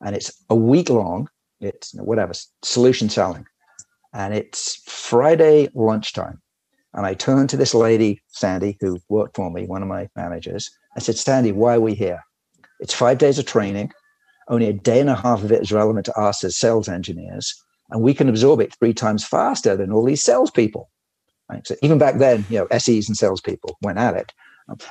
and 0.05 0.17
it's 0.17 0.33
a 0.49 0.55
week 0.55 0.89
long. 0.89 1.29
It's 1.61 1.93
whatever 1.95 2.33
solution 2.63 3.09
selling, 3.09 3.45
and 4.15 4.33
it's 4.33 4.81
Friday 4.87 5.69
lunchtime. 5.75 6.41
And 6.95 7.05
I 7.05 7.15
turned 7.15 7.51
to 7.51 7.57
this 7.57 7.75
lady, 7.75 8.23
Sandy, 8.29 8.79
who 8.81 8.99
worked 9.09 9.37
for 9.37 9.51
me, 9.51 9.67
one 9.67 9.83
of 9.83 9.89
my 9.89 10.09
managers. 10.17 10.71
I 10.97 11.01
said, 11.01 11.17
Sandy, 11.17 11.53
why 11.53 11.75
are 11.75 11.81
we 11.81 11.95
here? 11.95 12.23
It's 12.81 12.95
five 12.95 13.19
days 13.19 13.39
of 13.39 13.47
training. 13.47 13.93
Only 14.49 14.67
a 14.67 14.73
day 14.73 15.01
and 15.01 15.11
a 15.11 15.15
half 15.15 15.43
of 15.43 15.53
it 15.53 15.63
is 15.63 15.73
relevant 15.73 16.07
to 16.07 16.19
us 16.19 16.43
as 16.43 16.57
sales 16.57 16.89
engineers, 16.89 17.55
and 17.91 18.03
we 18.03 18.15
can 18.15 18.29
absorb 18.29 18.61
it 18.61 18.75
three 18.75 18.95
times 18.95 19.25
faster 19.25 19.77
than 19.77 19.93
all 19.93 20.05
these 20.05 20.23
salespeople. 20.23 20.89
Right? 21.51 21.67
So 21.67 21.77
even 21.83 21.99
back 21.99 22.19
then, 22.19 22.45
you 22.49 22.59
know, 22.59 22.79
SEs 22.79 23.09
and 23.09 23.17
salespeople 23.17 23.77
went 23.83 23.99
at 23.99 24.15
it. 24.15 24.33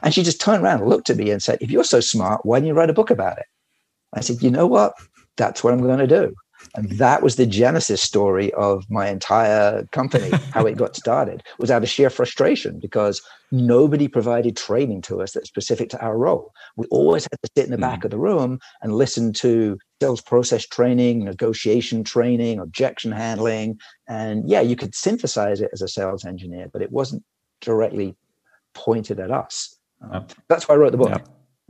And 0.02 0.14
she 0.14 0.24
just 0.24 0.42
turned 0.42 0.64
around 0.64 0.88
looked 0.88 1.10
at 1.10 1.18
me 1.18 1.30
and 1.30 1.42
said, 1.42 1.60
"If 1.62 1.70
you're 1.70 1.84
so 1.84 2.00
smart, 2.00 2.46
why 2.46 2.60
don't 2.60 2.68
you 2.68 2.74
write 2.74 2.90
a 2.90 2.94
book 2.94 3.12
about 3.12 3.38
it?" 3.38 3.46
I 4.14 4.22
said, 4.22 4.42
"You 4.42 4.50
know 4.50 4.66
what? 4.66 4.94
That's 5.38 5.64
what 5.64 5.74
I'm 5.74 5.82
going 5.82 6.00
to 6.00 6.08
do." 6.08 6.34
And 6.74 6.90
that 6.94 7.22
was 7.22 7.36
the 7.36 7.46
genesis 7.46 8.02
story 8.02 8.52
of 8.54 8.90
my 8.90 9.08
entire 9.10 9.86
company, 9.92 10.32
how 10.52 10.66
it 10.66 10.78
got 10.78 10.96
started, 10.96 11.44
was 11.60 11.70
out 11.70 11.84
of 11.84 11.90
sheer 11.90 12.10
frustration 12.10 12.80
because 12.80 13.22
nobody 13.52 14.08
provided 14.08 14.58
training 14.58 15.02
to 15.04 15.22
us 15.22 15.32
that's 15.32 15.48
specific 15.48 15.90
to 15.90 16.02
our 16.02 16.18
role. 16.18 16.54
We 16.76 16.86
always 16.88 17.24
had 17.24 17.42
to 17.44 17.50
sit 17.56 17.66
in 17.66 17.72
the 17.72 17.78
back 17.78 18.02
mm. 18.02 18.06
of 18.06 18.12
the 18.12 18.18
room 18.18 18.60
and 18.82 18.96
listen 18.96 19.34
to 19.34 19.78
sales 20.02 20.22
process 20.22 20.66
training, 20.66 21.24
negotiation 21.24 22.04
training, 22.04 22.60
objection 22.60 23.12
handling. 23.12 23.80
And 24.08 24.48
yeah, 24.50 24.62
you 24.62 24.76
could 24.76 24.96
synthesize 24.96 25.62
it 25.62 25.70
as 25.74 25.82
a 25.82 25.88
sales 25.88 26.26
engineer, 26.26 26.70
but 26.72 26.82
it 26.82 26.92
wasn't 26.92 27.24
directly 27.62 28.16
pointed 28.74 29.20
at 29.20 29.32
us. 29.32 29.78
Um, 30.12 30.28
that's 30.48 30.68
why 30.68 30.76
I 30.76 30.78
wrote 30.78 30.92
the 30.92 30.98
book. 30.98 31.22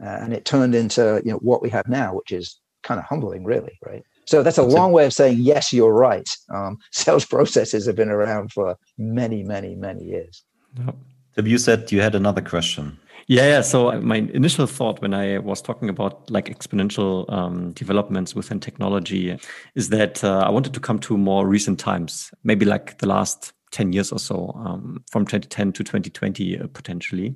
Uh, 0.01 0.05
and 0.05 0.33
it 0.33 0.45
turned 0.45 0.75
into 0.75 1.21
you 1.25 1.31
know 1.31 1.37
what 1.37 1.61
we 1.61 1.69
have 1.69 1.87
now, 1.87 2.13
which 2.13 2.31
is 2.31 2.59
kind 2.83 2.99
of 2.99 3.05
humbling, 3.05 3.43
really, 3.43 3.79
right? 3.85 4.03
So 4.25 4.43
that's 4.43 4.57
a 4.57 4.61
that's 4.61 4.73
long 4.73 4.91
a, 4.91 4.93
way 4.93 5.05
of 5.05 5.13
saying, 5.13 5.37
yes, 5.39 5.73
you're 5.73 5.93
right. 5.93 6.29
Um, 6.53 6.77
sales 6.91 7.25
processes 7.25 7.85
have 7.85 7.95
been 7.95 8.09
around 8.09 8.51
for 8.51 8.77
many, 8.97 9.43
many, 9.43 9.75
many 9.75 10.03
years. 10.03 10.43
Yep. 10.77 10.95
You 11.43 11.57
said 11.57 11.91
you 11.91 12.01
had 12.01 12.15
another 12.15 12.41
question. 12.41 12.97
Yeah, 13.27 13.45
yeah. 13.47 13.61
So 13.61 13.91
uh, 13.91 13.99
my 13.99 14.17
initial 14.33 14.67
thought 14.67 15.01
when 15.01 15.13
I 15.13 15.39
was 15.39 15.61
talking 15.61 15.89
about 15.89 16.29
like 16.31 16.45
exponential 16.45 17.31
um, 17.31 17.73
developments 17.73 18.33
within 18.33 18.61
technology 18.61 19.37
is 19.75 19.89
that 19.89 20.23
uh, 20.23 20.39
I 20.45 20.49
wanted 20.49 20.73
to 20.73 20.79
come 20.79 20.97
to 20.99 21.17
more 21.17 21.45
recent 21.45 21.77
times, 21.77 22.31
maybe 22.43 22.65
like 22.65 22.99
the 22.99 23.07
last 23.07 23.51
10 23.71 23.91
years 23.91 24.13
or 24.13 24.19
so, 24.19 24.53
um, 24.55 25.03
from 25.11 25.25
2010 25.25 25.73
to 25.73 25.83
2020 25.83 26.57
uh, 26.57 26.67
potentially 26.67 27.35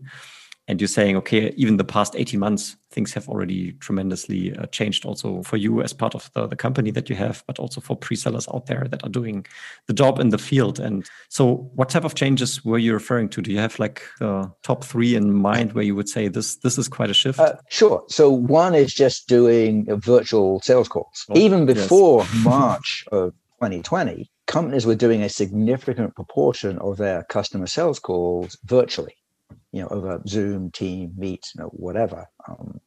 and 0.68 0.80
you're 0.80 0.88
saying, 0.88 1.18
okay, 1.18 1.54
even 1.58 1.78
the 1.78 1.84
past 1.84 2.16
18 2.16 2.40
months, 2.40 2.78
things 2.92 3.14
have 3.14 3.28
already 3.28 3.74
tremendously 3.74 4.56
uh, 4.56 4.66
changed 4.68 5.06
also 5.06 5.42
for 5.44 5.58
you 5.58 5.82
as 5.82 5.92
part 5.92 6.14
of 6.14 6.32
the, 6.34 6.46
the 6.48 6.56
company 6.56 6.92
that 6.92 7.10
you 7.10 7.16
have, 7.16 7.44
but 7.48 7.58
also 7.58 7.82
for 7.82 7.96
pre-sellers 7.96 8.48
out 8.54 8.68
there 8.68 8.86
that 8.90 9.04
are 9.04 9.10
doing 9.10 9.46
the 9.88 9.94
job 9.94 10.20
in 10.20 10.30
the 10.30 10.38
field. 10.38 10.80
And 10.80 11.10
so 11.30 11.70
what 11.76 11.90
type 11.90 12.04
of 12.04 12.16
changes 12.16 12.64
were 12.64 12.78
you 12.78 12.94
referring 12.94 13.30
to? 13.30 13.42
Do 13.42 13.52
you 13.52 13.58
have 13.58 13.80
like 13.80 14.04
uh, 14.20 14.48
top 14.62 14.84
three 14.84 15.16
in 15.16 15.34
mind 15.34 15.74
where 15.74 15.84
you 15.84 15.96
would 15.96 16.10
say 16.10 16.28
this, 16.28 16.58
this 16.58 16.78
is 16.78 16.88
quite 16.88 17.10
a 17.10 17.14
shift? 17.14 17.40
Uh, 17.40 17.56
sure. 17.70 18.04
So 18.08 18.30
one 18.30 18.76
is 18.76 18.94
just 18.94 19.28
doing 19.28 19.88
virtual 20.00 20.62
sales 20.62 20.88
calls. 20.88 21.26
Oh, 21.30 21.38
even 21.38 21.66
before 21.66 22.20
yes. 22.22 22.46
March 22.46 23.06
of 23.12 23.32
2020, 23.62 24.30
companies 24.48 24.86
were 24.86 24.96
doing 24.96 25.24
a 25.24 25.30
significant 25.30 26.16
proportion 26.16 26.78
of 26.80 26.98
their 26.98 27.24
customer 27.24 27.68
sales 27.68 28.00
calls 28.00 28.58
virtually 28.66 29.16
you 29.72 29.82
know, 29.82 29.88
over 29.90 30.22
Zoom, 30.28 30.72
Team, 30.72 31.14
Meet, 31.18 31.48
you 31.56 31.62
know, 31.62 31.70
whatever. 31.70 32.28
Um, 32.48 32.80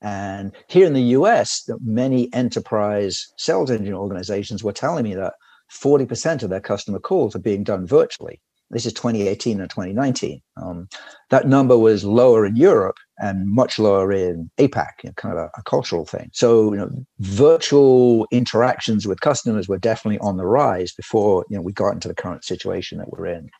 and 0.00 0.52
here 0.66 0.86
in 0.86 0.94
the 0.94 1.16
US, 1.18 1.68
many 1.84 2.32
enterprise 2.32 3.32
sales 3.36 3.70
engine 3.70 3.94
organizations 3.94 4.64
were 4.64 4.72
telling 4.72 5.04
me 5.04 5.14
that 5.14 5.34
40% 5.72 6.42
of 6.42 6.50
their 6.50 6.60
customer 6.60 6.98
calls 6.98 7.34
are 7.34 7.40
being 7.40 7.64
done 7.64 7.86
virtually. 7.86 8.40
This 8.70 8.86
is 8.86 8.94
2018 8.94 9.60
and 9.60 9.68
2019. 9.68 10.40
Um, 10.56 10.88
that 11.28 11.46
number 11.46 11.76
was 11.76 12.04
lower 12.04 12.46
in 12.46 12.56
Europe 12.56 12.96
and 13.18 13.46
much 13.46 13.78
lower 13.78 14.10
in 14.10 14.50
APAC, 14.58 14.92
you 15.04 15.10
know, 15.10 15.14
kind 15.16 15.36
of 15.36 15.44
a, 15.44 15.50
a, 15.58 15.62
cultural 15.64 16.06
thing. 16.06 16.30
So, 16.32 16.72
you 16.72 16.78
know, 16.78 16.90
virtual 17.20 18.26
interactions 18.32 19.06
with 19.06 19.20
customers 19.20 19.68
were 19.68 19.78
definitely 19.78 20.18
on 20.20 20.38
the 20.38 20.46
rise 20.46 20.92
before 20.92 21.44
you 21.50 21.56
know 21.56 21.62
we 21.62 21.72
got 21.72 21.92
into 21.92 22.08
the 22.08 22.14
current 22.14 22.44
situation 22.44 22.98
that 22.98 23.12
we're 23.12 23.26
in 23.26 23.50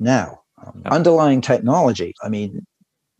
now. 0.00 0.40
Um, 0.58 0.82
underlying 0.86 1.40
technology, 1.40 2.14
I 2.22 2.28
mean, 2.28 2.66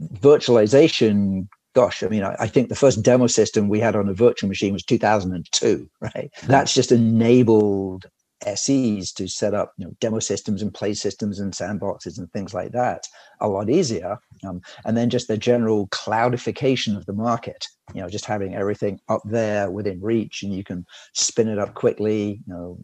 virtualization 0.00 1.48
gosh, 1.74 2.02
I 2.02 2.08
mean, 2.08 2.22
I, 2.22 2.36
I, 2.38 2.46
think 2.46 2.68
the 2.68 2.76
first 2.76 3.02
demo 3.02 3.26
system 3.26 3.68
we 3.68 3.80
had 3.80 3.96
on 3.96 4.08
a 4.08 4.14
virtual 4.14 4.48
machine 4.48 4.72
was 4.72 4.84
2002, 4.84 5.90
right? 6.00 6.30
That's 6.44 6.72
just 6.72 6.92
enabled 6.92 8.06
SEs 8.54 9.12
to 9.12 9.26
set 9.26 9.54
up, 9.54 9.72
you 9.76 9.86
know, 9.86 9.92
demo 10.00 10.18
systems 10.20 10.62
and 10.62 10.72
play 10.72 10.94
systems 10.94 11.40
and 11.40 11.52
sandboxes 11.52 12.18
and 12.18 12.30
things 12.32 12.54
like 12.54 12.72
that 12.72 13.08
a 13.40 13.48
lot 13.48 13.68
easier. 13.68 14.18
Um, 14.46 14.62
and 14.84 14.96
then 14.96 15.10
just 15.10 15.28
the 15.28 15.36
general 15.36 15.88
cloudification 15.88 16.96
of 16.96 17.06
the 17.06 17.12
market, 17.12 17.66
you 17.94 18.00
know, 18.00 18.08
just 18.08 18.24
having 18.24 18.54
everything 18.54 19.00
up 19.08 19.22
there 19.24 19.70
within 19.70 20.00
reach 20.00 20.42
and 20.42 20.54
you 20.54 20.62
can 20.62 20.86
spin 21.12 21.48
it 21.48 21.58
up 21.58 21.74
quickly, 21.74 22.40
you 22.46 22.54
know, 22.54 22.78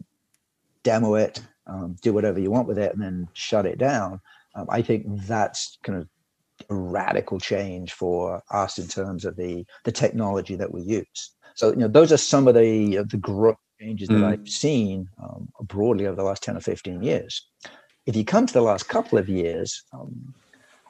demo 0.83 1.15
it, 1.15 1.41
um, 1.67 1.95
do 2.01 2.11
whatever 2.11 2.39
you 2.39 2.51
want 2.51 2.67
with 2.67 2.77
it 2.77 2.93
and 2.93 3.01
then 3.01 3.27
shut 3.33 3.65
it 3.65 3.77
down 3.77 4.19
Um, 4.55 4.67
I 4.69 4.81
think 4.81 5.05
that's 5.07 5.77
kind 5.83 5.99
of 5.99 6.07
a 6.69 6.75
radical 6.75 7.39
change 7.39 7.93
for 7.93 8.41
us 8.51 8.77
in 8.77 8.87
terms 8.87 9.25
of 9.25 9.35
the 9.35 9.65
the 9.83 9.91
technology 9.91 10.55
that 10.55 10.73
we 10.73 10.81
use. 10.81 11.31
So 11.55 11.69
you 11.69 11.77
know 11.77 11.87
those 11.87 12.11
are 12.11 12.17
some 12.17 12.47
of 12.47 12.55
the 12.55 12.99
uh, 12.99 13.03
the 13.09 13.17
growth 13.17 13.57
changes 13.79 14.09
mm. 14.09 14.19
that 14.19 14.27
I've 14.27 14.49
seen 14.49 15.07
um, 15.21 15.49
broadly 15.63 16.05
over 16.05 16.15
the 16.15 16.23
last 16.23 16.43
ten 16.43 16.57
or 16.57 16.61
fifteen 16.61 17.01
years. 17.01 17.45
If 18.05 18.15
you 18.15 18.25
come 18.25 18.45
to 18.45 18.53
the 18.53 18.61
last 18.61 18.89
couple 18.89 19.17
of 19.17 19.29
years, 19.29 19.83
um, 19.93 20.33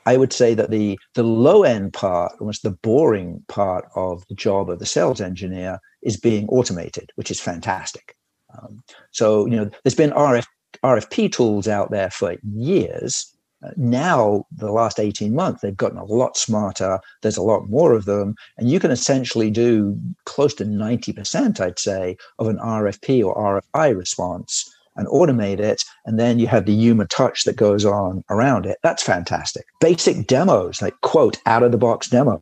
I 0.06 0.18
would 0.18 0.34
say 0.34 0.54
that 0.54 0.72
the 0.72 1.00
the 1.14 1.24
low 1.24 1.64
end 1.64 1.94
part, 1.94 2.34
almost 2.40 2.64
the 2.64 2.72
boring 2.72 3.44
part 3.48 3.86
of 3.96 4.26
the 4.28 4.36
job 4.36 4.70
of 4.70 4.80
the 4.80 4.86
sales 4.86 5.22
engineer, 5.22 5.80
is 6.02 6.18
being 6.18 6.48
automated, 6.50 7.12
which 7.16 7.32
is 7.32 7.40
fantastic. 7.40 8.16
Um, 8.58 8.84
so 9.12 9.46
you 9.46 9.56
know, 9.56 9.70
there's 9.84 9.96
been 9.96 10.12
RF, 10.12 10.46
RFP 10.84 11.32
tools 11.32 11.68
out 11.68 11.92
there 11.92 12.10
for 12.10 12.36
years. 12.44 13.36
Now, 13.78 14.46
the 14.52 14.72
last 14.72 15.00
18 15.00 15.36
months, 15.36 15.62
they've 15.62 15.76
gotten 15.76 15.98
a 15.98 16.06
lot 16.06 16.38
smarter. 16.38 17.00
There's 17.22 17.38
a 17.38 17.44
lot 17.44 17.70
more 17.70 17.94
of 17.94 18.06
them, 18.06 18.36
and 18.58 18.70
you 18.70 18.80
can 18.80 18.92
essentially 18.92 19.52
do 19.52 19.98
close 20.26 20.54
to 20.56 20.66
90%, 20.66 21.60
I'd 21.60 21.80
say, 21.80 22.18
of 22.40 22.48
an 22.48 22.58
RFP 22.58 23.24
or 23.24 23.62
RFI 23.62 23.96
response 23.96 24.70
and 24.96 25.08
automate 25.08 25.60
it. 25.60 25.84
And 26.06 26.20
then 26.20 26.40
you 26.40 26.48
have 26.48 26.66
the 26.66 26.74
human 26.74 27.08
touch 27.08 27.44
that 27.44 27.56
goes 27.56 27.86
on 27.86 28.24
around 28.30 28.66
it. 28.66 28.78
That's 28.84 29.04
fantastic. 29.04 29.66
Basic 29.80 30.28
demos, 30.28 30.82
like 30.82 31.00
quote, 31.02 31.38
out 31.46 31.64
of 31.64 31.72
the 31.72 31.78
box 31.78 32.10
demo, 32.10 32.42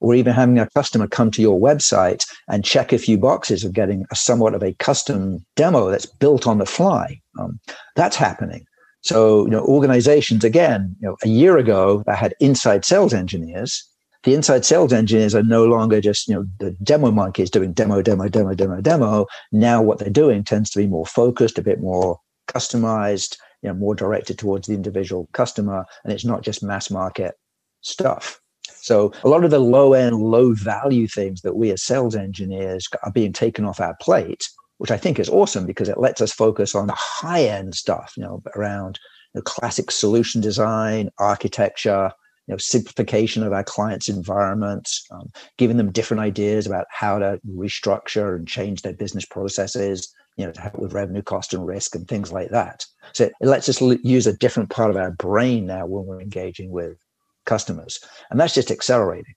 or 0.00 0.14
even 0.14 0.32
having 0.32 0.58
a 0.58 0.68
customer 0.70 1.06
come 1.06 1.30
to 1.32 1.42
your 1.42 1.60
website 1.60 2.26
and 2.48 2.64
check 2.64 2.92
a 2.92 2.98
few 2.98 3.18
boxes 3.18 3.64
of 3.64 3.72
getting 3.72 4.04
a 4.10 4.16
somewhat 4.16 4.54
of 4.54 4.62
a 4.62 4.74
custom 4.74 5.44
demo 5.56 5.90
that's 5.90 6.06
built 6.06 6.46
on 6.46 6.58
the 6.58 6.66
fly. 6.66 7.20
Um, 7.38 7.60
that's 7.96 8.16
happening. 8.16 8.66
So, 9.04 9.44
you 9.44 9.50
know, 9.50 9.60
organizations, 9.60 10.44
again, 10.44 10.96
you 11.00 11.08
know, 11.08 11.16
a 11.22 11.28
year 11.28 11.58
ago, 11.58 12.02
that 12.06 12.16
had 12.16 12.34
inside 12.40 12.86
sales 12.86 13.12
engineers. 13.12 13.86
The 14.22 14.32
inside 14.32 14.64
sales 14.64 14.94
engineers 14.94 15.34
are 15.34 15.42
no 15.42 15.66
longer 15.66 16.00
just 16.00 16.26
you 16.26 16.34
know 16.34 16.46
the 16.58 16.70
demo 16.82 17.10
monkeys 17.10 17.50
doing 17.50 17.74
demo 17.74 18.00
demo 18.00 18.26
demo 18.28 18.54
demo 18.54 18.80
demo. 18.80 19.26
Now 19.52 19.82
what 19.82 19.98
they're 19.98 20.08
doing 20.08 20.42
tends 20.42 20.70
to 20.70 20.78
be 20.78 20.86
more 20.86 21.04
focused 21.04 21.58
a 21.58 21.62
bit 21.62 21.82
more 21.82 22.18
customized 22.48 23.36
you 23.60 23.68
know 23.68 23.74
more 23.74 23.94
directed 23.94 24.38
towards 24.38 24.66
the 24.66 24.72
individual 24.72 25.28
customer 25.34 25.84
and 26.04 26.12
it's 26.14 26.24
not 26.24 26.40
just 26.40 26.62
mass 26.62 26.90
market 26.90 27.34
stuff. 27.82 28.40
So 28.76 29.12
a 29.22 29.28
lot 29.28 29.44
of 29.44 29.50
the 29.50 29.58
low 29.58 29.92
end 29.92 30.16
low 30.16 30.54
value 30.54 31.06
things 31.06 31.42
that 31.42 31.56
we 31.56 31.70
as 31.70 31.82
sales 31.82 32.16
engineers 32.16 32.88
are 33.02 33.12
being 33.12 33.34
taken 33.34 33.66
off 33.66 33.78
our 33.78 33.96
plate 34.00 34.48
which 34.84 34.90
i 34.90 34.98
think 34.98 35.18
is 35.18 35.30
awesome 35.30 35.64
because 35.64 35.88
it 35.88 35.96
lets 35.96 36.20
us 36.20 36.30
focus 36.30 36.74
on 36.74 36.86
the 36.86 36.94
high 36.94 37.44
end 37.44 37.74
stuff 37.74 38.12
you 38.18 38.22
know 38.22 38.42
around 38.54 39.00
the 39.32 39.40
classic 39.40 39.90
solution 39.90 40.42
design 40.42 41.08
architecture 41.18 42.12
you 42.46 42.52
know, 42.52 42.58
simplification 42.58 43.42
of 43.42 43.54
our 43.54 43.64
clients' 43.64 44.10
environments, 44.10 45.06
um, 45.10 45.32
giving 45.56 45.78
them 45.78 45.90
different 45.90 46.20
ideas 46.20 46.66
about 46.66 46.84
how 46.90 47.18
to 47.18 47.40
restructure 47.48 48.36
and 48.36 48.46
change 48.46 48.82
their 48.82 48.92
business 48.92 49.24
processes, 49.24 50.12
you 50.36 50.44
know, 50.44 50.52
to 50.52 50.60
help 50.60 50.78
with 50.78 50.92
revenue, 50.92 51.22
cost, 51.22 51.54
and 51.54 51.66
risk, 51.66 51.94
and 51.94 52.06
things 52.06 52.32
like 52.32 52.50
that. 52.50 52.84
So 53.14 53.24
it 53.24 53.46
lets 53.46 53.70
us 53.70 53.80
use 53.80 54.26
a 54.26 54.36
different 54.36 54.68
part 54.68 54.90
of 54.90 54.96
our 54.98 55.12
brain 55.12 55.64
now 55.64 55.86
when 55.86 56.04
we're 56.04 56.20
engaging 56.20 56.70
with 56.70 56.98
customers, 57.46 57.98
and 58.30 58.38
that's 58.38 58.52
just 58.52 58.70
accelerating. 58.70 59.34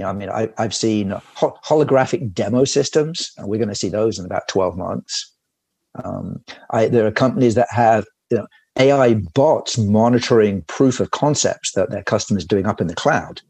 You 0.00 0.04
know, 0.04 0.10
I 0.10 0.12
mean, 0.14 0.30
I, 0.30 0.48
have 0.56 0.74
seen 0.74 1.10
ho- 1.34 1.58
holographic 1.62 2.32
demo 2.32 2.64
systems, 2.64 3.32
and 3.36 3.48
we're 3.48 3.58
going 3.58 3.68
to 3.68 3.74
see 3.74 3.90
those 3.90 4.18
in 4.18 4.24
about 4.24 4.48
twelve 4.48 4.78
months. 4.78 5.30
Um, 6.02 6.42
I, 6.70 6.88
there 6.88 7.06
are 7.06 7.12
companies 7.12 7.54
that 7.56 7.68
have 7.70 8.06
you 8.30 8.38
know, 8.38 8.46
AI 8.78 9.14
bots 9.34 9.76
monitoring 9.76 10.62
proof 10.62 11.00
of 11.00 11.10
concepts 11.10 11.72
that 11.72 11.90
their 11.90 12.02
customers 12.02 12.46
doing 12.46 12.64
up 12.64 12.80
in 12.80 12.86
the 12.86 12.94
cloud. 12.94 13.42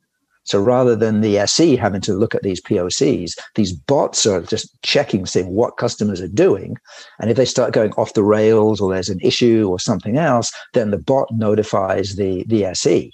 So 0.42 0.60
rather 0.60 0.96
than 0.96 1.20
the 1.20 1.38
SE 1.38 1.76
having 1.76 2.00
to 2.00 2.14
look 2.14 2.34
at 2.34 2.42
these 2.42 2.60
POCs, 2.60 3.38
these 3.54 3.72
bots 3.72 4.26
are 4.26 4.40
just 4.40 4.68
checking, 4.82 5.24
seeing 5.26 5.50
what 5.50 5.76
customers 5.76 6.20
are 6.20 6.26
doing. 6.26 6.76
And 7.20 7.30
if 7.30 7.36
they 7.36 7.44
start 7.44 7.72
going 7.72 7.92
off 7.92 8.14
the 8.14 8.24
rails 8.24 8.80
or 8.80 8.92
there's 8.92 9.10
an 9.10 9.20
issue 9.20 9.68
or 9.70 9.78
something 9.78 10.16
else, 10.16 10.50
then 10.72 10.90
the 10.90 10.98
bot 10.98 11.28
notifies 11.30 12.16
the, 12.16 12.44
the 12.48 12.64
SE. 12.64 13.12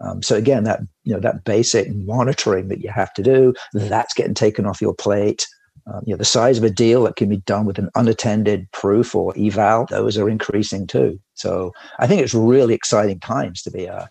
Um, 0.00 0.22
so 0.22 0.36
again, 0.36 0.64
that 0.64 0.80
you 1.04 1.14
know 1.14 1.20
that 1.20 1.44
basic 1.44 1.92
monitoring 1.94 2.68
that 2.68 2.80
you 2.80 2.90
have 2.90 3.12
to 3.14 3.22
do, 3.22 3.54
that's 3.72 4.14
getting 4.14 4.34
taken 4.34 4.66
off 4.66 4.82
your 4.82 4.94
plate. 4.94 5.46
Um, 5.86 6.02
you 6.06 6.14
know, 6.14 6.18
the 6.18 6.24
size 6.24 6.56
of 6.56 6.64
a 6.64 6.70
deal 6.70 7.02
that 7.04 7.16
can 7.16 7.28
be 7.28 7.38
done 7.38 7.66
with 7.66 7.78
an 7.78 7.90
unattended 7.94 8.70
proof 8.72 9.14
or 9.14 9.34
eval, 9.36 9.86
those 9.90 10.16
are 10.16 10.30
increasing 10.30 10.86
too. 10.86 11.20
So 11.34 11.72
I 11.98 12.06
think 12.06 12.22
it's 12.22 12.32
really 12.34 12.74
exciting 12.74 13.20
times 13.20 13.62
to 13.62 13.70
be 13.70 13.84
a, 13.84 14.08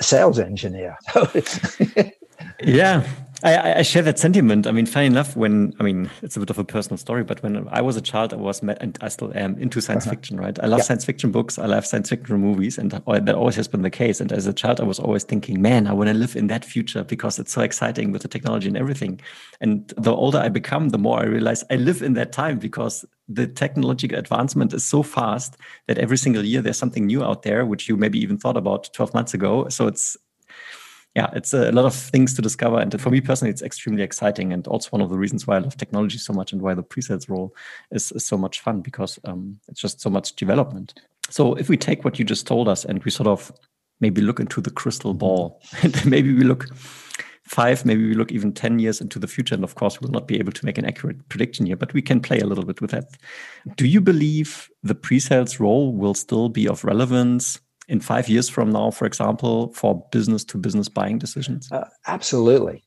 a 0.00 0.02
sales 0.02 0.40
engineer. 0.40 0.96
yeah, 2.62 3.06
I, 3.44 3.78
I, 3.78 3.82
share 3.82 4.02
that 4.02 4.18
sentiment. 4.18 4.66
I 4.66 4.72
mean, 4.72 4.86
funny 4.86 5.06
enough, 5.06 5.36
when 5.36 5.74
I 5.80 5.82
mean, 5.82 6.10
it's 6.22 6.36
a 6.36 6.40
bit 6.40 6.50
of 6.50 6.58
a 6.58 6.64
personal 6.64 6.96
story, 6.96 7.24
but 7.24 7.42
when 7.42 7.66
I 7.68 7.80
was 7.80 7.96
a 7.96 8.00
child, 8.00 8.32
I 8.32 8.36
was 8.36 8.62
met, 8.62 8.78
and 8.80 8.96
I 9.00 9.08
still 9.08 9.32
am 9.36 9.58
into 9.58 9.80
science 9.80 10.04
uh-huh. 10.04 10.14
fiction. 10.14 10.38
Right, 10.38 10.58
I 10.62 10.66
love 10.66 10.80
yeah. 10.80 10.84
science 10.84 11.04
fiction 11.04 11.32
books. 11.32 11.58
I 11.58 11.66
love 11.66 11.84
science 11.84 12.08
fiction 12.08 12.36
movies, 12.36 12.78
and 12.78 12.92
that 12.92 13.34
always 13.34 13.56
has 13.56 13.68
been 13.68 13.82
the 13.82 13.90
case. 13.90 14.20
And 14.20 14.32
as 14.32 14.46
a 14.46 14.52
child, 14.52 14.80
I 14.80 14.84
was 14.84 14.98
always 14.98 15.24
thinking, 15.24 15.60
man, 15.60 15.86
I 15.86 15.92
want 15.92 16.08
to 16.08 16.14
live 16.14 16.36
in 16.36 16.46
that 16.48 16.64
future 16.64 17.04
because 17.04 17.38
it's 17.38 17.52
so 17.52 17.62
exciting 17.62 18.12
with 18.12 18.22
the 18.22 18.28
technology 18.28 18.68
and 18.68 18.76
everything. 18.76 19.20
And 19.60 19.92
the 19.96 20.14
older 20.14 20.38
I 20.38 20.48
become, 20.48 20.90
the 20.90 20.98
more 20.98 21.20
I 21.20 21.24
realize 21.24 21.64
I 21.70 21.76
live 21.76 22.02
in 22.02 22.14
that 22.14 22.32
time 22.32 22.58
because 22.58 23.04
the 23.28 23.46
technological 23.46 24.18
advancement 24.18 24.74
is 24.74 24.84
so 24.84 25.02
fast 25.02 25.56
that 25.86 25.98
every 25.98 26.16
single 26.16 26.44
year 26.44 26.60
there's 26.60 26.78
something 26.78 27.06
new 27.06 27.24
out 27.24 27.42
there, 27.42 27.64
which 27.64 27.88
you 27.88 27.96
maybe 27.96 28.18
even 28.20 28.38
thought 28.38 28.56
about 28.56 28.92
12 28.92 29.14
months 29.14 29.34
ago. 29.34 29.68
So 29.68 29.86
it's 29.86 30.16
yeah, 31.14 31.28
it's 31.34 31.52
a 31.52 31.70
lot 31.72 31.84
of 31.84 31.94
things 31.94 32.34
to 32.34 32.42
discover. 32.42 32.78
And 32.78 32.98
for 32.98 33.10
me 33.10 33.20
personally, 33.20 33.50
it's 33.50 33.60
extremely 33.60 34.02
exciting. 34.02 34.52
And 34.52 34.66
also 34.66 34.88
one 34.90 35.02
of 35.02 35.10
the 35.10 35.18
reasons 35.18 35.46
why 35.46 35.56
I 35.56 35.58
love 35.58 35.76
technology 35.76 36.16
so 36.16 36.32
much 36.32 36.52
and 36.52 36.62
why 36.62 36.72
the 36.74 36.82
pre-sales 36.82 37.28
role 37.28 37.54
is, 37.90 38.12
is 38.12 38.24
so 38.24 38.38
much 38.38 38.60
fun 38.60 38.80
because 38.80 39.18
um, 39.24 39.60
it's 39.68 39.80
just 39.80 40.00
so 40.00 40.08
much 40.08 40.34
development. 40.36 40.94
So 41.28 41.54
if 41.54 41.68
we 41.68 41.76
take 41.76 42.04
what 42.04 42.18
you 42.18 42.24
just 42.24 42.46
told 42.46 42.66
us 42.66 42.84
and 42.84 43.02
we 43.04 43.10
sort 43.10 43.26
of 43.26 43.52
maybe 44.00 44.22
look 44.22 44.40
into 44.40 44.60
the 44.62 44.70
crystal 44.70 45.12
ball 45.12 45.60
and 45.82 46.04
maybe 46.06 46.32
we 46.32 46.44
look 46.44 46.68
five, 47.44 47.84
maybe 47.84 48.06
we 48.06 48.14
look 48.14 48.32
even 48.32 48.52
10 48.52 48.78
years 48.78 49.02
into 49.02 49.18
the 49.18 49.28
future. 49.28 49.54
And 49.54 49.64
of 49.64 49.74
course, 49.74 50.00
we'll 50.00 50.10
not 50.10 50.26
be 50.26 50.38
able 50.38 50.52
to 50.52 50.64
make 50.64 50.78
an 50.78 50.86
accurate 50.86 51.28
prediction 51.28 51.66
here, 51.66 51.76
but 51.76 51.92
we 51.92 52.00
can 52.00 52.20
play 52.20 52.38
a 52.40 52.46
little 52.46 52.64
bit 52.64 52.80
with 52.80 52.90
that. 52.92 53.10
Do 53.76 53.86
you 53.86 54.00
believe 54.00 54.70
the 54.82 54.94
pre-sales 54.94 55.60
role 55.60 55.92
will 55.92 56.14
still 56.14 56.48
be 56.48 56.66
of 56.66 56.84
relevance 56.84 57.60
in 57.88 58.00
five 58.00 58.28
years 58.28 58.48
from 58.48 58.70
now, 58.70 58.90
for 58.90 59.06
example, 59.06 59.72
for 59.72 60.06
business 60.12 60.44
to 60.44 60.58
business 60.58 60.88
buying 60.88 61.18
decisions? 61.18 61.70
Uh, 61.70 61.88
absolutely. 62.06 62.84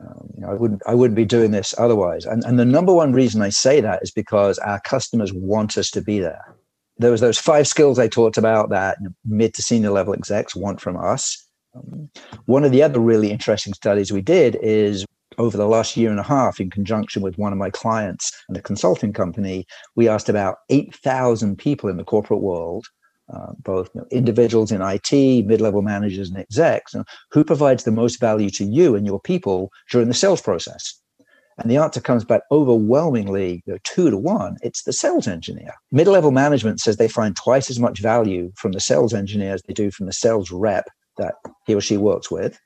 Um, 0.00 0.30
you 0.34 0.40
know, 0.42 0.50
I 0.50 0.54
wouldn't 0.54 0.82
I 0.86 0.94
wouldn't 0.94 1.16
be 1.16 1.24
doing 1.24 1.50
this 1.50 1.74
otherwise. 1.78 2.24
And 2.24 2.44
and 2.44 2.58
the 2.58 2.64
number 2.64 2.92
one 2.92 3.12
reason 3.12 3.42
I 3.42 3.50
say 3.50 3.80
that 3.80 4.02
is 4.02 4.10
because 4.10 4.58
our 4.58 4.80
customers 4.80 5.32
want 5.32 5.76
us 5.76 5.90
to 5.90 6.00
be 6.00 6.20
there. 6.20 6.56
There 6.98 7.10
was 7.10 7.20
those 7.20 7.38
five 7.38 7.66
skills 7.66 7.98
I 7.98 8.08
talked 8.08 8.38
about 8.38 8.70
that 8.70 8.98
mid 9.24 9.54
to 9.54 9.62
senior 9.62 9.90
level 9.90 10.14
execs 10.14 10.54
want 10.54 10.80
from 10.80 10.96
us. 10.96 11.36
Um, 11.74 12.10
one 12.46 12.64
of 12.64 12.72
the 12.72 12.82
other 12.82 13.00
really 13.00 13.30
interesting 13.30 13.74
studies 13.74 14.12
we 14.12 14.22
did 14.22 14.56
is 14.62 15.04
over 15.38 15.56
the 15.56 15.66
last 15.66 15.96
year 15.96 16.10
and 16.10 16.20
a 16.20 16.24
half, 16.24 16.60
in 16.60 16.70
conjunction 16.70 17.22
with 17.22 17.38
one 17.38 17.52
of 17.52 17.58
my 17.58 17.70
clients 17.70 18.32
and 18.48 18.56
a 18.56 18.62
consulting 18.62 19.12
company, 19.12 19.64
we 19.94 20.08
asked 20.08 20.28
about 20.28 20.56
8,000 20.68 21.56
people 21.56 21.88
in 21.88 21.96
the 21.96 22.04
corporate 22.04 22.42
world 22.42 22.86
uh, 23.32 23.52
both 23.62 23.90
you 23.94 24.00
know, 24.00 24.06
individuals 24.10 24.72
in 24.72 24.82
IT, 24.82 25.46
mid-level 25.46 25.82
managers, 25.82 26.30
and 26.30 26.38
execs, 26.38 26.94
you 26.94 27.00
know, 27.00 27.04
who 27.30 27.44
provides 27.44 27.84
the 27.84 27.92
most 27.92 28.20
value 28.20 28.50
to 28.50 28.64
you 28.64 28.94
and 28.94 29.06
your 29.06 29.20
people 29.20 29.70
during 29.90 30.08
the 30.08 30.14
sales 30.14 30.40
process? 30.40 31.00
And 31.58 31.70
the 31.70 31.76
answer 31.76 32.00
comes 32.00 32.24
back 32.24 32.42
overwhelmingly 32.50 33.62
you 33.66 33.74
know, 33.74 33.78
two 33.84 34.10
to 34.10 34.16
one. 34.16 34.56
It's 34.62 34.84
the 34.84 34.92
sales 34.92 35.28
engineer. 35.28 35.74
Mid-level 35.92 36.30
management 36.30 36.80
says 36.80 36.96
they 36.96 37.08
find 37.08 37.36
twice 37.36 37.68
as 37.70 37.78
much 37.78 38.00
value 38.00 38.50
from 38.56 38.72
the 38.72 38.80
sales 38.80 39.12
engineer 39.12 39.54
as 39.54 39.62
they 39.62 39.74
do 39.74 39.90
from 39.90 40.06
the 40.06 40.12
sales 40.12 40.50
rep 40.50 40.88
that 41.18 41.34
he 41.66 41.74
or 41.74 41.80
she 41.80 41.98
works 41.98 42.30
with. 42.30 42.58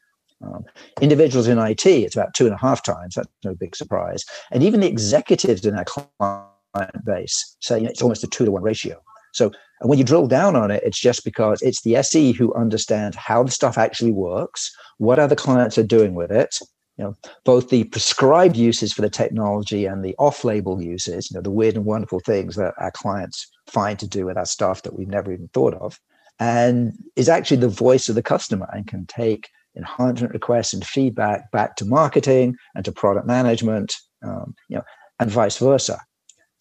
Um, 0.42 0.64
individuals 1.00 1.48
in 1.48 1.58
IT, 1.58 1.86
it's 1.86 2.14
about 2.14 2.34
two 2.34 2.46
and 2.46 2.54
a 2.54 2.58
half 2.58 2.82
times. 2.82 3.16
That's 3.16 3.28
no 3.44 3.54
big 3.54 3.74
surprise. 3.74 4.24
And 4.50 4.62
even 4.62 4.80
the 4.80 4.88
executives 4.88 5.64
in 5.66 5.74
our 5.74 5.84
client 5.84 7.04
base 7.04 7.56
say 7.60 7.78
you 7.78 7.84
know, 7.84 7.90
it's 7.90 8.02
almost 8.02 8.24
a 8.24 8.28
two 8.28 8.44
to 8.44 8.52
one 8.52 8.62
ratio. 8.62 9.00
So 9.32 9.50
and 9.80 9.90
when 9.90 9.98
you 9.98 10.04
drill 10.04 10.26
down 10.26 10.56
on 10.56 10.70
it, 10.70 10.82
it's 10.84 11.00
just 11.00 11.24
because 11.24 11.60
it's 11.62 11.82
the 11.82 11.96
SE 11.96 12.32
who 12.32 12.54
understands 12.54 13.16
how 13.16 13.42
the 13.42 13.50
stuff 13.50 13.76
actually 13.76 14.12
works, 14.12 14.74
what 14.98 15.18
other 15.18 15.34
clients 15.34 15.76
are 15.78 15.82
doing 15.86 16.14
with 16.14 16.30
it, 16.30 16.56
you 16.96 17.04
know, 17.04 17.14
both 17.44 17.70
the 17.70 17.84
prescribed 17.84 18.56
uses 18.56 18.92
for 18.92 19.02
the 19.02 19.10
technology 19.10 19.84
and 19.84 20.04
the 20.04 20.14
off-label 20.18 20.80
uses, 20.80 21.30
you 21.30 21.34
know, 21.34 21.42
the 21.42 21.50
weird 21.50 21.74
and 21.74 21.84
wonderful 21.84 22.20
things 22.20 22.54
that 22.56 22.74
our 22.78 22.92
clients 22.92 23.50
find 23.66 23.98
to 23.98 24.06
do 24.06 24.26
with 24.26 24.36
our 24.36 24.46
stuff 24.46 24.82
that 24.82 24.96
we've 24.96 25.08
never 25.08 25.32
even 25.32 25.48
thought 25.48 25.74
of, 25.74 25.98
and 26.38 26.92
is 27.16 27.28
actually 27.28 27.56
the 27.56 27.68
voice 27.68 28.08
of 28.08 28.14
the 28.14 28.22
customer 28.22 28.68
and 28.72 28.86
can 28.86 29.06
take 29.06 29.48
enhancement 29.76 30.32
requests 30.32 30.72
and 30.72 30.86
feedback 30.86 31.50
back 31.50 31.74
to 31.76 31.84
marketing 31.84 32.54
and 32.76 32.84
to 32.84 32.92
product 32.92 33.26
management, 33.26 33.94
um, 34.22 34.54
you 34.68 34.76
know, 34.76 34.84
and 35.18 35.30
vice 35.30 35.58
versa. 35.58 35.98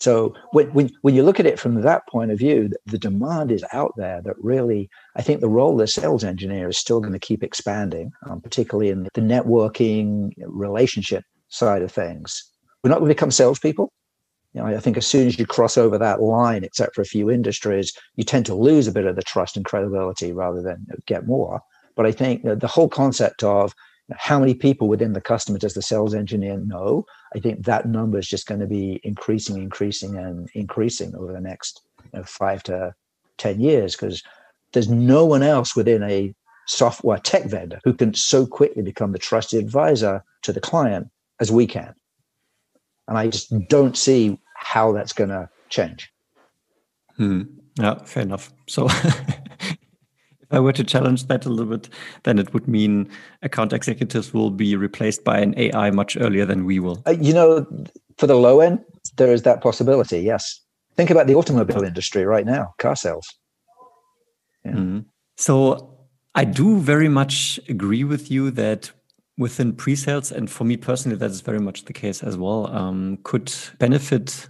So 0.04 0.36
when, 0.52 0.68
when, 0.74 0.90
when 1.02 1.16
you 1.16 1.24
look 1.24 1.40
at 1.40 1.46
it 1.46 1.58
from 1.58 1.80
that 1.80 2.06
point 2.10 2.30
of 2.30 2.38
view, 2.38 2.70
the 2.88 2.98
demand 2.98 3.54
is 3.54 3.64
out 3.72 3.94
there 3.96 4.22
that 4.24 4.36
really, 4.38 4.90
I 5.16 5.22
think 5.22 5.40
the 5.40 5.48
role 5.48 5.72
of 5.72 5.78
the 5.78 5.88
sales 5.88 6.26
engineer 6.26 6.68
is 6.68 6.78
still 6.78 7.00
going 7.00 7.14
to 7.14 7.20
keep 7.20 7.42
expanding, 7.42 8.12
um, 8.30 8.42
particularly 8.42 8.90
in 8.90 9.04
the 9.14 9.22
networking 9.22 10.32
relationship 10.46 11.24
side 11.48 11.82
of 11.82 11.90
things. 11.90 12.44
We're 12.84 12.90
not 12.90 13.00
going 13.00 13.08
to 13.08 13.16
become 13.16 13.32
salespeople. 13.32 13.94
You 14.52 14.62
know, 14.62 14.68
I 14.68 14.80
think 14.82 14.98
as 14.98 15.08
soon 15.08 15.26
as 15.26 15.40
you 15.40 15.46
cross 15.46 15.78
over 15.78 15.98
that 15.98 16.22
line, 16.22 16.66
except 16.66 16.96
for 16.96 17.02
a 17.02 17.06
few 17.06 17.32
industries, 17.32 17.94
you 18.18 18.26
tend 18.26 18.46
to 18.48 18.56
lose 18.56 18.90
a 18.90 18.92
bit 18.92 19.06
of 19.06 19.16
the 19.16 19.24
trust 19.24 19.56
and 19.56 19.64
credibility 19.64 20.34
rather 20.34 20.62
than 20.62 20.86
get 21.06 21.26
more. 21.26 21.62
But 21.96 22.08
I 22.08 22.12
think 22.12 22.44
the 22.44 22.68
whole 22.68 22.90
concept 22.90 23.42
of 23.42 23.74
how 24.12 24.40
many 24.40 24.54
people 24.54 24.88
within 24.88 25.14
the 25.14 25.22
customer 25.22 25.58
does 25.58 25.74
the 25.74 25.82
sales 25.82 26.14
engineer 26.14 26.58
know? 26.58 27.06
I 27.36 27.40
think 27.40 27.66
that 27.66 27.88
number 27.88 28.20
is 28.20 28.28
just 28.28 28.48
going 28.48 28.60
to 28.60 28.68
be 28.68 29.00
increasing, 29.04 29.58
increasing, 29.58 30.18
and 30.18 30.50
increasing 30.54 31.16
over 31.16 31.34
the 31.34 31.42
next 31.42 31.82
you 32.04 32.20
know, 32.20 32.24
five 32.26 32.64
to 32.64 32.94
10 33.38 33.60
years 33.60 33.96
because 33.96 34.24
there's 34.74 34.90
no 34.90 35.26
one 35.26 35.44
else 35.44 35.76
within 35.76 36.04
a 36.04 36.34
software 36.68 37.18
tech 37.18 37.46
vendor 37.46 37.80
who 37.84 37.94
can 37.94 38.14
so 38.14 38.46
quickly 38.46 38.82
become 38.82 39.12
the 39.12 39.20
trusted 39.20 39.64
advisor 39.64 40.24
to 40.44 40.54
the 40.54 40.62
client 40.62 41.10
as 41.40 41.52
we 41.52 41.66
can. 41.68 41.94
And 43.08 43.18
I 43.18 43.28
just 43.28 43.54
don't 43.68 43.98
see 43.98 44.40
how 44.56 44.92
that's 44.94 45.14
going 45.14 45.30
to 45.30 45.50
change. 45.70 46.12
Hmm. 47.18 47.44
Yeah, 47.80 47.96
fair 48.04 48.24
enough. 48.24 48.52
So 48.68 48.88
I 50.54 50.60
were 50.60 50.74
to 50.74 50.84
challenge 50.84 51.28
that 51.28 51.46
a 51.46 51.50
little 51.50 51.78
bit, 51.78 51.90
then 52.24 52.40
it 52.40 52.54
would 52.54 52.68
mean 52.68 53.10
account 53.42 53.74
executives 53.74 54.34
will 54.34 54.52
be 54.52 54.76
replaced 54.76 55.24
by 55.24 55.40
an 55.40 55.54
AI 55.58 55.92
much 55.92 56.16
earlier 56.18 56.46
than 56.46 56.66
we 56.66 56.80
will. 56.80 57.02
Uh, 57.06 57.12
you 57.12 57.34
know, 57.34 57.66
for 58.18 58.28
the 58.28 58.36
low 58.36 58.60
end, 58.60 58.80
there 59.18 59.34
is 59.34 59.42
that 59.44 59.62
possibility. 59.62 60.20
Yes. 60.20 60.62
Think 60.96 61.10
about 61.10 61.28
the 61.28 61.36
automobile 61.36 61.84
industry 61.84 62.24
right 62.26 62.46
now, 62.46 62.76
car 62.78 62.96
sales. 62.96 63.28
Yeah. 64.64 64.72
Mm-hmm. 64.72 65.00
So 65.38 65.98
I 66.36 66.46
do 66.46 66.78
very 66.80 67.10
much 67.10 67.60
agree 67.68 68.04
with 68.04 68.30
you 68.30 68.52
that 68.52 68.92
within 69.38 69.74
pre-sales, 69.74 70.32
and 70.32 70.50
for 70.50 70.64
me 70.64 70.78
personally, 70.78 71.18
that 71.18 71.32
is 71.32 71.42
very 71.42 71.60
much 71.60 71.86
the 71.86 71.94
case 71.94 72.22
as 72.22 72.38
well, 72.38 72.68
um, 72.68 73.18
could 73.24 73.52
benefit 73.80 74.50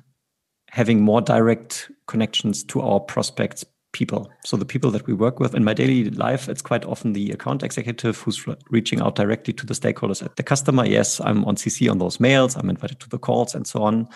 having 0.69 1.01
more 1.01 1.21
direct 1.21 1.89
connections 2.07 2.63
to 2.63 2.81
our 2.81 2.99
prospects 2.99 3.63
people. 3.93 4.29
So 4.43 4.57
the 4.57 4.65
people 4.65 4.91
that 4.91 5.07
we 5.07 5.13
work 5.13 5.39
with 5.39 5.55
in 5.55 5.63
my 5.63 5.73
daily 5.73 6.09
life, 6.09 6.49
it's 6.49 6.61
quite 6.61 6.83
often 6.83 7.13
the 7.13 7.31
account 7.31 7.63
executive 7.63 8.19
who's 8.19 8.45
reaching 8.69 8.99
out 8.99 9.15
directly 9.15 9.53
to 9.53 9.65
the 9.65 9.73
stakeholders 9.73 10.21
at 10.21 10.35
the 10.35 10.43
customer. 10.43 10.85
Yes, 10.85 11.21
I'm 11.21 11.45
on 11.45 11.55
CC 11.55 11.89
on 11.89 11.99
those 11.99 12.19
mails. 12.19 12.57
I'm 12.57 12.69
invited 12.69 12.99
to 12.99 13.09
the 13.09 13.19
calls 13.19 13.55
and 13.55 13.65
so 13.65 13.83
on. 13.83 14.09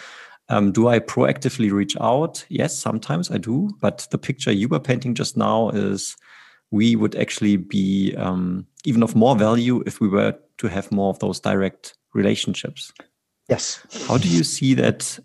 Um, 0.49 0.71
do 0.71 0.87
I 0.87 0.99
proactively 0.99 1.71
reach 1.71 1.95
out? 2.01 2.45
Yes, 2.49 2.77
sometimes 2.77 3.31
I 3.31 3.37
do. 3.37 3.69
But 3.79 4.07
the 4.11 4.17
picture 4.17 4.51
you 4.51 4.67
were 4.67 4.79
painting 4.79 5.13
just 5.13 5.37
now 5.37 5.69
is 5.69 6.15
we 6.71 6.95
would 6.95 7.15
actually 7.15 7.57
be 7.57 8.15
um, 8.17 8.65
even 8.85 9.03
of 9.03 9.15
more 9.15 9.35
value 9.35 9.83
if 9.85 10.01
we 10.01 10.07
were 10.07 10.35
to 10.57 10.67
have 10.67 10.91
more 10.91 11.09
of 11.09 11.19
those 11.19 11.39
direct 11.39 11.95
relationships. 12.13 12.91
Yes. 13.49 13.81
How 14.07 14.17
do 14.17 14.27
you 14.27 14.43
see 14.43 14.73
that 14.73 15.19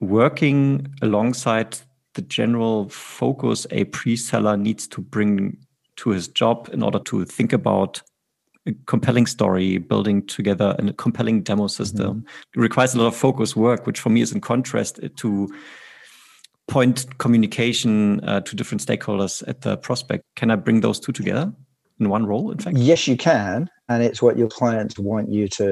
working 0.00 0.88
alongside 1.02 1.78
the 2.18 2.22
general 2.22 2.88
focus 2.88 3.64
a 3.70 3.84
pre-seller 3.84 4.56
needs 4.56 4.88
to 4.88 5.00
bring 5.00 5.56
to 5.94 6.10
his 6.10 6.26
job 6.26 6.68
in 6.72 6.82
order 6.82 6.98
to 6.98 7.24
think 7.24 7.52
about 7.52 8.02
a 8.66 8.72
compelling 8.86 9.24
story, 9.24 9.78
building 9.78 10.26
together 10.26 10.74
a 10.78 10.92
compelling 10.94 11.42
demo 11.42 11.68
system. 11.68 12.16
Mm 12.16 12.24
-hmm. 12.24 12.56
It 12.56 12.62
requires 12.68 12.94
a 12.94 12.98
lot 12.98 13.06
of 13.06 13.16
focus 13.16 13.54
work, 13.54 13.86
which 13.86 14.00
for 14.00 14.12
me 14.12 14.20
is 14.20 14.32
in 14.32 14.40
contrast 14.40 15.00
to 15.14 15.48
point 16.66 17.06
communication 17.18 18.20
uh, 18.24 18.40
to 18.40 18.56
different 18.56 18.82
stakeholders 18.82 19.42
at 19.48 19.60
the 19.60 19.76
prospect. 19.76 20.22
Can 20.34 20.50
I 20.50 20.56
bring 20.56 20.82
those 20.82 21.00
two 21.00 21.12
together 21.12 21.52
in 22.00 22.10
one 22.10 22.26
role, 22.26 22.52
in 22.52 22.58
fact? 22.58 22.76
Yes, 22.78 23.06
you 23.06 23.16
can. 23.16 23.68
And 23.88 24.02
it's 24.02 24.20
what 24.20 24.36
your 24.36 24.48
clients 24.48 24.98
want 24.98 25.28
you 25.30 25.48
to 25.48 25.66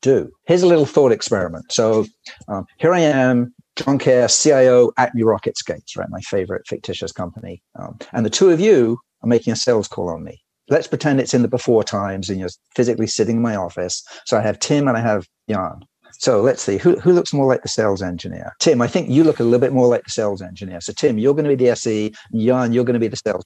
do. 0.00 0.30
Here's 0.44 0.64
a 0.64 0.68
little 0.68 0.86
thought 0.86 1.12
experiment. 1.12 1.64
So 1.72 2.04
um, 2.48 2.64
here 2.78 2.92
I 2.98 3.00
am 3.00 3.54
John 3.76 3.98
Care, 3.98 4.28
CIO, 4.28 4.92
at 4.96 5.14
New 5.14 5.26
Rocket 5.26 5.56
Skates, 5.56 5.96
right? 5.96 6.08
My 6.08 6.20
favorite 6.20 6.66
fictitious 6.66 7.12
company. 7.12 7.62
Um, 7.78 7.98
and 8.12 8.24
the 8.24 8.30
two 8.30 8.50
of 8.50 8.60
you 8.60 8.98
are 9.22 9.28
making 9.28 9.52
a 9.52 9.56
sales 9.56 9.88
call 9.88 10.08
on 10.08 10.24
me. 10.24 10.40
Let's 10.68 10.88
pretend 10.88 11.20
it's 11.20 11.34
in 11.34 11.42
the 11.42 11.48
before 11.48 11.84
times 11.84 12.28
and 12.28 12.40
you're 12.40 12.48
physically 12.74 13.06
sitting 13.06 13.36
in 13.36 13.42
my 13.42 13.54
office. 13.54 14.02
So 14.24 14.36
I 14.36 14.40
have 14.40 14.58
Tim 14.58 14.88
and 14.88 14.96
I 14.96 15.00
have 15.00 15.26
Jan. 15.48 15.80
So 16.18 16.40
let's 16.40 16.62
see 16.62 16.78
who, 16.78 16.98
who 16.98 17.12
looks 17.12 17.32
more 17.32 17.46
like 17.46 17.62
the 17.62 17.68
sales 17.68 18.02
engineer. 18.02 18.54
Tim, 18.58 18.80
I 18.80 18.88
think 18.88 19.10
you 19.10 19.22
look 19.22 19.38
a 19.38 19.44
little 19.44 19.60
bit 19.60 19.72
more 19.72 19.86
like 19.86 20.04
the 20.04 20.10
sales 20.10 20.42
engineer. 20.42 20.80
So 20.80 20.92
Tim, 20.92 21.18
you're 21.18 21.34
going 21.34 21.44
to 21.44 21.54
be 21.54 21.64
the 21.64 21.70
SE. 21.72 22.12
Jan, 22.34 22.72
you're 22.72 22.84
going 22.84 22.94
to 22.94 23.00
be 23.00 23.08
the 23.08 23.16
sales. 23.16 23.44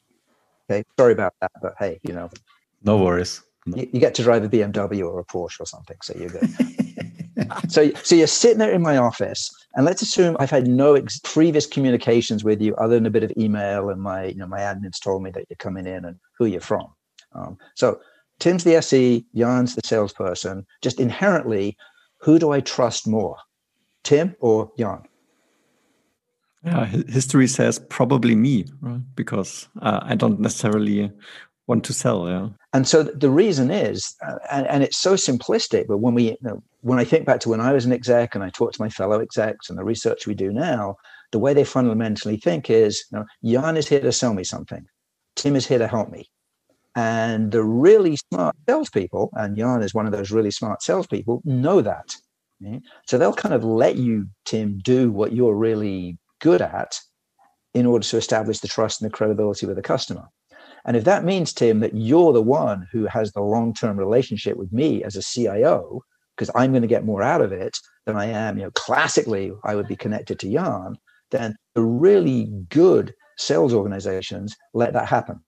Okay, 0.70 0.84
sorry 0.98 1.12
about 1.12 1.34
that, 1.40 1.50
but 1.60 1.74
hey, 1.78 1.98
you 2.04 2.14
know, 2.14 2.30
no 2.84 2.96
worries. 2.96 3.42
No. 3.66 3.76
You, 3.76 3.90
you, 3.92 4.00
get 4.00 4.14
to 4.14 4.22
drive 4.22 4.44
a 4.44 4.48
BMW 4.48 5.04
or 5.04 5.18
a 5.18 5.24
Porsche 5.24 5.60
or 5.60 5.66
something, 5.66 5.96
so 6.02 6.14
you're 6.16 6.30
good. 6.30 6.48
so, 7.68 7.90
so 8.02 8.14
you're 8.14 8.26
sitting 8.26 8.58
there 8.58 8.72
in 8.72 8.82
my 8.82 8.96
office, 8.96 9.50
and 9.74 9.84
let's 9.84 10.02
assume 10.02 10.36
I've 10.38 10.50
had 10.50 10.66
no 10.66 10.94
ex- 10.94 11.20
previous 11.22 11.66
communications 11.66 12.44
with 12.44 12.60
you 12.60 12.74
other 12.76 12.94
than 12.94 13.06
a 13.06 13.10
bit 13.10 13.22
of 13.22 13.32
email, 13.36 13.90
and 13.90 14.00
my 14.00 14.26
you 14.26 14.36
know 14.36 14.46
my 14.46 14.60
admins 14.60 15.00
told 15.02 15.22
me 15.22 15.30
that 15.30 15.44
you're 15.48 15.56
coming 15.56 15.86
in 15.86 16.04
and 16.04 16.18
who 16.38 16.46
you're 16.46 16.60
from. 16.60 16.86
Um, 17.32 17.58
so 17.74 18.00
Tim's 18.38 18.64
the 18.64 18.76
SE, 18.76 19.24
Jan's 19.34 19.74
the 19.74 19.82
salesperson. 19.84 20.66
Just 20.82 20.98
inherently, 20.98 21.76
who 22.18 22.38
do 22.38 22.50
I 22.50 22.60
trust 22.60 23.06
more, 23.06 23.36
Tim 24.02 24.34
or 24.40 24.72
Jan? 24.78 25.02
Yeah, 26.64 26.84
history 26.84 27.46
says 27.46 27.78
probably 27.78 28.34
me, 28.34 28.66
right? 28.80 29.00
Because 29.14 29.68
uh, 29.80 30.00
I 30.02 30.14
don't 30.14 30.40
necessarily 30.40 31.10
want 31.70 31.84
to 31.84 31.92
sell. 31.92 32.28
Yeah. 32.28 32.48
And 32.72 32.86
so 32.86 33.02
the 33.02 33.30
reason 33.30 33.70
is, 33.70 34.16
uh, 34.26 34.38
and, 34.50 34.66
and 34.66 34.82
it's 34.82 34.98
so 34.98 35.14
simplistic, 35.14 35.86
but 35.86 35.98
when 35.98 36.14
we, 36.14 36.24
you 36.30 36.36
know, 36.42 36.62
when 36.82 36.98
I 36.98 37.04
think 37.04 37.24
back 37.24 37.40
to 37.40 37.48
when 37.48 37.60
I 37.60 37.72
was 37.72 37.84
an 37.86 37.92
exec 37.92 38.34
and 38.34 38.42
I 38.44 38.50
talk 38.50 38.72
to 38.72 38.82
my 38.82 38.90
fellow 38.90 39.20
execs 39.20 39.70
and 39.70 39.78
the 39.78 39.84
research 39.84 40.26
we 40.26 40.34
do 40.34 40.50
now, 40.52 40.96
the 41.32 41.38
way 41.38 41.54
they 41.54 41.64
fundamentally 41.64 42.36
think 42.36 42.70
is, 42.70 43.04
you 43.10 43.18
know, 43.18 43.24
Jan 43.44 43.76
is 43.76 43.88
here 43.88 44.00
to 44.00 44.12
sell 44.12 44.34
me 44.34 44.44
something. 44.44 44.84
Tim 45.36 45.54
is 45.56 45.66
here 45.66 45.78
to 45.78 45.86
help 45.86 46.10
me. 46.10 46.28
And 46.96 47.52
the 47.52 47.62
really 47.62 48.16
smart 48.16 48.56
salespeople, 48.68 49.30
and 49.34 49.56
Jan 49.56 49.82
is 49.82 49.94
one 49.94 50.06
of 50.06 50.12
those 50.12 50.32
really 50.32 50.50
smart 50.50 50.82
salespeople, 50.82 51.40
know 51.44 51.80
that. 51.82 52.08
So 53.06 53.16
they'll 53.16 53.32
kind 53.32 53.54
of 53.54 53.64
let 53.64 53.96
you, 53.96 54.28
Tim, 54.44 54.80
do 54.82 55.10
what 55.10 55.32
you're 55.32 55.54
really 55.54 56.18
good 56.40 56.60
at 56.60 56.98
in 57.72 57.86
order 57.86 58.04
to 58.04 58.16
establish 58.16 58.58
the 58.58 58.68
trust 58.68 59.00
and 59.00 59.08
the 59.08 59.16
credibility 59.16 59.66
with 59.66 59.76
the 59.76 59.82
customer. 59.82 60.28
And 60.84 60.96
if 60.96 61.04
that 61.04 61.24
means, 61.24 61.52
Tim, 61.52 61.80
that 61.80 61.94
you're 61.94 62.32
the 62.32 62.42
one 62.42 62.88
who 62.90 63.06
has 63.06 63.32
the 63.32 63.42
long 63.42 63.74
term 63.74 63.98
relationship 63.98 64.56
with 64.56 64.72
me 64.72 65.04
as 65.04 65.16
a 65.16 65.22
CIO, 65.22 66.02
because 66.36 66.50
I'm 66.54 66.72
going 66.72 66.82
to 66.82 66.88
get 66.88 67.04
more 67.04 67.22
out 67.22 67.42
of 67.42 67.52
it 67.52 67.76
than 68.06 68.16
I 68.16 68.26
am, 68.26 68.56
you 68.58 68.64
know, 68.64 68.70
classically, 68.72 69.52
I 69.64 69.74
would 69.74 69.88
be 69.88 69.96
connected 69.96 70.38
to 70.40 70.52
Jan, 70.52 70.96
then 71.30 71.56
the 71.74 71.82
really 71.82 72.46
good 72.68 73.14
sales 73.36 73.74
organizations 73.74 74.56
let 74.74 74.92
that 74.94 75.08
happen. 75.08 75.40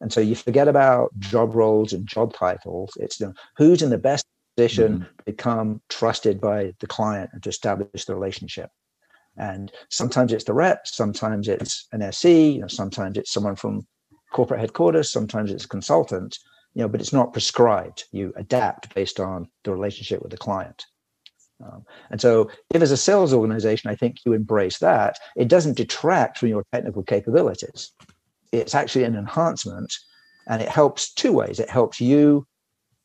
And 0.00 0.12
so 0.12 0.20
you 0.20 0.34
forget 0.34 0.68
about 0.68 1.18
job 1.18 1.54
roles 1.54 1.92
and 1.92 2.06
job 2.06 2.34
titles. 2.34 2.90
It's 2.96 3.20
you 3.20 3.26
know, 3.26 3.34
who's 3.56 3.82
in 3.82 3.90
the 3.90 3.98
best 3.98 4.26
position 4.56 4.94
mm-hmm. 4.94 5.04
to 5.04 5.24
become 5.24 5.80
trusted 5.88 6.40
by 6.40 6.74
the 6.80 6.86
client 6.86 7.30
and 7.32 7.42
to 7.42 7.48
establish 7.48 8.04
the 8.04 8.14
relationship. 8.14 8.70
And 9.36 9.72
sometimes 9.90 10.32
it's 10.32 10.44
the 10.44 10.54
rep, 10.54 10.86
sometimes 10.86 11.48
it's 11.48 11.88
an 11.92 12.02
SE, 12.02 12.50
you 12.52 12.60
know, 12.60 12.68
sometimes 12.68 13.16
it's 13.16 13.32
someone 13.32 13.56
from 13.56 13.86
corporate 14.34 14.60
headquarters, 14.60 15.10
sometimes 15.10 15.50
it's 15.50 15.64
a 15.64 15.68
consultant, 15.68 16.38
you 16.74 16.82
know, 16.82 16.88
but 16.88 17.00
it's 17.00 17.12
not 17.12 17.32
prescribed. 17.32 18.04
You 18.10 18.32
adapt 18.36 18.92
based 18.94 19.20
on 19.20 19.48
the 19.62 19.72
relationship 19.72 20.20
with 20.20 20.32
the 20.32 20.36
client. 20.36 20.84
Um, 21.64 21.84
and 22.10 22.20
so, 22.20 22.50
if 22.74 22.82
as 22.82 22.90
a 22.90 22.96
sales 22.96 23.32
organization, 23.32 23.90
I 23.90 23.94
think 23.94 24.16
you 24.26 24.32
embrace 24.32 24.78
that, 24.80 25.16
it 25.36 25.48
doesn't 25.48 25.76
detract 25.76 26.36
from 26.36 26.48
your 26.48 26.64
technical 26.72 27.04
capabilities. 27.04 27.92
It's 28.50 28.74
actually 28.74 29.04
an 29.04 29.14
enhancement, 29.14 29.94
and 30.48 30.60
it 30.60 30.68
helps 30.68 31.14
two 31.14 31.32
ways. 31.32 31.60
It 31.60 31.70
helps 31.70 32.00
you 32.00 32.46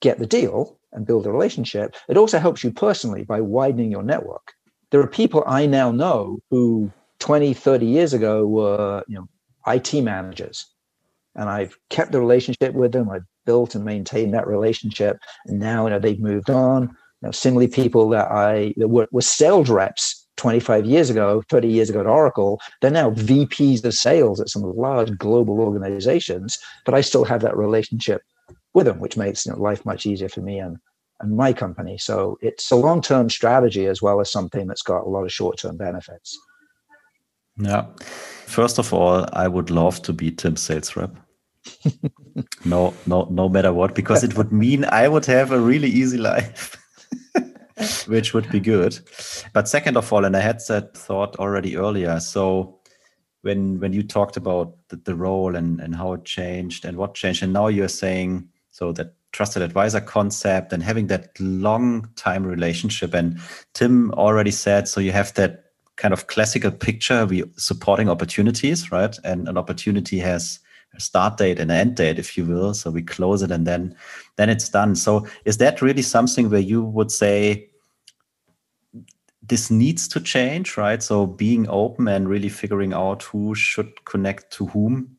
get 0.01 0.17
the 0.17 0.25
deal 0.25 0.79
and 0.93 1.05
build 1.05 1.27
a 1.27 1.31
relationship. 1.31 1.95
It 2.09 2.17
also 2.17 2.39
helps 2.39 2.63
you 2.63 2.71
personally 2.71 3.23
by 3.23 3.39
widening 3.39 3.91
your 3.91 4.03
network. 4.03 4.53
There 4.89 4.99
are 4.99 5.07
people 5.07 5.43
I 5.45 5.67
now 5.67 5.91
know 5.91 6.39
who 6.49 6.91
20, 7.19 7.53
30 7.53 7.85
years 7.85 8.13
ago 8.13 8.47
were, 8.47 9.03
you 9.07 9.15
know, 9.15 9.27
IT 9.67 9.93
managers 10.01 10.65
and 11.35 11.49
I've 11.49 11.77
kept 11.89 12.11
the 12.11 12.19
relationship 12.19 12.73
with 12.73 12.91
them. 12.91 13.09
I've 13.09 13.25
built 13.45 13.75
and 13.75 13.85
maintained 13.85 14.33
that 14.33 14.47
relationship, 14.47 15.17
and 15.45 15.59
now 15.59 15.85
you 15.85 15.91
know 15.91 15.99
they've 15.99 16.19
moved 16.19 16.49
on. 16.49 16.83
You 16.83 17.27
know, 17.27 17.31
similarly, 17.31 17.67
people 17.67 18.09
that 18.09 18.31
I 18.31 18.73
that 18.77 18.89
were, 18.89 19.07
were 19.11 19.21
sales 19.21 19.69
reps 19.69 20.27
25 20.39 20.85
years 20.85 21.09
ago, 21.09 21.43
30 21.49 21.67
years 21.67 21.89
ago 21.89 21.99
at 21.99 22.07
Oracle, 22.07 22.61
they're 22.81 22.89
now 22.89 23.11
VPs 23.11 23.83
of 23.83 23.93
sales 23.93 24.39
at 24.39 24.49
some 24.49 24.63
large 24.63 25.15
global 25.17 25.59
organizations, 25.59 26.57
but 26.85 26.93
I 26.93 27.01
still 27.01 27.25
have 27.25 27.41
that 27.41 27.57
relationship 27.57 28.21
with 28.73 28.85
them, 28.85 28.99
which 28.99 29.17
makes 29.17 29.45
you 29.45 29.51
know, 29.51 29.59
life 29.59 29.85
much 29.85 30.05
easier 30.05 30.29
for 30.29 30.39
me 30.39 30.57
and, 30.59 30.77
and 31.19 31.35
my 31.35 31.51
company. 31.51 31.97
So 31.97 32.37
it's 32.41 32.71
a 32.71 32.77
long 32.77 33.01
term 33.01 33.29
strategy 33.29 33.85
as 33.85 34.01
well 34.01 34.21
as 34.21 34.31
something 34.31 34.65
that's 34.65 34.81
got 34.81 35.03
a 35.03 35.09
lot 35.09 35.25
of 35.25 35.31
short 35.31 35.57
term 35.57 35.75
benefits. 35.75 36.37
Yeah. 37.59 37.85
First 38.45 38.79
of 38.79 38.93
all, 38.93 39.25
I 39.33 39.47
would 39.47 39.69
love 39.69 40.01
to 40.03 40.13
be 40.13 40.31
Tim's 40.31 40.61
sales 40.61 40.95
rep. 40.95 41.15
no, 42.65 42.93
no, 43.05 43.27
no 43.29 43.49
matter 43.49 43.73
what, 43.73 43.93
because 43.93 44.23
it 44.23 44.35
would 44.35 44.51
mean 44.51 44.85
I 44.85 45.07
would 45.07 45.25
have 45.25 45.51
a 45.51 45.59
really 45.59 45.89
easy 45.89 46.17
life, 46.17 46.77
which 48.07 48.33
would 48.33 48.49
be 48.49 48.59
good. 48.59 48.97
But 49.53 49.67
second 49.67 49.97
of 49.97 50.11
all, 50.11 50.25
and 50.25 50.35
I 50.35 50.39
had 50.39 50.61
that 50.67 50.97
thought 50.97 51.35
already 51.35 51.77
earlier. 51.77 52.19
So 52.19 52.79
when 53.41 53.79
when 53.79 53.93
you 53.93 54.03
talked 54.03 54.37
about 54.37 54.75
the, 54.87 54.95
the 54.95 55.15
role 55.15 55.55
and, 55.55 55.79
and 55.79 55.95
how 55.95 56.13
it 56.13 56.25
changed 56.25 56.85
and 56.85 56.97
what 56.97 57.13
changed, 57.13 57.43
and 57.43 57.53
now 57.53 57.67
you're 57.67 57.87
saying 57.87 58.49
so 58.71 58.91
that 58.93 59.13
trusted 59.31 59.61
advisor 59.61 60.01
concept 60.01 60.73
and 60.73 60.81
having 60.81 61.07
that 61.07 61.39
long 61.39 62.09
time 62.15 62.45
relationship. 62.45 63.13
And 63.13 63.39
Tim 63.73 64.11
already 64.13 64.51
said, 64.51 64.87
so 64.87 64.99
you 64.99 65.11
have 65.11 65.33
that 65.35 65.65
kind 65.99 66.13
of 66.13 66.27
classical 66.27 66.71
picture, 66.71 67.25
we 67.25 67.43
supporting 67.57 68.09
opportunities, 68.09 68.91
right? 68.91 69.15
And 69.23 69.47
an 69.47 69.57
opportunity 69.57 70.17
has 70.19 70.59
a 70.95 70.99
start 70.99 71.37
date 71.37 71.59
and 71.59 71.69
an 71.69 71.77
end 71.77 71.95
date, 71.97 72.17
if 72.17 72.37
you 72.37 72.45
will. 72.45 72.73
So 72.73 72.89
we 72.89 73.03
close 73.03 73.43
it 73.43 73.51
and 73.51 73.67
then 73.67 73.95
then 74.37 74.49
it's 74.49 74.69
done. 74.69 74.95
So 74.95 75.27
is 75.45 75.57
that 75.57 75.81
really 75.81 76.01
something 76.01 76.49
where 76.49 76.59
you 76.61 76.83
would 76.83 77.11
say 77.11 77.69
this 79.43 79.69
needs 79.69 80.07
to 80.07 80.21
change, 80.21 80.77
right? 80.77 81.03
So 81.03 81.27
being 81.27 81.67
open 81.69 82.07
and 82.07 82.29
really 82.29 82.49
figuring 82.49 82.93
out 82.93 83.23
who 83.23 83.53
should 83.53 84.05
connect 84.05 84.51
to 84.53 84.67
whom 84.67 85.17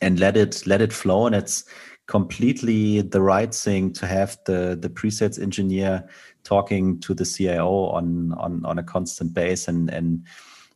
and 0.00 0.20
let 0.20 0.36
it 0.36 0.62
let 0.64 0.80
it 0.80 0.92
flow. 0.92 1.26
And 1.26 1.34
it's 1.34 1.64
completely 2.06 3.00
the 3.00 3.20
right 3.20 3.54
thing 3.54 3.92
to 3.94 4.06
have 4.06 4.38
the 4.46 4.76
the 4.80 4.90
pre-sales 4.90 5.38
engineer 5.38 6.06
talking 6.42 7.00
to 7.00 7.14
the 7.14 7.24
CIO 7.24 7.86
on 7.86 8.32
on 8.34 8.64
on 8.64 8.78
a 8.78 8.82
constant 8.82 9.32
base 9.32 9.68
and 9.68 9.90
and 9.90 10.26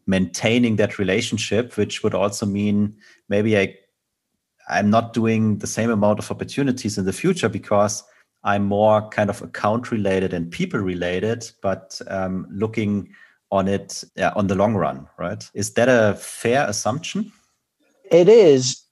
maintaining 0.06 0.76
that 0.76 0.98
relationship, 0.98 1.76
which 1.76 2.02
would 2.02 2.14
also 2.14 2.46
mean 2.46 2.96
maybe 3.28 3.58
I 3.58 3.76
I'm 4.68 4.90
not 4.90 5.12
doing 5.12 5.58
the 5.58 5.66
same 5.66 5.90
amount 5.90 6.18
of 6.18 6.30
opportunities 6.30 6.98
in 6.98 7.04
the 7.04 7.12
future 7.12 7.48
because 7.48 8.04
I'm 8.44 8.64
more 8.64 9.08
kind 9.10 9.30
of 9.30 9.42
account 9.42 9.90
related 9.90 10.32
and 10.32 10.50
people 10.50 10.80
related, 10.80 11.50
but 11.62 12.00
um, 12.08 12.46
looking 12.50 13.10
on 13.50 13.66
it 13.66 14.04
yeah, 14.14 14.32
on 14.36 14.46
the 14.46 14.54
long 14.54 14.74
run, 14.74 15.08
right? 15.18 15.48
Is 15.54 15.72
that 15.74 15.88
a 15.88 16.14
fair 16.16 16.68
assumption? 16.68 17.32
It 18.10 18.28
is, 18.28 18.82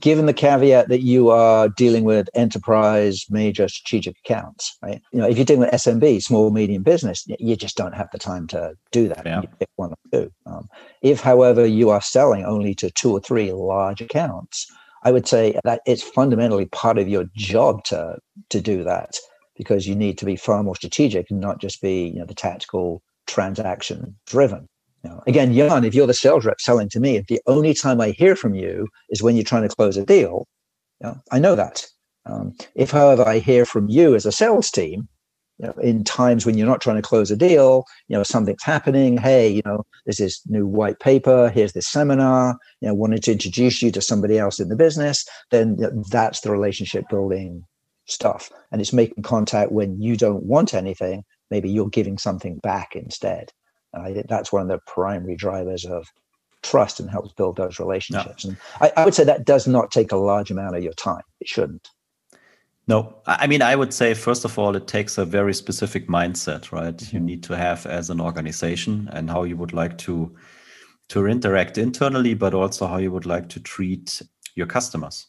given 0.00 0.26
the 0.26 0.34
caveat 0.34 0.88
that 0.88 1.02
you 1.02 1.30
are 1.30 1.68
dealing 1.68 2.04
with 2.04 2.28
enterprise 2.34 3.24
major 3.30 3.68
strategic 3.68 4.16
accounts, 4.18 4.76
right? 4.82 5.00
You 5.12 5.20
know, 5.20 5.28
if 5.28 5.36
you're 5.36 5.44
dealing 5.44 5.60
with 5.60 5.70
SMB, 5.70 6.22
small 6.22 6.50
medium 6.50 6.82
business, 6.82 7.26
you 7.38 7.56
just 7.56 7.76
don't 7.76 7.94
have 7.94 8.08
the 8.12 8.18
time 8.18 8.46
to 8.48 8.74
do 8.92 9.08
that. 9.08 9.24
Yeah. 9.24 9.42
You 9.42 9.48
pick 9.58 9.68
one 9.76 9.92
or 9.92 9.96
two. 10.12 10.32
Um, 10.46 10.68
if, 11.02 11.20
however, 11.20 11.66
you 11.66 11.90
are 11.90 12.02
selling 12.02 12.44
only 12.44 12.74
to 12.76 12.90
two 12.90 13.12
or 13.12 13.20
three 13.20 13.52
large 13.52 14.00
accounts, 14.00 14.66
I 15.04 15.12
would 15.12 15.28
say 15.28 15.58
that 15.64 15.80
it's 15.86 16.02
fundamentally 16.02 16.66
part 16.66 16.98
of 16.98 17.08
your 17.08 17.24
job 17.36 17.84
to 17.84 18.18
to 18.50 18.60
do 18.60 18.84
that 18.84 19.16
because 19.56 19.86
you 19.86 19.94
need 19.94 20.18
to 20.18 20.24
be 20.24 20.36
far 20.36 20.62
more 20.62 20.76
strategic 20.76 21.30
and 21.30 21.40
not 21.40 21.60
just 21.60 21.80
be 21.80 22.08
you 22.08 22.18
know 22.18 22.26
the 22.26 22.34
tactical 22.34 23.02
transaction 23.26 24.16
driven. 24.26 24.68
Again, 25.26 25.52
Jan, 25.54 25.84
if 25.84 25.94
you're 25.94 26.06
the 26.06 26.14
sales 26.14 26.44
rep 26.44 26.60
selling 26.60 26.88
to 26.90 27.00
me, 27.00 27.16
if 27.16 27.26
the 27.26 27.40
only 27.46 27.74
time 27.74 28.00
I 28.00 28.10
hear 28.10 28.34
from 28.34 28.54
you 28.54 28.88
is 29.10 29.22
when 29.22 29.36
you're 29.36 29.44
trying 29.44 29.68
to 29.68 29.74
close 29.74 29.96
a 29.96 30.04
deal, 30.04 30.46
you 31.00 31.08
know, 31.08 31.16
I 31.30 31.38
know 31.38 31.54
that. 31.54 31.86
Um, 32.26 32.56
if, 32.74 32.90
however, 32.90 33.26
I 33.26 33.38
hear 33.38 33.64
from 33.64 33.88
you 33.88 34.14
as 34.14 34.26
a 34.26 34.32
sales 34.32 34.70
team, 34.70 35.08
you 35.58 35.66
know, 35.66 35.72
in 35.82 36.04
times 36.04 36.46
when 36.46 36.56
you're 36.56 36.66
not 36.66 36.80
trying 36.80 36.96
to 36.96 37.02
close 37.02 37.30
a 37.30 37.36
deal, 37.36 37.84
you 38.08 38.16
know, 38.16 38.22
something's 38.22 38.62
happening. 38.62 39.16
Hey, 39.16 39.48
you 39.48 39.62
know, 39.64 39.84
there's 40.06 40.18
this 40.18 40.40
new 40.46 40.66
white 40.66 41.00
paper. 41.00 41.50
Here's 41.50 41.72
this 41.72 41.88
seminar. 41.88 42.56
You 42.80 42.88
know, 42.88 42.94
wanted 42.94 43.22
to 43.24 43.32
introduce 43.32 43.82
you 43.82 43.90
to 43.92 44.00
somebody 44.00 44.38
else 44.38 44.60
in 44.60 44.68
the 44.68 44.76
business. 44.76 45.26
Then 45.50 45.76
you 45.78 45.90
know, 45.90 46.04
that's 46.10 46.40
the 46.40 46.52
relationship 46.52 47.04
building 47.10 47.64
stuff, 48.06 48.50
and 48.70 48.80
it's 48.80 48.92
making 48.92 49.24
contact 49.24 49.72
when 49.72 50.00
you 50.00 50.16
don't 50.16 50.44
want 50.44 50.74
anything. 50.74 51.24
Maybe 51.50 51.68
you're 51.68 51.88
giving 51.88 52.18
something 52.18 52.58
back 52.58 52.94
instead. 52.94 53.52
And 53.92 54.02
I 54.02 54.12
think 54.12 54.28
that's 54.28 54.52
one 54.52 54.62
of 54.62 54.68
the 54.68 54.80
primary 54.86 55.36
drivers 55.36 55.84
of 55.84 56.06
trust 56.62 57.00
and 57.00 57.10
helps 57.10 57.32
build 57.32 57.56
those 57.56 57.78
relationships. 57.78 58.44
And 58.44 58.56
I, 58.80 58.92
I 58.96 59.04
would 59.04 59.14
say 59.14 59.24
that 59.24 59.44
does 59.44 59.66
not 59.66 59.90
take 59.90 60.12
a 60.12 60.16
large 60.16 60.50
amount 60.50 60.76
of 60.76 60.82
your 60.82 60.92
time. 60.94 61.22
It 61.40 61.48
shouldn't. 61.48 61.88
No, 62.88 63.16
I 63.26 63.46
mean, 63.46 63.60
I 63.60 63.76
would 63.76 63.92
say, 63.92 64.14
first 64.14 64.46
of 64.46 64.58
all, 64.58 64.74
it 64.74 64.86
takes 64.86 65.18
a 65.18 65.24
very 65.26 65.52
specific 65.52 66.08
mindset, 66.08 66.72
right? 66.72 66.96
Mm-hmm. 66.96 67.16
You 67.16 67.22
need 67.22 67.42
to 67.44 67.56
have 67.56 67.84
as 67.84 68.08
an 68.08 68.18
organization 68.18 69.10
and 69.12 69.28
how 69.28 69.44
you 69.44 69.56
would 69.56 69.74
like 69.74 69.98
to 69.98 70.34
to 71.10 71.26
interact 71.26 71.78
internally, 71.78 72.34
but 72.34 72.54
also 72.54 72.86
how 72.86 72.98
you 72.98 73.10
would 73.10 73.24
like 73.24 73.48
to 73.48 73.60
treat 73.60 74.20
your 74.54 74.66
customers 74.66 75.26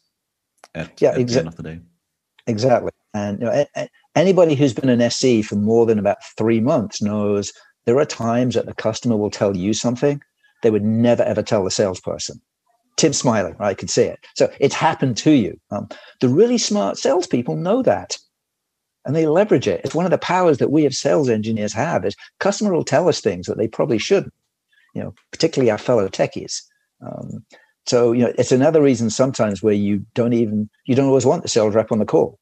at, 0.74 1.00
yeah, 1.00 1.10
at 1.10 1.16
exa- 1.16 1.32
the 1.32 1.38
end 1.38 1.48
of 1.48 1.56
the 1.56 1.62
day. 1.62 1.80
Exactly. 2.46 2.90
And 3.14 3.40
you 3.40 3.46
know, 3.46 3.64
anybody 4.14 4.54
who's 4.54 4.74
been 4.74 4.90
an 4.90 5.00
SE 5.00 5.42
for 5.42 5.56
more 5.56 5.86
than 5.86 5.98
about 5.98 6.18
three 6.36 6.60
months 6.60 7.00
knows 7.02 7.52
there 7.86 7.98
are 7.98 8.04
times 8.04 8.54
that 8.54 8.66
the 8.66 8.74
customer 8.74 9.16
will 9.16 9.30
tell 9.30 9.56
you 9.56 9.72
something 9.72 10.22
they 10.62 10.70
would 10.70 10.84
never 10.84 11.22
ever 11.22 11.42
tell 11.42 11.64
the 11.64 11.70
salesperson. 11.70 12.40
Tim 12.96 13.12
smiling, 13.12 13.56
I 13.60 13.74
could 13.74 13.88
see 13.88 14.02
it. 14.02 14.18
So 14.36 14.52
it's 14.60 14.74
happened 14.74 15.16
to 15.18 15.30
you. 15.30 15.58
Um, 15.70 15.88
the 16.20 16.28
really 16.28 16.58
smart 16.58 16.98
salespeople 16.98 17.56
know 17.56 17.82
that 17.82 18.18
and 19.04 19.16
they 19.16 19.26
leverage 19.26 19.66
it. 19.66 19.80
It's 19.84 19.94
one 19.94 20.04
of 20.04 20.10
the 20.10 20.18
powers 20.18 20.58
that 20.58 20.70
we 20.70 20.86
as 20.86 20.98
sales 20.98 21.28
engineers 21.28 21.72
have 21.72 22.04
is 22.04 22.16
customer 22.38 22.72
will 22.72 22.84
tell 22.84 23.08
us 23.08 23.20
things 23.20 23.46
that 23.46 23.56
they 23.56 23.68
probably 23.68 23.98
shouldn't, 23.98 24.34
you 24.94 25.02
know, 25.02 25.14
particularly 25.30 25.70
our 25.70 25.78
fellow 25.78 26.08
techies. 26.08 26.62
Um, 27.04 27.44
so, 27.86 28.12
you 28.12 28.24
know, 28.24 28.32
it's 28.36 28.52
another 28.52 28.82
reason 28.82 29.08
sometimes 29.08 29.62
where 29.62 29.74
you 29.74 30.04
don't 30.14 30.34
even, 30.34 30.68
you 30.84 30.94
don't 30.94 31.08
always 31.08 31.26
want 31.26 31.42
the 31.42 31.48
sales 31.48 31.74
rep 31.74 31.90
on 31.90 31.98
the 31.98 32.04
call. 32.04 32.38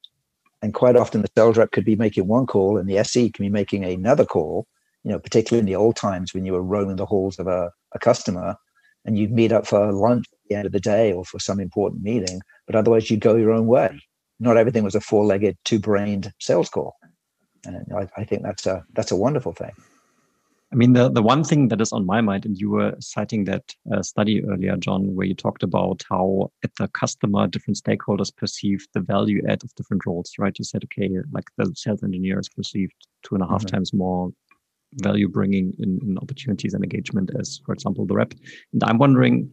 And 0.61 0.73
quite 0.73 0.97
often 0.97 1.21
the 1.21 1.29
sales 1.37 1.57
rep 1.57 1.71
could 1.71 1.85
be 1.85 1.95
making 1.95 2.27
one 2.27 2.45
call 2.45 2.77
and 2.77 2.89
the 2.89 2.97
SE 2.97 3.29
can 3.29 3.45
be 3.45 3.49
making 3.49 3.85
another 3.85 4.25
call, 4.25 4.67
you 5.03 5.11
know, 5.11 5.19
particularly 5.19 5.59
in 5.59 5.65
the 5.65 5.75
old 5.75 5.95
times 5.95 6.33
when 6.33 6.45
you 6.45 6.53
were 6.53 6.61
roaming 6.61 6.97
the 6.97 7.05
halls 7.05 7.39
of 7.39 7.47
a, 7.47 7.71
a 7.93 7.99
customer 7.99 8.55
and 9.05 9.17
you'd 9.17 9.31
meet 9.31 9.51
up 9.51 9.65
for 9.65 9.91
lunch 9.91 10.25
at 10.31 10.39
the 10.49 10.55
end 10.55 10.65
of 10.65 10.71
the 10.71 10.79
day 10.79 11.13
or 11.13 11.23
for 11.23 11.39
some 11.39 11.59
important 11.59 12.03
meeting, 12.03 12.41
but 12.67 12.75
otherwise 12.75 13.09
you'd 13.09 13.21
go 13.21 13.35
your 13.35 13.51
own 13.51 13.67
way. 13.67 14.01
Not 14.39 14.57
everything 14.57 14.83
was 14.83 14.95
a 14.95 15.01
four-legged, 15.01 15.57
two-brained 15.65 16.31
sales 16.39 16.69
call, 16.69 16.95
and 17.65 17.85
I, 17.93 18.07
I 18.15 18.23
think 18.23 18.43
that's 18.43 18.65
a 18.65 18.85
that's 18.93 19.11
a 19.11 19.17
wonderful 19.17 19.51
thing. 19.51 19.71
I 20.71 20.75
mean, 20.75 20.93
the, 20.93 21.09
the 21.09 21.23
one 21.23 21.43
thing 21.43 21.69
that 21.69 21.81
is 21.81 21.91
on 21.91 22.05
my 22.05 22.21
mind, 22.21 22.45
and 22.45 22.55
you 22.55 22.69
were 22.69 22.93
citing 22.99 23.45
that 23.45 23.73
uh, 23.91 24.03
study 24.03 24.45
earlier, 24.45 24.77
John, 24.77 25.15
where 25.15 25.25
you 25.25 25.33
talked 25.33 25.63
about 25.63 26.03
how 26.07 26.51
at 26.63 26.75
the 26.75 26.87
customer, 26.89 27.47
different 27.47 27.81
stakeholders 27.83 28.35
perceive 28.35 28.85
the 28.93 28.99
value 28.99 29.41
add 29.49 29.63
of 29.63 29.73
different 29.73 30.05
roles, 30.05 30.33
right? 30.37 30.57
You 30.57 30.63
said, 30.63 30.83
okay, 30.83 31.09
like 31.31 31.45
the 31.57 31.73
sales 31.75 32.03
engineer 32.03 32.39
is 32.39 32.49
perceived 32.49 32.93
two 33.23 33.33
and 33.33 33.43
a 33.43 33.47
half 33.47 33.63
mm-hmm. 33.63 33.75
times 33.75 33.93
more 33.93 34.29
value 34.95 35.27
bringing 35.27 35.73
in, 35.79 35.99
in 36.01 36.17
opportunities 36.17 36.73
and 36.73 36.83
engagement 36.83 37.31
as, 37.39 37.61
for 37.65 37.73
example, 37.73 38.05
the 38.05 38.15
rep. 38.15 38.33
And 38.73 38.83
I'm 38.83 38.97
wondering, 38.97 39.51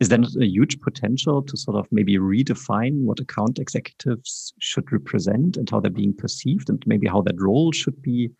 is 0.00 0.08
there 0.08 0.18
not 0.18 0.34
a 0.40 0.46
huge 0.46 0.80
potential 0.80 1.42
to 1.42 1.56
sort 1.56 1.76
of 1.76 1.88
maybe 1.90 2.18
redefine 2.18 3.02
what 3.02 3.18
account 3.18 3.58
executives 3.58 4.52
should 4.60 4.90
represent 4.92 5.56
and 5.56 5.68
how 5.68 5.80
they're 5.80 5.90
being 5.90 6.14
perceived 6.14 6.70
and 6.70 6.82
maybe 6.86 7.08
how 7.08 7.22
that 7.22 7.40
role 7.40 7.72
should 7.72 8.00
be 8.00 8.30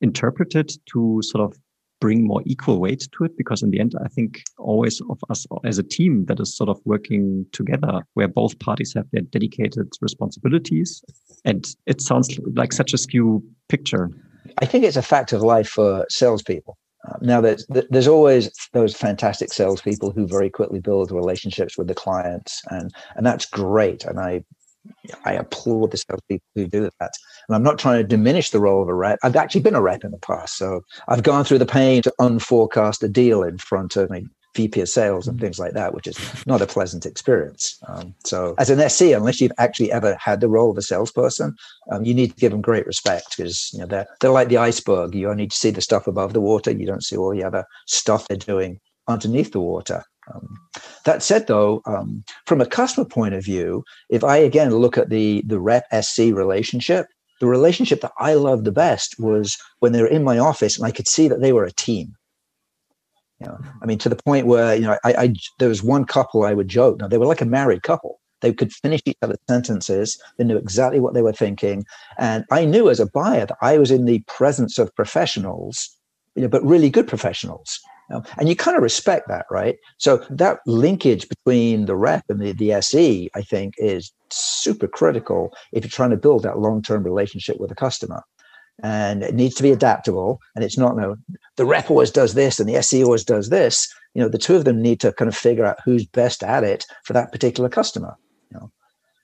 interpreted 0.00 0.72
to 0.86 1.20
sort 1.22 1.44
of 1.44 1.58
bring 2.00 2.26
more 2.26 2.42
equal 2.46 2.80
weight 2.80 3.06
to 3.12 3.24
it? 3.24 3.36
Because 3.36 3.62
in 3.62 3.70
the 3.70 3.78
end 3.78 3.94
i 4.02 4.08
think 4.08 4.42
always 4.56 5.02
of 5.10 5.18
us 5.28 5.46
as 5.64 5.78
a 5.78 5.82
team 5.82 6.24
that 6.24 6.40
is 6.40 6.56
sort 6.56 6.70
of 6.70 6.80
working 6.86 7.44
together 7.52 8.00
where 8.14 8.28
both 8.28 8.58
parties 8.58 8.94
have 8.94 9.06
their 9.12 9.20
dedicated 9.20 9.92
responsibilities. 10.00 11.04
And 11.44 11.66
it 11.84 12.00
sounds 12.00 12.38
like 12.54 12.72
such 12.72 12.94
a 12.94 12.98
skew 12.98 13.44
picture 13.68 14.10
i 14.60 14.66
think 14.66 14.84
it's 14.84 14.96
a 14.96 15.02
fact 15.02 15.32
of 15.32 15.42
life 15.42 15.68
for 15.68 16.06
salespeople 16.08 16.76
um, 17.08 17.18
now, 17.22 17.40
there's 17.40 17.66
there's 17.68 18.08
always 18.08 18.50
those 18.72 18.94
fantastic 18.94 19.52
salespeople 19.52 20.10
who 20.10 20.26
very 20.26 20.50
quickly 20.50 20.80
build 20.80 21.10
relationships 21.10 21.78
with 21.78 21.88
the 21.88 21.94
clients, 21.94 22.60
and 22.70 22.92
and 23.16 23.24
that's 23.24 23.46
great. 23.46 24.04
And 24.04 24.20
I 24.20 24.44
I 25.24 25.32
applaud 25.32 25.90
the 25.90 25.96
salespeople 25.96 26.46
who 26.54 26.66
do 26.66 26.90
that. 27.00 27.12
And 27.48 27.56
I'm 27.56 27.62
not 27.62 27.78
trying 27.78 27.98
to 27.98 28.04
diminish 28.06 28.50
the 28.50 28.60
role 28.60 28.82
of 28.82 28.88
a 28.88 28.94
rep. 28.94 29.18
I've 29.22 29.36
actually 29.36 29.62
been 29.62 29.74
a 29.74 29.82
rep 29.82 30.04
in 30.04 30.10
the 30.10 30.18
past, 30.18 30.56
so 30.56 30.82
I've 31.08 31.22
gone 31.22 31.44
through 31.44 31.58
the 31.58 31.66
pain 31.66 32.02
to 32.02 32.14
unforecast 32.20 33.02
a 33.02 33.08
deal 33.08 33.42
in 33.42 33.58
front 33.58 33.96
of 33.96 34.10
me. 34.10 34.26
VP 34.54 34.80
of 34.80 34.88
sales 34.88 35.28
and 35.28 35.40
things 35.40 35.58
like 35.58 35.72
that, 35.72 35.94
which 35.94 36.06
is 36.06 36.18
not 36.46 36.62
a 36.62 36.66
pleasant 36.66 37.06
experience. 37.06 37.78
Um, 37.88 38.14
so, 38.24 38.54
as 38.58 38.70
an 38.70 38.80
SE, 38.80 39.12
unless 39.12 39.40
you've 39.40 39.52
actually 39.58 39.92
ever 39.92 40.16
had 40.16 40.40
the 40.40 40.48
role 40.48 40.70
of 40.70 40.78
a 40.78 40.82
salesperson, 40.82 41.54
um, 41.90 42.04
you 42.04 42.14
need 42.14 42.30
to 42.30 42.36
give 42.36 42.52
them 42.52 42.60
great 42.60 42.86
respect 42.86 43.36
because 43.36 43.70
you 43.72 43.80
know 43.80 43.86
they're 43.86 44.06
they're 44.20 44.30
like 44.30 44.48
the 44.48 44.56
iceberg. 44.56 45.14
You 45.14 45.30
only 45.30 45.48
see 45.50 45.70
the 45.70 45.80
stuff 45.80 46.06
above 46.06 46.32
the 46.32 46.40
water. 46.40 46.70
You 46.70 46.86
don't 46.86 47.04
see 47.04 47.16
all 47.16 47.30
the 47.30 47.44
other 47.44 47.64
stuff 47.86 48.26
they're 48.26 48.36
doing 48.36 48.80
underneath 49.08 49.52
the 49.52 49.60
water. 49.60 50.04
Um, 50.34 50.58
that 51.04 51.22
said, 51.22 51.46
though, 51.46 51.82
um, 51.86 52.24
from 52.46 52.60
a 52.60 52.66
customer 52.66 53.04
point 53.04 53.34
of 53.34 53.44
view, 53.44 53.84
if 54.10 54.22
I 54.24 54.36
again 54.36 54.74
look 54.74 54.98
at 54.98 55.10
the 55.10 55.42
the 55.46 55.60
rep 55.60 55.84
SC 56.02 56.18
relationship, 56.32 57.06
the 57.40 57.46
relationship 57.46 58.00
that 58.02 58.12
I 58.18 58.34
loved 58.34 58.64
the 58.64 58.72
best 58.72 59.16
was 59.18 59.56
when 59.78 59.92
they 59.92 60.02
were 60.02 60.08
in 60.08 60.24
my 60.24 60.38
office 60.38 60.76
and 60.76 60.86
I 60.86 60.90
could 60.90 61.08
see 61.08 61.28
that 61.28 61.40
they 61.40 61.52
were 61.52 61.64
a 61.64 61.72
team 61.72 62.14
You 63.40 63.46
know, 63.46 63.58
I 63.82 63.86
mean, 63.86 63.98
to 63.98 64.08
the 64.08 64.16
point 64.16 64.46
where 64.46 64.74
you 64.74 64.82
know, 64.82 64.98
I, 65.04 65.12
I 65.12 65.34
there 65.58 65.68
was 65.68 65.82
one 65.82 66.04
couple 66.04 66.44
I 66.44 66.54
would 66.54 66.68
joke. 66.68 66.98
Now 66.98 67.08
they 67.08 67.18
were 67.18 67.26
like 67.26 67.40
a 67.40 67.46
married 67.46 67.82
couple. 67.82 68.20
They 68.40 68.52
could 68.52 68.72
finish 68.72 69.00
each 69.04 69.18
other's 69.22 69.38
sentences. 69.48 70.20
They 70.38 70.44
knew 70.44 70.56
exactly 70.56 71.00
what 71.00 71.14
they 71.14 71.22
were 71.22 71.32
thinking, 71.32 71.84
and 72.18 72.44
I 72.50 72.64
knew 72.64 72.90
as 72.90 73.00
a 73.00 73.06
buyer 73.06 73.46
that 73.46 73.56
I 73.62 73.78
was 73.78 73.90
in 73.90 74.04
the 74.04 74.20
presence 74.26 74.78
of 74.78 74.94
professionals, 74.94 75.96
you 76.34 76.42
know, 76.42 76.48
but 76.48 76.64
really 76.64 76.90
good 76.90 77.08
professionals. 77.08 77.80
You 78.08 78.16
know? 78.16 78.24
And 78.38 78.48
you 78.48 78.56
kind 78.56 78.76
of 78.76 78.82
respect 78.82 79.28
that, 79.28 79.46
right? 79.50 79.76
So 79.98 80.24
that 80.30 80.60
linkage 80.66 81.28
between 81.28 81.86
the 81.86 81.96
rep 81.96 82.24
and 82.28 82.40
the, 82.40 82.52
the 82.52 82.72
SE, 82.72 83.30
I 83.34 83.42
think, 83.42 83.74
is 83.78 84.12
super 84.30 84.88
critical 84.88 85.54
if 85.72 85.84
you're 85.84 85.90
trying 85.90 86.10
to 86.10 86.16
build 86.16 86.42
that 86.42 86.58
long-term 86.58 87.04
relationship 87.04 87.58
with 87.60 87.70
a 87.70 87.74
customer 87.74 88.22
and 88.82 89.22
it 89.22 89.34
needs 89.34 89.54
to 89.56 89.62
be 89.62 89.70
adaptable. 89.70 90.40
And 90.54 90.64
it's 90.64 90.78
not, 90.78 90.94
you 90.94 91.00
know, 91.00 91.16
the 91.56 91.64
rep 91.64 91.90
always 91.90 92.10
does 92.10 92.34
this 92.34 92.58
and 92.60 92.68
the 92.68 92.76
SE 92.76 93.02
always 93.04 93.24
does 93.24 93.48
this. 93.48 93.92
You 94.14 94.22
know, 94.22 94.28
the 94.28 94.38
two 94.38 94.56
of 94.56 94.64
them 94.64 94.82
need 94.82 95.00
to 95.00 95.12
kind 95.12 95.28
of 95.28 95.36
figure 95.36 95.64
out 95.64 95.78
who's 95.84 96.04
best 96.04 96.42
at 96.42 96.64
it 96.64 96.84
for 97.04 97.12
that 97.12 97.32
particular 97.32 97.68
customer. 97.68 98.16
You 98.50 98.58
know, 98.58 98.72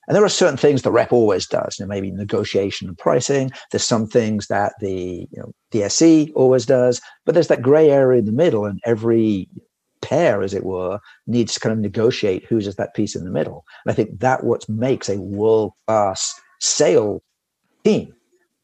and 0.07 0.15
there 0.15 0.25
are 0.25 0.29
certain 0.29 0.57
things 0.57 0.83
the 0.83 0.93
rep 0.93 1.13
always 1.13 1.47
does. 1.47 1.79
You 1.79 1.85
know, 1.85 1.89
maybe 1.89 2.11
negotiation 2.11 2.89
and 2.89 2.99
pricing. 2.99 3.51
There's 3.71 3.85
some 3.85 4.07
things 4.07 4.47
that 4.47 4.75
the 4.81 5.27
you 5.31 5.39
know 5.39 5.53
the 5.73 5.85
SE 5.85 6.33
always 6.35 6.67
does, 6.67 7.01
but 7.25 7.35
there's 7.35 7.49
that 7.49 7.63
gray 7.63 7.91
area 7.91 8.21
in 8.21 8.27
the 8.27 8.33
middle, 8.33 8.65
and 8.65 8.81
every 8.85 9.49
pair, 10.03 10.43
as 10.43 10.55
it 10.55 10.65
were, 10.65 11.01
needs 11.27 11.55
to 11.55 11.61
kind 11.61 11.73
of 11.73 11.79
negotiate 11.81 12.45
who's 12.45 12.65
just 12.65 12.79
that 12.79 12.95
piece 12.95 13.17
in 13.17 13.25
the 13.25 13.31
middle. 13.31 13.65
And 13.85 13.93
I 13.93 13.95
think 13.95 14.21
that 14.21 14.45
what 14.45 14.69
makes 14.69 15.09
a 15.09 15.19
world 15.19 15.73
class 15.87 16.33
sale 16.61 17.23
team 17.85 18.16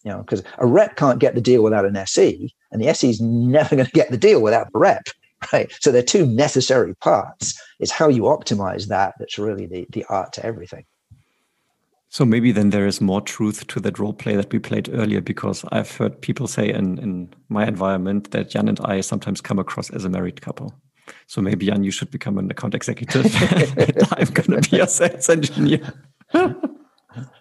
you 0.05 0.11
know, 0.11 0.19
because 0.19 0.43
a 0.59 0.67
rep 0.67 0.97
can't 0.97 1.19
get 1.19 1.35
the 1.35 1.41
deal 1.41 1.63
without 1.63 1.85
an 1.85 1.97
SE, 1.97 2.55
and 2.71 2.83
the 2.83 2.89
SE 2.89 3.11
is 3.11 3.21
never 3.21 3.77
going 3.77 3.87
to 3.87 3.93
get 3.93 4.11
the 4.11 4.17
deal 4.17 4.43
without 4.43 4.73
the 4.73 4.79
rep, 4.79 5.07
right? 5.53 5.73
So 5.81 5.91
they're 5.91 6.03
two 6.03 6.27
necessary 6.27 6.95
parts. 6.97 7.61
It's 7.81 7.93
how 7.93 8.09
you 8.09 8.23
optimize 8.23 8.89
that 8.89 9.15
that's 9.19 9.39
really 9.39 9.67
the, 9.67 9.87
the 9.91 10.05
art 10.09 10.33
to 10.35 10.45
everything. 10.45 10.85
So 12.09 12.27
maybe 12.27 12.53
then 12.53 12.71
there 12.71 12.87
is 12.87 13.01
more 13.01 13.23
truth 13.23 13.67
to 13.69 13.81
that 13.81 13.99
role 13.99 14.13
play 14.13 14.37
that 14.37 14.53
we 14.53 14.59
played 14.59 14.91
earlier, 14.93 15.23
because 15.23 15.65
I've 15.73 15.97
heard 15.97 16.21
people 16.21 16.47
say 16.47 16.71
in, 16.71 16.99
in 16.99 17.33
my 17.49 17.67
environment 17.67 18.33
that 18.33 18.51
Jan 18.51 18.69
and 18.69 18.79
I 18.85 19.01
sometimes 19.01 19.41
come 19.41 19.59
across 19.59 19.89
as 19.91 20.05
a 20.05 20.11
married 20.11 20.43
couple. 20.43 20.75
So 21.27 21.41
maybe 21.41 21.67
Jan, 21.67 21.85
you 21.85 21.91
should 21.91 22.11
become 22.11 22.37
an 22.37 22.51
account 22.51 22.75
executive. 22.75 23.25
I'm 24.13 24.27
going 24.27 24.61
to 24.61 24.71
be 24.71 24.81
a 24.81 24.87
sales 24.87 25.31
engineer. 25.31 25.95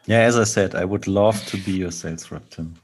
Yeah, 0.06 0.20
as 0.20 0.38
I 0.38 0.44
said, 0.44 0.76
I 0.76 0.86
would 0.86 1.08
love 1.08 1.44
to 1.48 1.58
be 1.58 1.72
your 1.72 1.92
sales 1.92 2.32
rep, 2.32 2.50
Tim. 2.50 2.76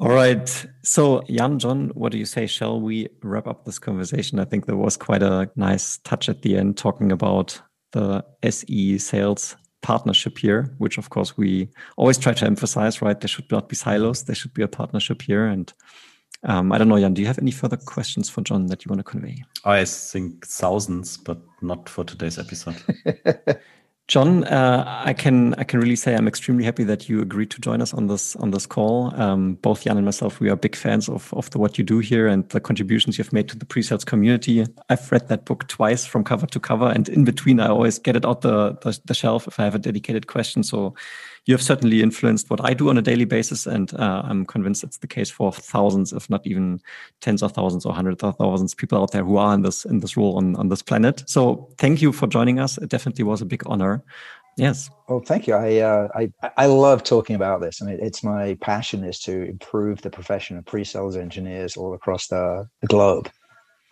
All 0.00 0.08
right. 0.08 0.66
So, 0.82 1.22
Jan, 1.28 1.58
John, 1.58 1.90
what 1.90 2.12
do 2.12 2.18
you 2.18 2.24
say? 2.24 2.46
Shall 2.46 2.80
we 2.80 3.08
wrap 3.22 3.46
up 3.46 3.66
this 3.66 3.78
conversation? 3.78 4.38
I 4.38 4.46
think 4.46 4.64
there 4.64 4.76
was 4.76 4.96
quite 4.96 5.22
a 5.22 5.50
nice 5.56 5.98
touch 5.98 6.30
at 6.30 6.40
the 6.40 6.56
end 6.56 6.78
talking 6.78 7.12
about 7.12 7.60
the 7.92 8.24
SE 8.42 8.98
sales 8.98 9.56
partnership 9.82 10.38
here, 10.38 10.74
which 10.78 10.96
of 10.96 11.10
course 11.10 11.36
we 11.36 11.68
always 11.98 12.16
try 12.16 12.32
to 12.32 12.46
emphasize, 12.46 13.02
right? 13.02 13.20
There 13.20 13.28
should 13.28 13.50
not 13.50 13.68
be 13.68 13.76
silos, 13.76 14.24
there 14.24 14.34
should 14.34 14.54
be 14.54 14.62
a 14.62 14.68
partnership 14.68 15.20
here. 15.22 15.46
And 15.46 15.72
um, 16.44 16.72
I 16.72 16.78
don't 16.78 16.88
know, 16.88 16.98
Jan, 16.98 17.12
do 17.12 17.20
you 17.20 17.26
have 17.26 17.38
any 17.38 17.50
further 17.50 17.76
questions 17.76 18.30
for 18.30 18.40
John 18.40 18.66
that 18.66 18.84
you 18.84 18.88
want 18.88 19.00
to 19.00 19.04
convey? 19.04 19.42
I 19.64 19.84
think 19.84 20.46
thousands, 20.46 21.18
but 21.18 21.40
not 21.60 21.88
for 21.88 22.04
today's 22.04 22.38
episode. 22.38 22.82
John, 24.10 24.42
uh, 24.42 24.84
I 25.06 25.12
can 25.12 25.54
I 25.54 25.62
can 25.62 25.78
really 25.78 25.94
say 25.94 26.16
I'm 26.16 26.26
extremely 26.26 26.64
happy 26.64 26.82
that 26.82 27.08
you 27.08 27.22
agreed 27.22 27.48
to 27.52 27.60
join 27.60 27.80
us 27.80 27.94
on 27.94 28.08
this 28.08 28.34
on 28.34 28.50
this 28.50 28.66
call. 28.66 29.14
Um, 29.14 29.54
both 29.62 29.84
Jan 29.84 29.98
and 29.98 30.04
myself, 30.04 30.40
we 30.40 30.50
are 30.50 30.56
big 30.56 30.74
fans 30.74 31.08
of 31.08 31.32
of 31.32 31.48
the, 31.50 31.58
what 31.58 31.78
you 31.78 31.84
do 31.84 32.00
here 32.00 32.26
and 32.26 32.48
the 32.48 32.58
contributions 32.58 33.18
you've 33.18 33.32
made 33.32 33.48
to 33.50 33.56
the 33.56 33.64
pre-sales 33.64 34.04
community. 34.04 34.66
I've 34.88 35.12
read 35.12 35.28
that 35.28 35.44
book 35.44 35.68
twice 35.68 36.06
from 36.06 36.24
cover 36.24 36.46
to 36.48 36.58
cover, 36.58 36.86
and 36.86 37.08
in 37.08 37.24
between, 37.24 37.60
I 37.60 37.68
always 37.68 38.00
get 38.00 38.16
it 38.16 38.24
out 38.24 38.40
the, 38.40 38.72
the, 38.82 38.98
the 39.04 39.14
shelf 39.14 39.46
if 39.46 39.60
I 39.60 39.62
have 39.62 39.76
a 39.76 39.78
dedicated 39.78 40.26
question. 40.26 40.64
So 40.64 40.96
you 41.50 41.54
have 41.54 41.62
certainly 41.62 42.00
influenced 42.00 42.48
what 42.48 42.64
I 42.64 42.74
do 42.74 42.88
on 42.90 42.96
a 42.96 43.02
daily 43.02 43.24
basis, 43.24 43.66
and 43.66 43.92
uh, 43.94 44.22
I'm 44.24 44.46
convinced 44.46 44.84
it's 44.84 44.98
the 44.98 45.08
case 45.08 45.30
for 45.30 45.50
thousands, 45.50 46.12
if 46.12 46.30
not 46.30 46.46
even 46.46 46.80
tens 47.20 47.42
of 47.42 47.50
thousands 47.50 47.84
or 47.84 47.92
hundreds 47.92 48.22
of 48.22 48.36
thousands 48.36 48.72
people 48.72 49.02
out 49.02 49.10
there 49.10 49.24
who 49.24 49.36
are 49.36 49.52
in 49.52 49.62
this 49.62 49.84
in 49.84 49.98
this 49.98 50.16
role 50.16 50.36
on 50.36 50.54
on 50.54 50.68
this 50.68 50.80
planet. 50.80 51.24
So 51.26 51.68
thank 51.76 52.00
you 52.02 52.12
for 52.12 52.28
joining 52.28 52.60
us. 52.60 52.78
It 52.78 52.88
definitely 52.88 53.24
was 53.24 53.42
a 53.42 53.46
big 53.46 53.64
honor. 53.66 54.00
Yes. 54.56 54.90
Well, 55.08 55.22
thank 55.26 55.48
you. 55.48 55.54
I 55.54 55.78
uh, 55.78 56.06
I 56.14 56.30
I 56.56 56.66
love 56.66 57.02
talking 57.02 57.34
about 57.34 57.60
this. 57.60 57.82
I 57.82 57.86
mean, 57.86 57.98
it's 58.00 58.22
my 58.22 58.56
passion 58.60 59.02
is 59.02 59.18
to 59.20 59.42
improve 59.42 60.02
the 60.02 60.10
profession 60.10 60.56
of 60.56 60.64
pre-sales 60.66 61.16
engineers 61.16 61.76
all 61.76 61.94
across 61.94 62.28
the, 62.28 62.68
the 62.80 62.86
globe. 62.86 63.28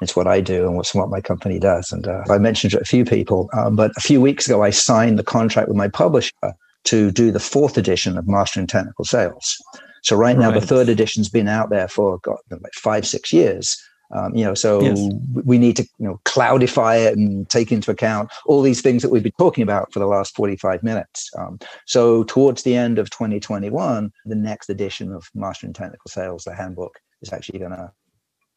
It's 0.01 0.15
what 0.15 0.29
I 0.29 0.41
do 0.41 0.65
and 0.65 0.77
what's 0.77 0.95
what 0.95 1.11
my 1.11 1.21
company 1.21 1.59
does. 1.59 1.91
And 1.91 2.07
uh, 2.07 2.23
I 2.31 2.39
mentioned 2.39 2.75
a 2.75 2.85
few 2.85 3.05
people, 3.05 3.51
um, 3.53 3.75
but 3.75 3.91
a 3.97 4.01
few 4.01 4.21
weeks 4.21 4.47
ago, 4.47 4.63
I 4.63 4.71
signed 4.71 5.19
the 5.19 5.25
contract 5.25 5.67
with 5.67 5.77
my 5.77 5.89
publisher 5.89 6.55
to 6.89 7.11
do 7.11 7.31
the 7.31 7.41
fourth 7.41 7.77
edition 7.77 8.17
of 8.17 8.27
Mastering 8.27 8.67
Technical 8.67 9.05
Sales. 9.05 9.57
So 10.03 10.17
right 10.17 10.39
now, 10.39 10.51
the 10.51 10.61
third 10.61 10.89
edition's 10.89 11.29
been 11.29 11.49
out 11.49 11.69
there 11.69 11.89
for 11.89 12.19
got 12.19 12.39
like 12.51 12.73
five, 12.73 13.07
six 13.07 13.33
years. 13.33 13.77
Um, 14.15 14.35
you 14.35 14.43
know, 14.43 14.55
so 14.55 14.81
yes. 14.81 14.99
we 15.45 15.59
need 15.59 15.77
to 15.77 15.83
you 15.99 16.07
know 16.07 16.21
cloudify 16.25 17.07
it 17.07 17.19
and 17.19 17.47
take 17.51 17.71
into 17.71 17.91
account 17.91 18.31
all 18.47 18.63
these 18.63 18.81
things 18.81 19.03
that 19.03 19.11
we've 19.11 19.23
been 19.23 19.33
talking 19.39 19.63
about 19.63 19.93
for 19.93 19.99
the 19.99 20.07
last 20.07 20.35
45 20.35 20.83
minutes. 20.83 21.31
Um, 21.39 21.59
so 21.87 22.25
towards 22.25 22.63
the 22.63 22.75
end 22.75 22.99
of 22.99 23.11
2021, 23.11 24.11
the 24.25 24.35
next 24.35 24.71
edition 24.71 25.13
of 25.13 25.29
Mastering 25.35 25.75
Technical 25.75 26.09
Sales, 26.09 26.45
the 26.45 26.55
handbook, 26.55 26.99
is 27.21 27.35
actually 27.35 27.59
going 27.59 27.73
to 27.73 27.93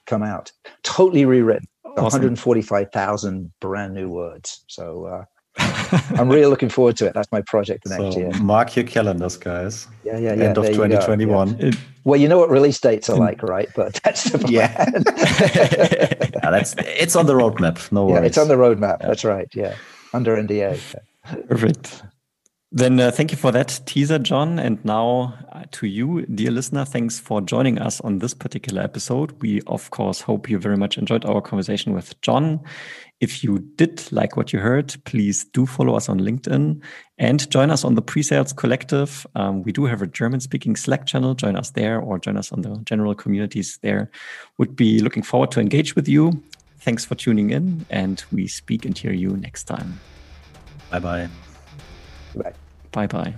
come 0.05 0.23
out, 0.23 0.53
totally 0.83 1.25
rewritten, 1.25 1.67
awesome. 1.83 2.03
145,000 2.03 3.51
brand 3.59 3.93
new 3.93 4.07
words. 4.07 4.63
So 4.67 5.05
uh, 5.05 5.25
I'm 6.17 6.29
really 6.29 6.45
looking 6.45 6.69
forward 6.69 6.97
to 6.97 7.07
it. 7.07 7.13
That's 7.13 7.31
my 7.31 7.41
project 7.41 7.87
next 7.87 8.13
so 8.13 8.19
year. 8.19 8.31
Mark 8.41 8.75
your 8.75 8.85
calendars, 8.85 9.37
guys. 9.37 9.87
Yeah, 10.03 10.17
yeah, 10.17 10.33
yeah. 10.33 10.43
End 10.45 10.57
of 10.57 10.65
2021. 10.65 11.57
Yeah. 11.57 11.71
Well, 12.03 12.19
you 12.19 12.27
know 12.27 12.39
what 12.39 12.49
release 12.49 12.79
dates 12.79 13.09
are 13.09 13.17
like, 13.17 13.43
right? 13.43 13.69
But 13.75 13.99
that's 14.03 14.23
the 14.23 14.39
plan. 14.39 14.51
Yeah. 14.51 14.85
yeah, 16.43 16.49
that's 16.49 16.75
it's 16.77 17.15
on 17.15 17.25
the 17.25 17.33
roadmap. 17.33 17.91
No 17.91 18.05
worries. 18.05 18.21
Yeah, 18.21 18.27
it's 18.27 18.37
on 18.37 18.47
the 18.47 18.55
roadmap. 18.55 19.01
Yeah. 19.01 19.07
That's 19.07 19.25
right. 19.25 19.49
Yeah, 19.53 19.75
under 20.13 20.35
NDA. 20.35 20.79
Perfect. 21.47 22.03
Then 22.73 23.01
uh, 23.01 23.11
thank 23.11 23.31
you 23.31 23.37
for 23.37 23.51
that 23.51 23.81
teaser, 23.85 24.17
John. 24.17 24.57
And 24.57 24.83
now 24.85 25.37
uh, 25.51 25.65
to 25.71 25.87
you, 25.87 26.25
dear 26.27 26.51
listener, 26.51 26.85
thanks 26.85 27.19
for 27.19 27.41
joining 27.41 27.77
us 27.77 27.99
on 27.99 28.19
this 28.19 28.33
particular 28.33 28.81
episode. 28.81 29.33
We, 29.41 29.61
of 29.67 29.91
course, 29.91 30.21
hope 30.21 30.49
you 30.49 30.57
very 30.57 30.77
much 30.77 30.97
enjoyed 30.97 31.25
our 31.25 31.41
conversation 31.41 31.93
with 31.93 32.19
John. 32.21 32.61
If 33.21 33.43
you 33.43 33.59
did 33.75 34.11
like 34.11 34.35
what 34.35 34.51
you 34.51 34.59
heard, 34.59 34.95
please 35.05 35.45
do 35.45 35.67
follow 35.67 35.95
us 35.95 36.09
on 36.09 36.19
LinkedIn 36.19 36.81
and 37.19 37.51
join 37.51 37.69
us 37.69 37.85
on 37.85 37.93
the 37.93 38.01
Pre-Sales 38.01 38.51
Collective. 38.51 39.27
Um, 39.35 39.61
we 39.61 39.71
do 39.71 39.85
have 39.85 40.01
a 40.01 40.07
German-speaking 40.07 40.75
Slack 40.75 41.05
channel. 41.05 41.35
Join 41.35 41.55
us 41.55 41.69
there 41.69 41.99
or 41.99 42.17
join 42.17 42.35
us 42.35 42.51
on 42.51 42.63
the 42.63 42.81
general 42.83 43.13
communities 43.13 43.77
there. 43.83 44.09
Would 44.57 44.75
be 44.75 44.99
looking 45.01 45.21
forward 45.21 45.51
to 45.51 45.59
engage 45.59 45.95
with 45.95 46.07
you. 46.07 46.41
Thanks 46.79 47.05
for 47.05 47.13
tuning 47.13 47.51
in, 47.51 47.85
and 47.91 48.23
we 48.31 48.47
speak 48.47 48.85
and 48.85 48.97
hear 48.97 49.13
you 49.13 49.37
next 49.37 49.65
time. 49.65 49.99
Bye-bye. 50.89 51.29
Bye. 52.35 52.53
Bye 52.91 53.07
bye. 53.07 53.35